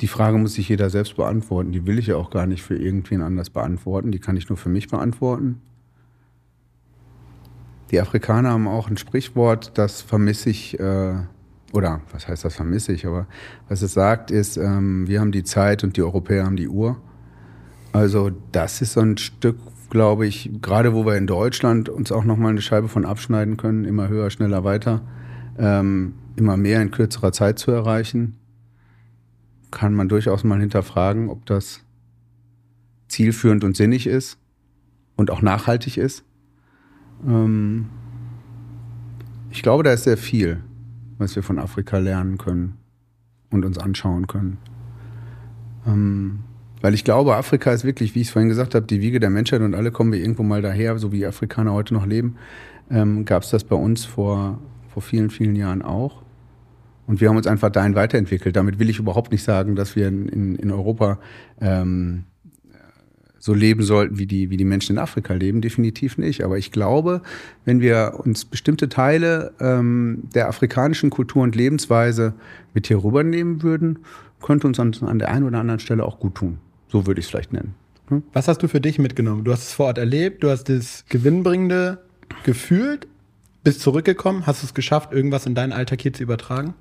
Die 0.00 0.08
Frage 0.08 0.38
muss 0.38 0.54
sich 0.54 0.68
jeder 0.68 0.90
selbst 0.90 1.16
beantworten. 1.16 1.72
Die 1.72 1.86
will 1.86 1.98
ich 1.98 2.06
ja 2.06 2.16
auch 2.16 2.30
gar 2.30 2.46
nicht 2.46 2.62
für 2.62 2.76
irgendwen 2.76 3.20
anders 3.20 3.50
beantworten. 3.50 4.12
Die 4.12 4.20
kann 4.20 4.36
ich 4.36 4.48
nur 4.48 4.56
für 4.58 4.68
mich 4.68 4.88
beantworten. 4.88 5.60
Die 7.90 8.00
Afrikaner 8.00 8.50
haben 8.50 8.68
auch 8.68 8.88
ein 8.88 8.96
Sprichwort, 8.96 9.72
das 9.78 10.02
vermisse 10.02 10.50
ich, 10.50 10.78
äh, 10.78 11.14
oder 11.72 12.00
was 12.12 12.28
heißt 12.28 12.44
das 12.44 12.54
vermisse 12.54 12.92
ich, 12.92 13.06
aber 13.06 13.26
was 13.68 13.82
es 13.82 13.94
sagt 13.94 14.30
ist, 14.30 14.56
ähm, 14.56 15.06
wir 15.08 15.20
haben 15.20 15.32
die 15.32 15.44
Zeit 15.44 15.84
und 15.84 15.96
die 15.96 16.02
Europäer 16.02 16.44
haben 16.44 16.56
die 16.56 16.68
Uhr. 16.68 17.00
Also 17.92 18.30
das 18.52 18.82
ist 18.82 18.92
so 18.92 19.00
ein 19.00 19.16
Stück, 19.16 19.58
glaube 19.90 20.26
ich, 20.26 20.50
gerade 20.60 20.92
wo 20.94 21.06
wir 21.06 21.16
in 21.16 21.26
Deutschland 21.26 21.88
uns 21.88 22.12
auch 22.12 22.24
nochmal 22.24 22.50
eine 22.50 22.60
Scheibe 22.60 22.88
von 22.88 23.04
abschneiden 23.04 23.56
können, 23.56 23.84
immer 23.84 24.08
höher, 24.08 24.30
schneller, 24.30 24.64
weiter, 24.64 25.02
ähm, 25.58 26.14
immer 26.36 26.56
mehr 26.56 26.82
in 26.82 26.90
kürzerer 26.90 27.32
Zeit 27.32 27.58
zu 27.58 27.70
erreichen 27.70 28.38
kann 29.70 29.94
man 29.94 30.08
durchaus 30.08 30.44
mal 30.44 30.60
hinterfragen, 30.60 31.28
ob 31.28 31.46
das 31.46 31.80
zielführend 33.08 33.64
und 33.64 33.76
sinnig 33.76 34.06
ist 34.06 34.38
und 35.16 35.30
auch 35.30 35.42
nachhaltig 35.42 35.96
ist. 35.96 36.24
Ähm 37.26 37.86
ich 39.50 39.62
glaube, 39.62 39.82
da 39.82 39.92
ist 39.92 40.04
sehr 40.04 40.18
viel, 40.18 40.62
was 41.18 41.34
wir 41.34 41.42
von 41.42 41.58
Afrika 41.58 41.98
lernen 41.98 42.38
können 42.38 42.76
und 43.50 43.64
uns 43.64 43.78
anschauen 43.78 44.26
können. 44.26 44.58
Ähm 45.86 46.40
weil 46.80 46.94
ich 46.94 47.04
glaube, 47.04 47.36
Afrika 47.36 47.72
ist 47.72 47.84
wirklich, 47.84 48.14
wie 48.14 48.20
ich 48.20 48.28
es 48.28 48.32
vorhin 48.32 48.48
gesagt 48.48 48.74
habe, 48.74 48.86
die 48.86 49.00
Wiege 49.00 49.18
der 49.18 49.30
Menschheit 49.30 49.62
und 49.62 49.74
alle 49.74 49.90
kommen 49.90 50.12
wir 50.12 50.20
irgendwo 50.20 50.42
mal 50.42 50.62
daher, 50.62 50.98
so 50.98 51.12
wie 51.12 51.26
Afrikaner 51.26 51.72
heute 51.72 51.94
noch 51.94 52.06
leben. 52.06 52.36
Ähm, 52.90 53.24
Gab 53.24 53.42
es 53.42 53.50
das 53.50 53.64
bei 53.64 53.76
uns 53.76 54.04
vor, 54.04 54.58
vor 54.92 55.02
vielen, 55.02 55.30
vielen 55.30 55.56
Jahren 55.56 55.82
auch. 55.82 56.22
Und 57.06 57.20
wir 57.20 57.30
haben 57.30 57.36
uns 57.36 57.46
einfach 57.46 57.70
dahin 57.70 57.94
weiterentwickelt. 57.94 58.54
Damit 58.54 58.78
will 58.78 58.90
ich 58.90 58.98
überhaupt 58.98 59.32
nicht 59.32 59.42
sagen, 59.42 59.74
dass 59.74 59.96
wir 59.96 60.08
in, 60.08 60.56
in 60.56 60.70
Europa 60.70 61.18
ähm, 61.60 62.24
so 63.48 63.54
leben 63.54 63.82
sollten, 63.82 64.18
wie 64.18 64.26
die, 64.26 64.50
wie 64.50 64.58
die 64.58 64.66
Menschen 64.66 64.96
in 64.96 64.98
Afrika 64.98 65.32
leben. 65.32 65.62
Definitiv 65.62 66.18
nicht. 66.18 66.44
Aber 66.44 66.58
ich 66.58 66.70
glaube, 66.70 67.22
wenn 67.64 67.80
wir 67.80 68.20
uns 68.22 68.44
bestimmte 68.44 68.90
Teile 68.90 69.52
ähm, 69.58 70.24
der 70.34 70.48
afrikanischen 70.48 71.08
Kultur 71.08 71.42
und 71.42 71.56
Lebensweise 71.56 72.34
mit 72.74 72.88
hier 72.88 73.02
rübernehmen 73.02 73.62
würden, 73.62 74.00
könnte 74.42 74.66
uns 74.66 74.78
an, 74.78 74.94
an 75.00 75.18
der 75.18 75.30
einen 75.30 75.46
oder 75.46 75.60
anderen 75.60 75.80
Stelle 75.80 76.04
auch 76.04 76.20
gut 76.20 76.34
tun. 76.34 76.58
So 76.88 77.06
würde 77.06 77.20
ich 77.20 77.24
es 77.24 77.30
vielleicht 77.30 77.54
nennen. 77.54 77.74
Hm? 78.08 78.22
Was 78.34 78.48
hast 78.48 78.62
du 78.62 78.68
für 78.68 78.82
dich 78.82 78.98
mitgenommen? 78.98 79.44
Du 79.44 79.52
hast 79.52 79.62
es 79.62 79.72
vor 79.72 79.86
Ort 79.86 79.96
erlebt, 79.96 80.42
du 80.42 80.50
hast 80.50 80.64
das 80.68 81.06
Gewinnbringende 81.08 81.98
gefühlt 82.44 83.08
bist 83.64 83.80
zurückgekommen? 83.80 84.46
Hast 84.46 84.62
du 84.62 84.66
es 84.66 84.74
geschafft, 84.74 85.12
irgendwas 85.12 85.46
in 85.46 85.54
deinen 85.54 85.72
Alltag 85.72 86.02
hier 86.02 86.12
zu 86.12 86.22
übertragen? 86.22 86.74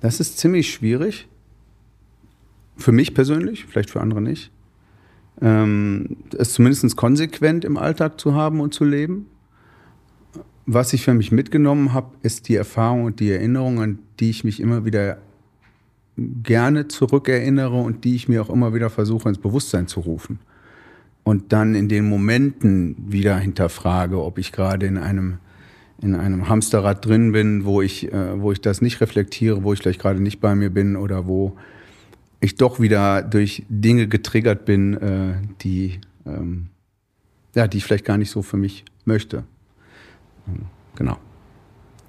Das 0.00 0.20
ist 0.20 0.38
ziemlich 0.38 0.72
schwierig. 0.72 1.28
Für 2.76 2.92
mich 2.92 3.14
persönlich, 3.14 3.66
vielleicht 3.66 3.90
für 3.90 4.00
andere 4.00 4.22
nicht. 4.22 4.50
Ähm, 5.40 6.16
es 6.36 6.52
zumindest 6.52 6.96
konsequent 6.96 7.64
im 7.64 7.76
Alltag 7.76 8.20
zu 8.20 8.34
haben 8.34 8.60
und 8.60 8.74
zu 8.74 8.84
leben. 8.84 9.26
Was 10.66 10.92
ich 10.92 11.04
für 11.04 11.14
mich 11.14 11.32
mitgenommen 11.32 11.92
habe, 11.92 12.10
ist 12.22 12.48
die 12.48 12.54
Erfahrung 12.54 13.04
und 13.04 13.20
die 13.20 13.30
Erinnerung, 13.30 13.80
an 13.80 13.98
die 14.20 14.30
ich 14.30 14.44
mich 14.44 14.60
immer 14.60 14.84
wieder 14.84 15.18
gerne 16.16 16.88
zurückerinnere 16.88 17.76
und 17.76 18.04
die 18.04 18.14
ich 18.14 18.28
mir 18.28 18.42
auch 18.42 18.50
immer 18.50 18.72
wieder 18.72 18.88
versuche 18.88 19.28
ins 19.28 19.38
Bewusstsein 19.38 19.88
zu 19.88 20.00
rufen. 20.00 20.38
Und 21.24 21.52
dann 21.52 21.74
in 21.74 21.88
den 21.88 22.08
Momenten 22.08 22.96
wieder 22.98 23.36
hinterfrage, 23.38 24.22
ob 24.22 24.38
ich 24.38 24.52
gerade 24.52 24.86
in 24.86 24.98
einem 24.98 25.38
in 26.02 26.14
einem 26.14 26.48
Hamsterrad 26.48 27.06
drin 27.06 27.32
bin, 27.32 27.64
wo 27.64 27.80
ich, 27.80 28.12
äh, 28.12 28.40
wo 28.40 28.52
ich 28.52 28.60
das 28.60 28.82
nicht 28.82 29.00
reflektiere, 29.00 29.62
wo 29.62 29.72
ich 29.72 29.78
vielleicht 29.78 30.00
gerade 30.00 30.20
nicht 30.20 30.40
bei 30.40 30.54
mir 30.54 30.70
bin 30.70 30.96
oder 30.96 31.26
wo 31.26 31.56
ich 32.44 32.56
doch 32.56 32.80
wieder 32.80 33.22
durch 33.22 33.64
Dinge 33.68 34.08
getriggert 34.08 34.64
bin, 34.64 34.94
äh, 34.94 35.34
die, 35.62 36.00
ähm, 36.26 36.68
ja, 37.54 37.66
die 37.66 37.78
ich 37.78 37.84
vielleicht 37.84 38.04
gar 38.04 38.18
nicht 38.18 38.30
so 38.30 38.42
für 38.42 38.56
mich 38.56 38.84
möchte. 39.04 39.44
Ähm, 40.48 40.66
genau. 40.96 41.18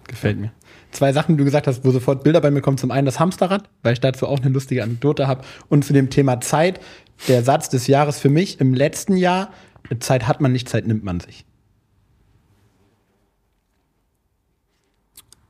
Gefällt 0.08 0.40
mir. 0.40 0.52
Zwei 0.92 1.12
Sachen, 1.14 1.36
die 1.36 1.40
du 1.40 1.46
gesagt 1.46 1.68
hast, 1.68 1.84
wo 1.84 1.92
sofort 1.92 2.24
Bilder 2.24 2.40
bei 2.40 2.52
mir 2.52 2.62
kommen. 2.62 2.78
Zum 2.78 2.92
einen 2.92 3.06
das 3.06 3.20
Hamsterrad, 3.20 3.70
weil 3.82 3.94
ich 3.94 4.00
dazu 4.00 4.28
auch 4.28 4.40
eine 4.40 4.50
lustige 4.50 4.84
Anekdote 4.84 5.28
habe. 5.28 5.44
Und 5.68 5.84
zu 5.84 5.94
dem 5.94 6.10
Thema 6.10 6.40
Zeit, 6.42 6.80
der 7.28 7.44
Satz 7.44 7.70
des 7.70 7.88
Jahres 7.88 8.20
für 8.20 8.30
mich 8.30 8.60
im 8.62 8.74
letzten 8.74 9.18
Jahr, 9.18 9.52
Zeit 10.00 10.28
hat 10.28 10.42
man 10.42 10.52
nicht, 10.52 10.70
Zeit 10.70 10.88
nimmt 10.88 11.04
man 11.04 11.20
sich. 11.20 11.46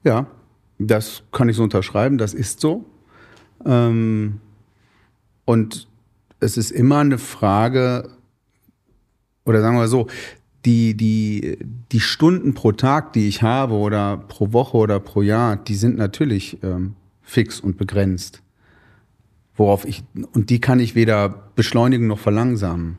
Ja, 0.03 0.27
das 0.77 1.23
kann 1.31 1.49
ich 1.49 1.55
so 1.55 1.63
unterschreiben, 1.63 2.17
das 2.17 2.33
ist 2.33 2.59
so. 2.59 2.85
Ähm, 3.65 4.39
und 5.45 5.87
es 6.39 6.57
ist 6.57 6.71
immer 6.71 6.99
eine 6.99 7.17
Frage, 7.17 8.09
oder 9.45 9.61
sagen 9.61 9.77
wir 9.77 9.87
so, 9.87 10.07
die, 10.65 10.97
die, 10.97 11.59
die 11.91 11.99
Stunden 11.99 12.55
pro 12.55 12.71
Tag, 12.71 13.13
die 13.13 13.27
ich 13.27 13.43
habe 13.43 13.75
oder 13.75 14.17
pro 14.17 14.51
Woche 14.51 14.77
oder 14.77 14.99
pro 14.99 15.21
Jahr, 15.21 15.55
die 15.55 15.75
sind 15.75 15.97
natürlich 15.97 16.61
ähm, 16.63 16.95
fix 17.21 17.59
und 17.59 17.77
begrenzt. 17.77 18.41
Worauf 19.55 19.85
ich, 19.85 20.03
und 20.33 20.49
die 20.49 20.59
kann 20.59 20.79
ich 20.79 20.95
weder 20.95 21.29
beschleunigen 21.55 22.07
noch 22.07 22.19
verlangsamen. 22.19 22.97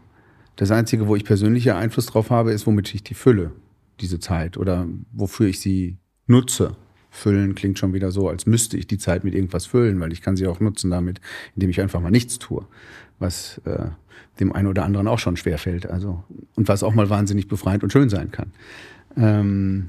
Das 0.54 0.70
Einzige, 0.70 1.06
wo 1.06 1.16
ich 1.16 1.24
persönlicher 1.24 1.76
Einfluss 1.76 2.06
drauf 2.06 2.30
habe, 2.30 2.52
ist, 2.52 2.66
womit 2.66 2.94
ich 2.94 3.02
die 3.02 3.14
fülle, 3.14 3.52
diese 4.00 4.20
Zeit, 4.20 4.56
oder 4.56 4.86
wofür 5.12 5.48
ich 5.48 5.60
sie 5.60 5.98
nutze. 6.26 6.76
Füllen 7.16 7.54
klingt 7.54 7.78
schon 7.78 7.94
wieder 7.94 8.10
so, 8.10 8.28
als 8.28 8.46
müsste 8.46 8.76
ich 8.76 8.86
die 8.86 8.98
Zeit 8.98 9.24
mit 9.24 9.34
irgendwas 9.34 9.66
füllen, 9.66 9.98
weil 10.00 10.12
ich 10.12 10.22
kann 10.22 10.36
sie 10.36 10.46
auch 10.46 10.60
nutzen 10.60 10.90
damit, 10.90 11.20
indem 11.54 11.70
ich 11.70 11.80
einfach 11.80 12.00
mal 12.00 12.10
nichts 12.10 12.38
tue, 12.38 12.64
was 13.18 13.60
äh, 13.64 13.86
dem 14.38 14.52
einen 14.52 14.68
oder 14.68 14.84
anderen 14.84 15.08
auch 15.08 15.18
schon 15.18 15.36
schwer 15.36 15.58
fällt. 15.58 15.86
Also 15.86 16.22
und 16.54 16.68
was 16.68 16.82
auch 16.82 16.94
mal 16.94 17.08
wahnsinnig 17.10 17.48
befreiend 17.48 17.82
und 17.82 17.92
schön 17.92 18.08
sein 18.08 18.30
kann. 18.30 18.52
Ähm, 19.16 19.88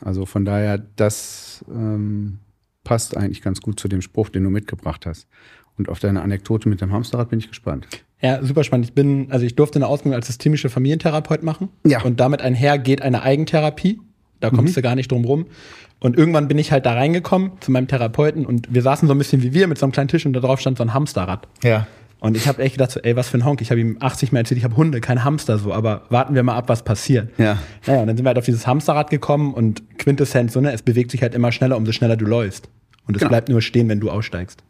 also 0.00 0.26
von 0.26 0.44
daher, 0.44 0.78
das 0.96 1.64
ähm, 1.68 2.38
passt 2.84 3.16
eigentlich 3.16 3.42
ganz 3.42 3.60
gut 3.60 3.78
zu 3.78 3.88
dem 3.88 4.02
Spruch, 4.02 4.30
den 4.30 4.42
du 4.44 4.50
mitgebracht 4.50 5.06
hast. 5.06 5.28
Und 5.78 5.88
auf 5.88 6.00
deine 6.00 6.22
Anekdote 6.22 6.68
mit 6.68 6.80
dem 6.80 6.92
Hamsterrad 6.92 7.30
bin 7.30 7.38
ich 7.38 7.48
gespannt. 7.48 7.86
Ja, 8.20 8.42
super 8.42 8.62
spannend. 8.62 8.86
Ich 8.86 8.94
bin, 8.94 9.30
also 9.30 9.44
ich 9.44 9.56
durfte 9.56 9.78
eine 9.78 9.86
Ausbildung 9.86 10.14
als 10.14 10.26
systemischer 10.26 10.70
Familientherapeut 10.70 11.42
machen. 11.42 11.70
Ja. 11.84 12.02
Und 12.02 12.20
damit 12.20 12.42
einher 12.42 12.78
geht 12.78 13.02
eine 13.02 13.22
Eigentherapie. 13.22 14.00
Da 14.42 14.50
kommst 14.50 14.72
mhm. 14.72 14.80
du 14.80 14.82
gar 14.82 14.94
nicht 14.96 15.10
drum 15.10 15.24
rum. 15.24 15.46
Und 16.00 16.18
irgendwann 16.18 16.48
bin 16.48 16.58
ich 16.58 16.72
halt 16.72 16.84
da 16.84 16.94
reingekommen 16.94 17.52
zu 17.60 17.70
meinem 17.70 17.86
Therapeuten 17.86 18.44
und 18.44 18.74
wir 18.74 18.82
saßen 18.82 19.06
so 19.06 19.14
ein 19.14 19.18
bisschen 19.18 19.42
wie 19.42 19.54
wir 19.54 19.68
mit 19.68 19.78
so 19.78 19.86
einem 19.86 19.92
kleinen 19.92 20.08
Tisch 20.08 20.26
und 20.26 20.32
da 20.32 20.40
drauf 20.40 20.58
stand 20.60 20.78
so 20.78 20.84
ein 20.84 20.92
Hamsterrad. 20.92 21.46
Ja. 21.62 21.86
Und 22.18 22.36
ich 22.36 22.48
habe 22.48 22.60
echt 22.62 22.74
gedacht 22.74 22.90
so, 22.90 23.00
ey, 23.00 23.14
was 23.14 23.28
für 23.28 23.38
ein 23.38 23.44
Honk. 23.44 23.60
Ich 23.60 23.70
habe 23.70 23.80
ihm 23.80 23.96
80 24.00 24.32
Mal 24.32 24.40
erzählt, 24.40 24.58
ich 24.58 24.64
habe 24.64 24.76
Hunde, 24.76 25.00
kein 25.00 25.24
Hamster 25.24 25.58
so, 25.58 25.72
aber 25.72 26.02
warten 26.08 26.34
wir 26.34 26.42
mal 26.42 26.56
ab, 26.56 26.68
was 26.68 26.84
passiert. 26.84 27.30
Ja. 27.38 27.58
Naja, 27.86 28.00
und 28.00 28.08
dann 28.08 28.16
sind 28.16 28.24
wir 28.24 28.30
halt 28.30 28.38
auf 28.38 28.44
dieses 28.44 28.66
Hamsterrad 28.66 29.10
gekommen 29.10 29.54
und 29.54 29.98
Quintessenz, 29.98 30.52
so, 30.52 30.60
ne, 30.60 30.72
es 30.72 30.82
bewegt 30.82 31.12
sich 31.12 31.22
halt 31.22 31.34
immer 31.34 31.52
schneller, 31.52 31.76
umso 31.76 31.92
schneller 31.92 32.16
du 32.16 32.24
läufst. 32.24 32.68
Und 33.06 33.16
es 33.16 33.20
genau. 33.20 33.30
bleibt 33.30 33.48
nur 33.48 33.62
stehen, 33.62 33.88
wenn 33.88 34.00
du 34.00 34.10
aussteigst. 34.10 34.62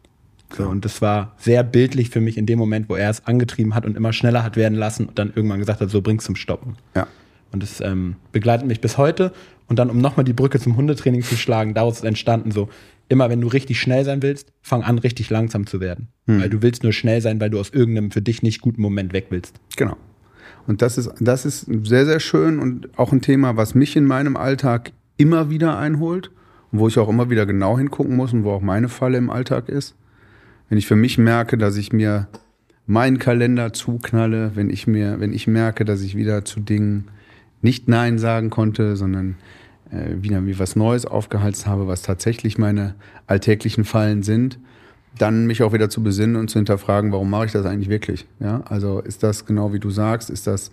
So, 0.55 0.69
und 0.69 0.85
das 0.85 1.01
war 1.01 1.35
sehr 1.39 1.63
bildlich 1.63 2.11
für 2.11 2.21
mich 2.21 2.37
in 2.37 2.45
dem 2.45 2.59
Moment, 2.59 2.91
wo 2.91 2.95
er 2.95 3.09
es 3.09 3.27
angetrieben 3.27 3.75
hat 3.75 3.87
und 3.87 3.97
immer 3.97 4.13
schneller 4.13 4.45
hat 4.45 4.57
werden 4.57 4.77
lassen 4.77 5.07
und 5.07 5.19
dann 5.19 5.33
irgendwann 5.35 5.59
gesagt 5.59 5.81
hat, 5.81 5.89
so 5.89 6.03
bring's 6.03 6.25
zum 6.25 6.37
Stoppen. 6.37 6.77
Ja. 6.95 7.07
Und 7.53 7.63
das 7.63 7.81
ähm, 7.81 8.17
begleitet 8.33 8.67
mich 8.67 8.81
bis 8.81 8.97
heute. 8.99 9.33
Und 9.73 9.79
dann, 9.79 9.89
um 9.89 10.03
nochmal 10.03 10.25
die 10.25 10.35
Brücke 10.35 10.61
zum 10.61 10.77
Hundetraining 10.77 11.23
zu 11.23 11.35
schlagen, 11.35 11.73
daraus 11.73 11.97
ist 11.97 12.05
entstanden 12.05 12.51
so, 12.51 12.69
immer 13.09 13.31
wenn 13.31 13.41
du 13.41 13.49
richtig 13.49 13.81
schnell 13.81 14.05
sein 14.05 14.21
willst, 14.21 14.53
fang 14.61 14.83
an, 14.83 14.99
richtig 14.99 15.31
langsam 15.31 15.67
zu 15.67 15.81
werden. 15.81 16.09
Hm. 16.27 16.43
Weil 16.43 16.51
du 16.51 16.61
willst 16.61 16.83
nur 16.83 16.93
schnell 16.93 17.23
sein, 17.23 17.41
weil 17.41 17.49
du 17.49 17.59
aus 17.59 17.71
irgendeinem 17.71 18.11
für 18.11 18.21
dich 18.21 18.43
nicht 18.43 18.61
guten 18.61 18.83
Moment 18.83 19.15
weg 19.15 19.29
willst. 19.31 19.59
Genau. 19.79 19.97
Und 20.67 20.83
das 20.83 20.99
ist, 20.99 21.11
das 21.21 21.47
ist 21.47 21.67
sehr, 21.85 22.05
sehr 22.05 22.21
schön 22.21 22.59
und 22.59 22.99
auch 22.99 23.13
ein 23.13 23.23
Thema, 23.23 23.57
was 23.57 23.75
mich 23.75 23.97
in 23.97 24.05
meinem 24.05 24.37
Alltag 24.37 24.93
immer 25.17 25.49
wieder 25.49 25.79
einholt 25.79 26.31
und 26.71 26.81
wo 26.81 26.89
ich 26.89 26.99
auch 26.99 27.09
immer 27.09 27.31
wieder 27.31 27.47
genau 27.47 27.79
hingucken 27.79 28.15
muss 28.15 28.35
und 28.35 28.45
wo 28.45 28.51
auch 28.51 28.61
meine 28.61 28.91
Falle 28.91 29.17
im 29.17 29.31
Alltag 29.31 29.71
ist. 29.71 29.95
Wenn 30.69 30.77
ich 30.77 30.87
für 30.87 30.97
mich 30.97 31.17
merke, 31.17 31.57
dass 31.57 31.79
ich 31.79 31.95
mir 31.95 32.29
meinen 32.85 33.19
Kalender 33.19 33.73
zuknalle, 33.73 34.51
wenn 34.55 34.69
ich 34.69 34.87
mir, 34.87 35.19
wenn 35.19 35.33
ich 35.33 35.47
merke, 35.47 35.87
dass 35.87 36.03
ich 36.03 36.15
wieder 36.15 36.45
zu 36.45 36.61
Dingen 36.61 37.09
nicht 37.63 37.89
Nein 37.89 38.19
sagen 38.19 38.51
konnte, 38.51 38.97
sondern 38.97 39.37
wieder 39.93 40.41
mir 40.41 40.59
was 40.59 40.77
Neues 40.77 41.07
aufgehalst 41.07 41.67
habe, 41.67 41.87
was 41.87 42.03
tatsächlich 42.03 42.59
meine 42.59 42.95
alltäglichen 43.27 43.85
Fallen 43.85 44.23
sind, 44.23 44.59
dann 45.19 45.47
mich 45.47 45.63
auch 45.63 45.73
wieder 45.73 45.91
zu 45.91 46.03
besinnen 46.03 46.37
und 46.37 46.49
zu 46.49 46.59
hinterfragen, 46.59 47.13
warum 47.13 47.29
mache 47.29 47.47
ich 47.47 47.53
das 47.53 47.67
eigentlich 47.67 47.91
wirklich? 47.91 48.27
Ja, 48.41 48.63
also 48.69 49.01
ist 49.01 49.23
das 49.23 49.45
genau 49.45 49.73
wie 49.73 49.81
du 49.81 49.91
sagst, 49.91 50.31
ist 50.31 50.47
das 50.47 50.71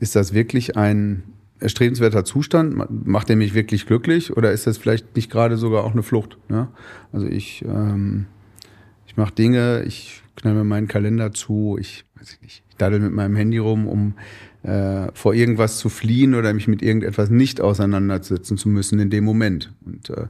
ist 0.00 0.16
das 0.16 0.34
wirklich 0.34 0.76
ein 0.76 1.22
erstrebenswerter 1.60 2.24
Zustand? 2.24 3.06
Macht 3.06 3.30
er 3.30 3.36
mich 3.36 3.54
wirklich 3.54 3.86
glücklich 3.86 4.36
oder 4.36 4.52
ist 4.52 4.66
das 4.66 4.78
vielleicht 4.78 5.16
nicht 5.16 5.30
gerade 5.30 5.56
sogar 5.56 5.84
auch 5.84 5.92
eine 5.92 6.02
Flucht? 6.02 6.36
Ja? 6.48 6.68
Also 7.12 7.26
ich, 7.26 7.64
ähm, 7.64 8.26
ich 9.06 9.16
mache 9.16 9.34
Dinge, 9.34 9.82
ich 9.86 10.22
knall 10.36 10.54
mir 10.54 10.64
meinen 10.64 10.88
Kalender 10.88 11.32
zu, 11.32 11.78
ich 11.80 12.04
weiß 12.16 12.34
ich 12.34 12.42
nicht, 12.42 12.62
ich 12.68 12.76
daddel 12.76 13.00
mit 13.00 13.12
meinem 13.12 13.36
Handy 13.36 13.58
rum, 13.58 13.86
um 13.86 14.14
äh, 14.64 15.12
vor 15.12 15.34
irgendwas 15.34 15.78
zu 15.78 15.88
fliehen 15.88 16.34
oder 16.34 16.52
mich 16.54 16.68
mit 16.68 16.82
irgendetwas 16.82 17.30
nicht 17.30 17.60
auseinandersetzen 17.60 18.56
zu 18.56 18.68
müssen 18.68 18.98
in 18.98 19.10
dem 19.10 19.24
Moment. 19.24 19.72
Und 19.84 20.10
äh, 20.10 20.26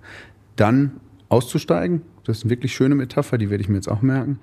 dann 0.56 0.92
auszusteigen, 1.28 2.02
das 2.24 2.38
ist 2.38 2.44
eine 2.44 2.50
wirklich 2.50 2.74
schöne 2.74 2.94
Metapher, 2.94 3.38
die 3.38 3.50
werde 3.50 3.62
ich 3.62 3.68
mir 3.68 3.76
jetzt 3.76 3.88
auch 3.88 4.02
merken, 4.02 4.38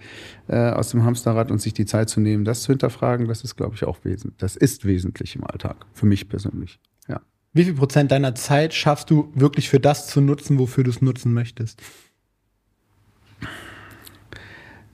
äh, 0.47 0.57
aus 0.57 0.89
dem 0.91 1.03
Hamsterrad 1.03 1.51
und 1.51 1.61
sich 1.61 1.73
die 1.73 1.85
Zeit 1.85 2.09
zu 2.09 2.21
nehmen, 2.21 2.45
das 2.45 2.61
zu 2.61 2.71
hinterfragen, 2.71 3.27
das 3.27 3.43
ist, 3.43 3.55
glaube 3.55 3.75
ich, 3.75 3.83
auch 3.83 3.99
wesentlich. 4.03 4.37
Das 4.37 4.55
ist 4.55 4.85
wesentlich 4.85 5.35
im 5.35 5.43
Alltag, 5.43 5.85
für 5.93 6.05
mich 6.05 6.29
persönlich. 6.29 6.79
Ja. 7.07 7.21
Wie 7.53 7.63
viel 7.63 7.73
Prozent 7.73 8.11
deiner 8.11 8.35
Zeit 8.35 8.73
schaffst 8.73 9.09
du 9.09 9.31
wirklich 9.35 9.69
für 9.69 9.79
das 9.79 10.07
zu 10.07 10.21
nutzen, 10.21 10.57
wofür 10.57 10.83
du 10.83 10.89
es 10.89 11.01
nutzen 11.01 11.33
möchtest? 11.33 11.81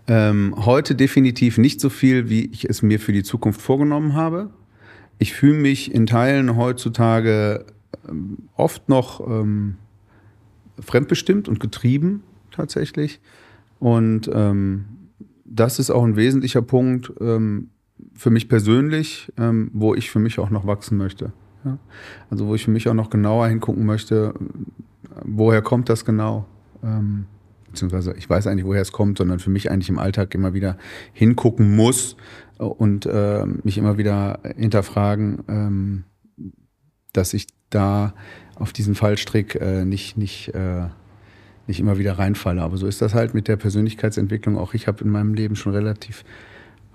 Ähm, 0.07 0.55
heute 0.57 0.95
definitiv 0.95 1.57
nicht 1.57 1.81
so 1.81 1.89
viel, 1.89 2.29
wie 2.29 2.45
ich 2.45 2.69
es 2.69 2.81
mir 2.81 2.99
für 2.99 3.11
die 3.11 3.23
Zukunft 3.23 3.61
vorgenommen 3.61 4.13
habe. 4.13 4.51
Ich 5.19 5.33
fühle 5.33 5.59
mich 5.59 5.93
in 5.93 6.05
Teilen 6.05 6.55
heutzutage 6.55 7.65
ähm, 8.07 8.49
oft 8.55 8.89
noch 8.89 9.25
ähm, 9.27 9.75
fremdbestimmt 10.79 11.47
und 11.47 11.59
getrieben 11.59 12.23
tatsächlich. 12.51 13.19
Und 13.79 14.29
ähm, 14.33 14.85
das 15.45 15.79
ist 15.79 15.89
auch 15.89 16.03
ein 16.03 16.15
wesentlicher 16.15 16.61
Punkt 16.61 17.11
ähm, 17.19 17.69
für 18.13 18.29
mich 18.29 18.49
persönlich, 18.49 19.31
ähm, 19.37 19.71
wo 19.73 19.95
ich 19.95 20.11
für 20.11 20.19
mich 20.19 20.39
auch 20.39 20.49
noch 20.49 20.67
wachsen 20.67 20.97
möchte. 20.97 21.31
Ja? 21.63 21.77
Also 22.29 22.47
wo 22.47 22.55
ich 22.55 22.65
für 22.65 22.71
mich 22.71 22.87
auch 22.89 22.93
noch 22.93 23.09
genauer 23.09 23.47
hingucken 23.47 23.85
möchte, 23.85 24.33
woher 25.23 25.61
kommt 25.61 25.89
das 25.89 26.05
genau? 26.05 26.45
Beziehungsweise 27.77 28.15
ich 28.17 28.27
weiß 28.27 28.47
eigentlich, 28.47 28.65
woher 28.65 28.81
es 28.81 28.91
kommt, 28.91 29.19
sondern 29.19 29.37
für 29.37 29.51
mich 29.51 29.69
eigentlich 29.69 29.89
im 29.89 29.99
Alltag 29.99 30.33
immer 30.33 30.55
wieder 30.55 30.77
hingucken 31.13 31.75
muss 31.75 32.17
und 32.57 33.05
äh, 33.05 33.45
mich 33.45 33.77
immer 33.77 33.99
wieder 33.99 34.39
hinterfragen, 34.55 35.43
ähm, 35.47 36.03
dass 37.13 37.35
ich 37.35 37.45
da 37.69 38.15
auf 38.55 38.73
diesen 38.73 38.95
Fallstrick 38.95 39.61
äh, 39.61 39.85
nicht, 39.85 40.17
nicht, 40.17 40.55
äh, 40.55 40.87
nicht 41.67 41.79
immer 41.79 41.99
wieder 41.99 42.17
reinfalle. 42.17 42.63
Aber 42.63 42.77
so 42.77 42.87
ist 42.87 42.99
das 42.99 43.13
halt 43.13 43.35
mit 43.35 43.47
der 43.47 43.57
Persönlichkeitsentwicklung. 43.57 44.57
Auch 44.57 44.73
ich 44.73 44.87
habe 44.87 45.03
in 45.03 45.11
meinem 45.11 45.35
Leben 45.35 45.55
schon 45.55 45.73
relativ 45.73 46.23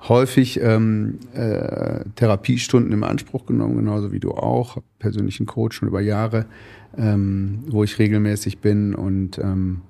häufig 0.08 0.60
ähm, 0.60 1.20
äh, 1.32 2.00
Therapiestunden 2.16 2.90
im 2.90 3.04
Anspruch 3.04 3.46
genommen, 3.46 3.76
genauso 3.76 4.10
wie 4.10 4.18
du 4.18 4.32
auch. 4.32 4.78
Persönlichen 4.98 5.46
Coach 5.46 5.76
schon 5.76 5.86
über 5.86 6.00
Jahre, 6.00 6.46
ähm, 6.98 7.60
wo 7.68 7.84
ich 7.84 8.00
regelmäßig 8.00 8.58
bin 8.58 8.96
und 8.96 9.38
ähm, 9.38 9.82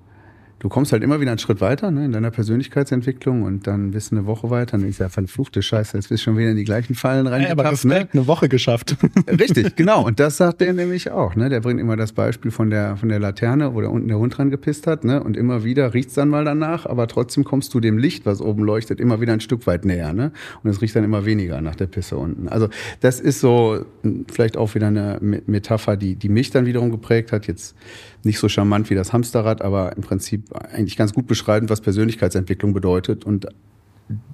du 0.62 0.68
kommst 0.68 0.92
halt 0.92 1.02
immer 1.02 1.20
wieder 1.20 1.32
einen 1.32 1.40
Schritt 1.40 1.60
weiter 1.60 1.90
ne, 1.90 2.04
in 2.04 2.12
deiner 2.12 2.30
Persönlichkeitsentwicklung 2.30 3.42
und 3.42 3.66
dann 3.66 3.90
bist 3.90 4.12
du 4.12 4.16
eine 4.16 4.26
Woche 4.26 4.48
weiter 4.48 4.76
und 4.76 4.86
ich 4.86 4.96
sage, 4.96 5.10
verfluchte 5.10 5.60
Scheiße, 5.60 5.96
jetzt 5.96 6.08
bist 6.08 6.22
du 6.22 6.24
schon 6.26 6.38
wieder 6.38 6.50
in 6.50 6.56
die 6.56 6.62
gleichen 6.62 6.94
Fallen 6.94 7.26
rein. 7.26 7.42
Ja, 7.42 7.50
aber 7.50 7.64
Respekt, 7.64 8.14
ne? 8.14 8.20
eine 8.20 8.26
Woche 8.28 8.48
geschafft. 8.48 8.96
Richtig, 9.28 9.74
genau. 9.74 10.06
Und 10.06 10.20
das 10.20 10.36
sagt 10.36 10.60
der 10.60 10.72
nämlich 10.72 11.10
auch. 11.10 11.34
Ne? 11.34 11.48
Der 11.48 11.60
bringt 11.60 11.80
immer 11.80 11.96
das 11.96 12.12
Beispiel 12.12 12.52
von 12.52 12.70
der, 12.70 12.96
von 12.96 13.08
der 13.08 13.18
Laterne, 13.18 13.74
wo 13.74 13.80
da 13.80 13.88
unten 13.88 14.06
der 14.06 14.18
Hund 14.18 14.38
dran 14.38 14.50
gepisst 14.50 14.86
hat. 14.86 15.02
Ne? 15.02 15.20
Und 15.20 15.36
immer 15.36 15.64
wieder 15.64 15.94
riecht's 15.94 16.14
dann 16.14 16.28
mal 16.28 16.44
danach, 16.44 16.86
aber 16.86 17.08
trotzdem 17.08 17.42
kommst 17.42 17.74
du 17.74 17.80
dem 17.80 17.98
Licht, 17.98 18.24
was 18.24 18.40
oben 18.40 18.62
leuchtet, 18.62 19.00
immer 19.00 19.20
wieder 19.20 19.32
ein 19.32 19.40
Stück 19.40 19.66
weit 19.66 19.84
näher. 19.84 20.12
Ne? 20.12 20.30
Und 20.62 20.70
es 20.70 20.80
riecht 20.80 20.94
dann 20.94 21.02
immer 21.02 21.26
weniger 21.26 21.60
nach 21.60 21.74
der 21.74 21.88
Pisse 21.88 22.16
unten. 22.16 22.46
Also 22.46 22.68
das 23.00 23.18
ist 23.18 23.40
so 23.40 23.84
vielleicht 24.30 24.56
auch 24.56 24.76
wieder 24.76 24.86
eine 24.86 25.18
Metapher, 25.20 25.96
die, 25.96 26.14
die 26.14 26.28
mich 26.28 26.50
dann 26.50 26.66
wiederum 26.66 26.92
geprägt 26.92 27.32
hat. 27.32 27.48
Jetzt 27.48 27.74
nicht 28.22 28.38
so 28.38 28.48
charmant 28.48 28.90
wie 28.90 28.94
das 28.94 29.12
Hamsterrad, 29.12 29.62
aber 29.62 29.96
im 29.96 30.02
Prinzip 30.02 30.51
eigentlich 30.54 30.96
ganz 30.96 31.12
gut 31.12 31.26
beschreiben, 31.26 31.68
was 31.68 31.80
Persönlichkeitsentwicklung 31.80 32.72
bedeutet 32.72 33.24
und 33.24 33.46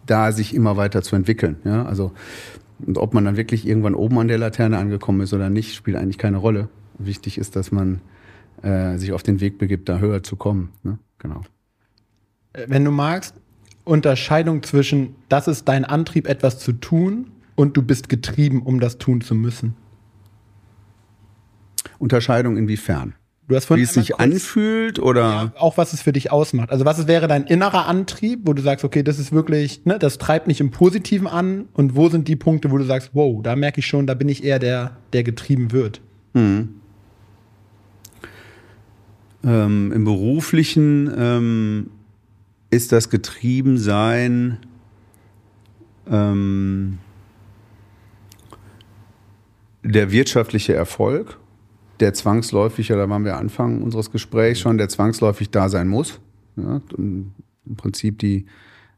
da 0.07 0.33
sich 0.33 0.55
immer 0.55 0.77
weiter 0.77 1.03
zu 1.03 1.17
entwickeln. 1.17 1.57
Ja? 1.65 1.85
Also, 1.85 2.13
und 2.85 2.99
ob 2.99 3.15
man 3.15 3.25
dann 3.25 3.37
wirklich 3.37 3.67
irgendwann 3.67 3.95
oben 3.95 4.19
an 4.19 4.29
der 4.29 4.39
Laterne 4.39 4.79
angekommen 4.79 5.21
ist 5.21 5.33
oder 5.33 5.51
nicht, 5.51 5.75
spielt 5.75 5.97
eigentlich 5.97 6.19
keine 6.19 6.37
Rolle. 6.37 6.69
Wichtig 6.99 7.39
ist, 7.39 7.57
dass 7.57 7.73
man 7.73 8.01
äh, 8.63 8.97
sich 8.99 9.13
auf 9.13 9.23
den 9.23 9.41
Weg 9.41 9.59
begibt, 9.59 9.89
da 9.89 9.99
höher 9.99 10.23
zu 10.23 10.37
kommen. 10.37 10.71
Ne? 10.83 10.99
Genau. 11.19 11.43
Äh, 12.53 12.67
wenn 12.69 12.85
du 12.85 12.91
magst, 12.91 13.35
Unterscheidung 13.85 14.63
zwischen, 14.63 15.15
das 15.29 15.49
ist 15.49 15.67
dein 15.67 15.85
Antrieb, 15.85 16.29
etwas 16.29 16.59
zu 16.59 16.73
tun 16.73 17.31
und 17.57 17.77
du 17.77 17.83
bist 17.83 18.09
getrieben, 18.09 18.63
um 18.63 18.81
das 18.81 18.99
tun 18.99 19.21
zu 19.21 19.35
müssen. 19.35 19.75
Unterscheidung 21.99 22.57
inwiefern? 22.57 23.15
Du 23.49 23.57
hast 23.57 23.71
Wie 23.71 23.81
es 23.81 23.95
sich 23.95 24.17
anfühlt 24.21 24.99
oder? 24.99 25.21
Ja, 25.21 25.53
auch 25.57 25.79
was 25.79 25.95
es 25.95 26.03
für 26.03 26.13
dich 26.13 26.31
ausmacht. 26.31 26.71
Also 26.71 26.85
was 26.85 27.07
wäre 27.07 27.29
dein 27.29 27.45
innerer 27.45 27.87
Antrieb, 27.87 28.41
wo 28.45 28.53
du 28.53 28.61
sagst, 28.61 28.85
okay, 28.85 29.03
das 29.03 29.19
ist 29.19 29.33
wirklich, 29.33 29.87
ne, 29.87 29.99
das 29.99 30.19
treibt 30.19 30.47
mich 30.47 30.61
im 30.61 30.71
Positiven 30.71 31.27
an 31.27 31.67
und 31.73 31.97
wo 31.97 32.11
sind 32.11 32.29
die 32.29 32.37
Punkte, 32.37 32.71
wo 32.71 32.77
du 32.77 32.85
sagst, 32.85 33.11
wow, 33.15 33.43
da 33.43 33.57
merke 33.57 33.81
ich 33.81 33.87
schon, 33.87 34.07
da 34.07 34.13
bin 34.13 34.29
ich 34.29 34.45
eher 34.45 34.59
der, 34.59 34.99
der 35.15 35.23
getrieben 35.23 35.73
wird. 35.73 36.03
Mhm. 36.35 36.75
Ähm, 39.43 39.93
Im 39.93 40.05
beruflichen 40.05 41.11
ähm, 41.17 41.91
ist 42.69 42.93
das 42.93 43.09
Getriebensein 43.09 44.59
ähm, 46.11 46.99
der 49.83 50.13
wirtschaftliche 50.13 50.75
Erfolg 50.75 51.39
der 52.01 52.15
zwangsläufig, 52.15 52.93
oder 52.93 53.09
waren 53.09 53.25
wir 53.25 53.37
Anfang 53.37 53.83
unseres 53.83 54.11
Gesprächs 54.11 54.61
schon, 54.61 54.79
der 54.79 54.89
zwangsläufig 54.89 55.51
da 55.51 55.69
sein 55.69 55.89
muss. 55.89 56.21
Ja, 56.57 56.81
Im 56.97 57.33
Prinzip 57.77 58.19
die 58.19 58.47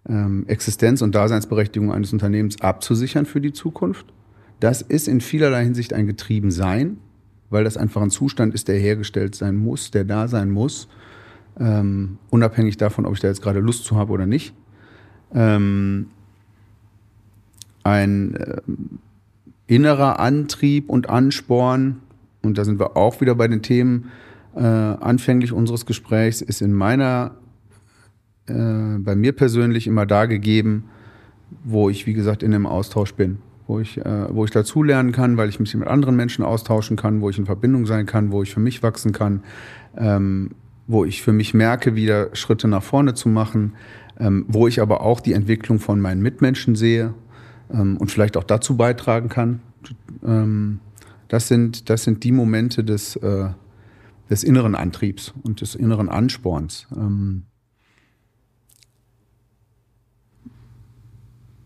ähm, 0.08 0.44
Existenz 0.46 1.02
und 1.02 1.14
Daseinsberechtigung 1.14 1.92
eines 1.92 2.12
Unternehmens 2.12 2.60
abzusichern 2.60 3.26
für 3.26 3.40
die 3.40 3.52
Zukunft. 3.52 4.06
Das 4.60 4.82
ist 4.82 5.08
in 5.08 5.20
vielerlei 5.20 5.64
Hinsicht 5.64 5.92
ein 5.92 6.06
Getriebensein, 6.06 6.98
weil 7.48 7.64
das 7.64 7.76
einfach 7.76 8.02
ein 8.02 8.10
Zustand 8.10 8.54
ist, 8.54 8.68
der 8.68 8.78
hergestellt 8.78 9.34
sein 9.34 9.56
muss, 9.56 9.90
der 9.90 10.04
da 10.04 10.28
sein 10.28 10.50
muss, 10.50 10.88
ähm, 11.58 12.18
unabhängig 12.30 12.76
davon, 12.76 13.06
ob 13.06 13.14
ich 13.14 13.20
da 13.20 13.28
jetzt 13.28 13.42
gerade 13.42 13.60
Lust 13.60 13.84
zu 13.84 13.96
habe 13.96 14.12
oder 14.12 14.26
nicht. 14.26 14.54
Ähm, 15.34 16.06
ein 17.82 18.34
äh, 18.34 18.60
innerer 19.66 20.20
Antrieb 20.20 20.88
und 20.88 21.08
Ansporn, 21.08 22.00
und 22.42 22.58
da 22.58 22.64
sind 22.64 22.78
wir 22.78 22.96
auch 22.96 23.20
wieder 23.20 23.34
bei 23.34 23.48
den 23.48 23.62
Themen 23.62 24.10
äh, 24.54 24.60
anfänglich 24.60 25.52
unseres 25.52 25.86
Gesprächs, 25.86 26.40
ist 26.40 26.62
in 26.62 26.72
meiner, 26.72 27.36
äh, 28.46 28.98
bei 28.98 29.14
mir 29.14 29.32
persönlich 29.32 29.86
immer 29.86 30.06
da 30.06 30.26
gegeben, 30.26 30.84
wo 31.64 31.90
ich, 31.90 32.06
wie 32.06 32.14
gesagt, 32.14 32.42
in 32.42 32.54
einem 32.54 32.66
Austausch 32.66 33.14
bin. 33.14 33.38
Wo 33.66 33.78
ich, 33.78 33.98
äh, 33.98 34.34
wo 34.34 34.44
ich 34.44 34.50
dazulernen 34.50 35.12
kann, 35.12 35.36
weil 35.36 35.48
ich 35.48 35.60
mich 35.60 35.72
mit 35.76 35.86
anderen 35.86 36.16
Menschen 36.16 36.44
austauschen 36.44 36.96
kann, 36.96 37.20
wo 37.20 37.30
ich 37.30 37.38
in 37.38 37.46
Verbindung 37.46 37.86
sein 37.86 38.04
kann, 38.04 38.32
wo 38.32 38.42
ich 38.42 38.52
für 38.52 38.58
mich 38.58 38.82
wachsen 38.82 39.12
kann, 39.12 39.44
ähm, 39.96 40.50
wo 40.88 41.04
ich 41.04 41.22
für 41.22 41.32
mich 41.32 41.54
merke, 41.54 41.94
wieder 41.94 42.34
Schritte 42.34 42.66
nach 42.66 42.82
vorne 42.82 43.14
zu 43.14 43.28
machen, 43.28 43.74
ähm, 44.18 44.44
wo 44.48 44.66
ich 44.66 44.80
aber 44.82 45.02
auch 45.02 45.20
die 45.20 45.34
Entwicklung 45.34 45.78
von 45.78 46.00
meinen 46.00 46.20
Mitmenschen 46.20 46.74
sehe 46.74 47.14
ähm, 47.72 47.96
und 47.96 48.10
vielleicht 48.10 48.36
auch 48.36 48.42
dazu 48.42 48.76
beitragen 48.76 49.28
kann. 49.28 49.60
Ähm, 50.26 50.80
das 51.30 51.46
sind, 51.46 51.88
das 51.88 52.02
sind 52.02 52.24
die 52.24 52.32
Momente 52.32 52.82
des, 52.82 53.14
äh, 53.16 53.50
des 54.28 54.42
inneren 54.42 54.74
Antriebs 54.74 55.32
und 55.44 55.60
des 55.60 55.76
inneren 55.76 56.08
Ansporns. 56.08 56.88
Ähm, 56.94 57.44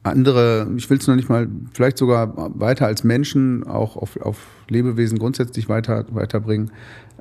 andere, 0.02 0.70
ich 0.76 0.90
will 0.90 0.98
es 0.98 1.06
noch 1.06 1.16
nicht 1.16 1.30
mal, 1.30 1.48
vielleicht 1.72 1.96
sogar 1.96 2.60
weiter 2.60 2.86
als 2.86 3.04
Menschen, 3.04 3.64
auch 3.64 3.96
auf, 3.96 4.20
auf 4.20 4.36
Lebewesen 4.68 5.18
grundsätzlich 5.18 5.70
weiter, 5.70 6.04
weiterbringen, 6.10 6.70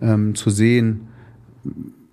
ähm, 0.02 0.36
zu 0.36 0.50
sehen, 0.50 1.08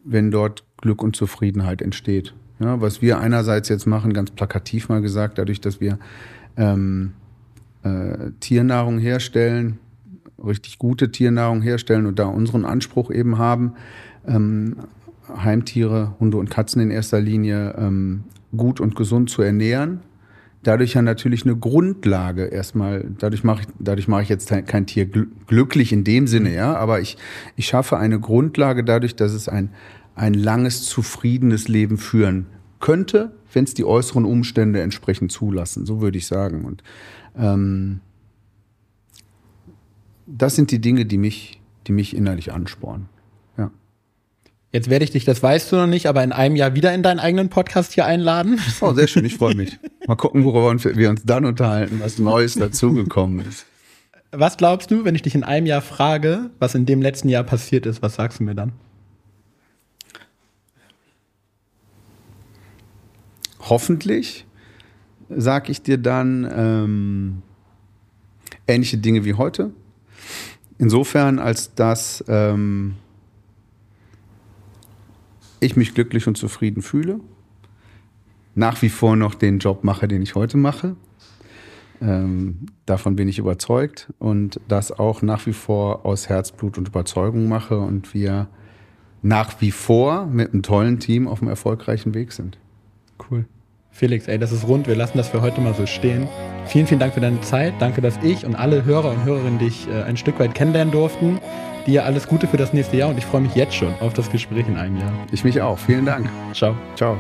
wenn 0.04 0.30
dort 0.30 0.64
Glück 0.76 1.02
und 1.02 1.16
Zufriedenheit 1.16 1.82
entsteht. 1.82 2.34
Ja, 2.60 2.80
was 2.80 3.02
wir 3.02 3.18
einerseits 3.18 3.68
jetzt 3.68 3.86
machen, 3.86 4.12
ganz 4.12 4.30
plakativ 4.30 4.88
mal 4.88 5.02
gesagt, 5.02 5.38
dadurch, 5.38 5.60
dass 5.60 5.80
wir 5.80 5.98
ähm, 6.56 7.14
äh, 7.82 8.30
Tiernahrung 8.38 9.00
herstellen, 9.00 9.80
richtig 10.44 10.78
gute 10.78 11.10
Tiernahrung 11.10 11.62
herstellen 11.62 12.06
und 12.06 12.18
da 12.18 12.26
unseren 12.26 12.64
Anspruch 12.64 13.10
eben 13.10 13.38
haben, 13.38 13.74
ähm, 14.26 14.76
Heimtiere, 15.28 16.14
Hunde 16.18 16.36
und 16.38 16.50
Katzen 16.50 16.82
in 16.82 16.90
erster 16.90 17.20
Linie 17.20 17.74
ähm, 17.78 18.24
gut 18.56 18.80
und 18.80 18.96
gesund 18.96 19.30
zu 19.30 19.42
ernähren. 19.42 20.00
Dadurch 20.62 20.94
ja 20.94 21.02
natürlich 21.02 21.44
eine 21.44 21.56
Grundlage 21.56 22.44
erstmal, 22.44 23.06
dadurch 23.18 23.44
mache 23.44 23.62
ich, 23.62 23.68
dadurch 23.78 24.08
mache 24.08 24.22
ich 24.22 24.28
jetzt 24.28 24.50
kein 24.66 24.86
Tier 24.86 25.06
glücklich 25.06 25.92
in 25.92 26.04
dem 26.04 26.26
Sinne, 26.26 26.54
ja, 26.54 26.76
aber 26.76 27.00
ich, 27.00 27.16
ich 27.56 27.66
schaffe 27.66 27.96
eine 27.96 28.20
Grundlage 28.20 28.84
dadurch, 28.84 29.16
dass 29.16 29.32
es 29.32 29.48
ein, 29.48 29.70
ein 30.14 30.34
langes, 30.34 30.82
zufriedenes 30.82 31.68
Leben 31.68 31.96
führen 31.96 32.46
könnte, 32.78 33.32
wenn 33.52 33.64
es 33.64 33.72
die 33.72 33.84
äußeren 33.84 34.26
Umstände 34.26 34.82
entsprechend 34.82 35.32
zulassen, 35.32 35.86
so 35.86 36.02
würde 36.02 36.18
ich 36.18 36.26
sagen. 36.26 36.64
Und 36.66 36.82
ähm, 37.38 38.00
das 40.36 40.56
sind 40.56 40.70
die 40.70 40.80
Dinge, 40.80 41.04
die 41.06 41.18
mich, 41.18 41.60
die 41.86 41.92
mich 41.92 42.14
innerlich 42.14 42.52
anspornen. 42.52 43.08
Ja. 43.58 43.70
Jetzt 44.72 44.88
werde 44.88 45.04
ich 45.04 45.10
dich, 45.10 45.24
das 45.24 45.42
weißt 45.42 45.72
du 45.72 45.76
noch 45.76 45.86
nicht, 45.86 46.06
aber 46.06 46.22
in 46.22 46.32
einem 46.32 46.56
Jahr 46.56 46.74
wieder 46.74 46.94
in 46.94 47.02
deinen 47.02 47.18
eigenen 47.18 47.48
Podcast 47.48 47.92
hier 47.92 48.06
einladen. 48.06 48.60
Oh, 48.80 48.92
sehr 48.92 49.08
schön, 49.08 49.24
ich 49.24 49.36
freue 49.36 49.54
mich. 49.54 49.78
Mal 50.06 50.16
gucken, 50.16 50.44
worüber 50.44 50.72
wir 50.96 51.10
uns 51.10 51.22
dann 51.24 51.44
unterhalten, 51.44 52.00
was 52.00 52.18
Neues 52.18 52.54
dazugekommen 52.54 53.46
ist. 53.46 53.66
Was 54.32 54.56
glaubst 54.56 54.90
du, 54.92 55.04
wenn 55.04 55.16
ich 55.16 55.22
dich 55.22 55.34
in 55.34 55.42
einem 55.42 55.66
Jahr 55.66 55.82
frage, 55.82 56.50
was 56.60 56.76
in 56.76 56.86
dem 56.86 57.02
letzten 57.02 57.28
Jahr 57.28 57.42
passiert 57.42 57.84
ist, 57.84 58.00
was 58.00 58.14
sagst 58.14 58.38
du 58.38 58.44
mir 58.44 58.54
dann? 58.54 58.72
Hoffentlich 63.58 64.46
sage 65.28 65.72
ich 65.72 65.82
dir 65.82 65.98
dann 65.98 66.48
ähm, 66.52 67.42
ähnliche 68.66 68.98
Dinge 68.98 69.24
wie 69.24 69.34
heute. 69.34 69.72
Insofern, 70.80 71.38
als 71.38 71.74
dass 71.74 72.24
ähm, 72.26 72.94
ich 75.60 75.76
mich 75.76 75.92
glücklich 75.92 76.26
und 76.26 76.38
zufrieden 76.38 76.80
fühle, 76.80 77.20
nach 78.54 78.80
wie 78.80 78.88
vor 78.88 79.14
noch 79.14 79.34
den 79.34 79.58
Job 79.58 79.84
mache, 79.84 80.08
den 80.08 80.22
ich 80.22 80.34
heute 80.34 80.56
mache. 80.56 80.96
Ähm, 82.00 82.64
davon 82.86 83.14
bin 83.14 83.28
ich 83.28 83.38
überzeugt 83.38 84.10
und 84.18 84.58
das 84.68 84.90
auch 84.90 85.20
nach 85.20 85.44
wie 85.44 85.52
vor 85.52 86.06
aus 86.06 86.30
Herzblut 86.30 86.78
und 86.78 86.88
Überzeugung 86.88 87.46
mache 87.46 87.78
und 87.78 88.14
wir 88.14 88.48
nach 89.20 89.60
wie 89.60 89.72
vor 89.72 90.24
mit 90.24 90.54
einem 90.54 90.62
tollen 90.62 90.98
Team 90.98 91.28
auf 91.28 91.42
einem 91.42 91.50
erfolgreichen 91.50 92.14
Weg 92.14 92.32
sind. 92.32 92.56
Cool. 93.30 93.44
Felix, 93.90 94.28
ey, 94.28 94.38
das 94.38 94.52
ist 94.52 94.66
rund. 94.66 94.86
Wir 94.86 94.96
lassen 94.96 95.18
das 95.18 95.28
für 95.28 95.42
heute 95.42 95.60
mal 95.60 95.74
so 95.74 95.86
stehen. 95.86 96.28
Vielen, 96.66 96.86
vielen 96.86 97.00
Dank 97.00 97.14
für 97.14 97.20
deine 97.20 97.40
Zeit. 97.40 97.74
Danke, 97.80 98.00
dass 98.00 98.18
ich 98.22 98.46
und 98.46 98.54
alle 98.54 98.84
Hörer 98.84 99.10
und 99.10 99.24
Hörerinnen 99.24 99.58
dich 99.58 99.88
äh, 99.88 100.02
ein 100.02 100.16
Stück 100.16 100.38
weit 100.38 100.54
kennenlernen 100.54 100.92
durften. 100.92 101.38
Dir 101.86 102.04
alles 102.04 102.28
Gute 102.28 102.46
für 102.46 102.56
das 102.56 102.72
nächste 102.72 102.96
Jahr 102.96 103.08
und 103.08 103.18
ich 103.18 103.26
freue 103.26 103.40
mich 103.40 103.54
jetzt 103.54 103.74
schon 103.74 103.94
auf 104.00 104.12
das 104.12 104.30
Gespräch 104.30 104.68
in 104.68 104.76
einem 104.76 104.98
Jahr. 104.98 105.12
Ich 105.32 105.44
mich 105.44 105.60
auch. 105.60 105.78
Vielen 105.78 106.06
Dank. 106.06 106.28
Ciao. 106.52 106.76
Ciao. 106.94 107.18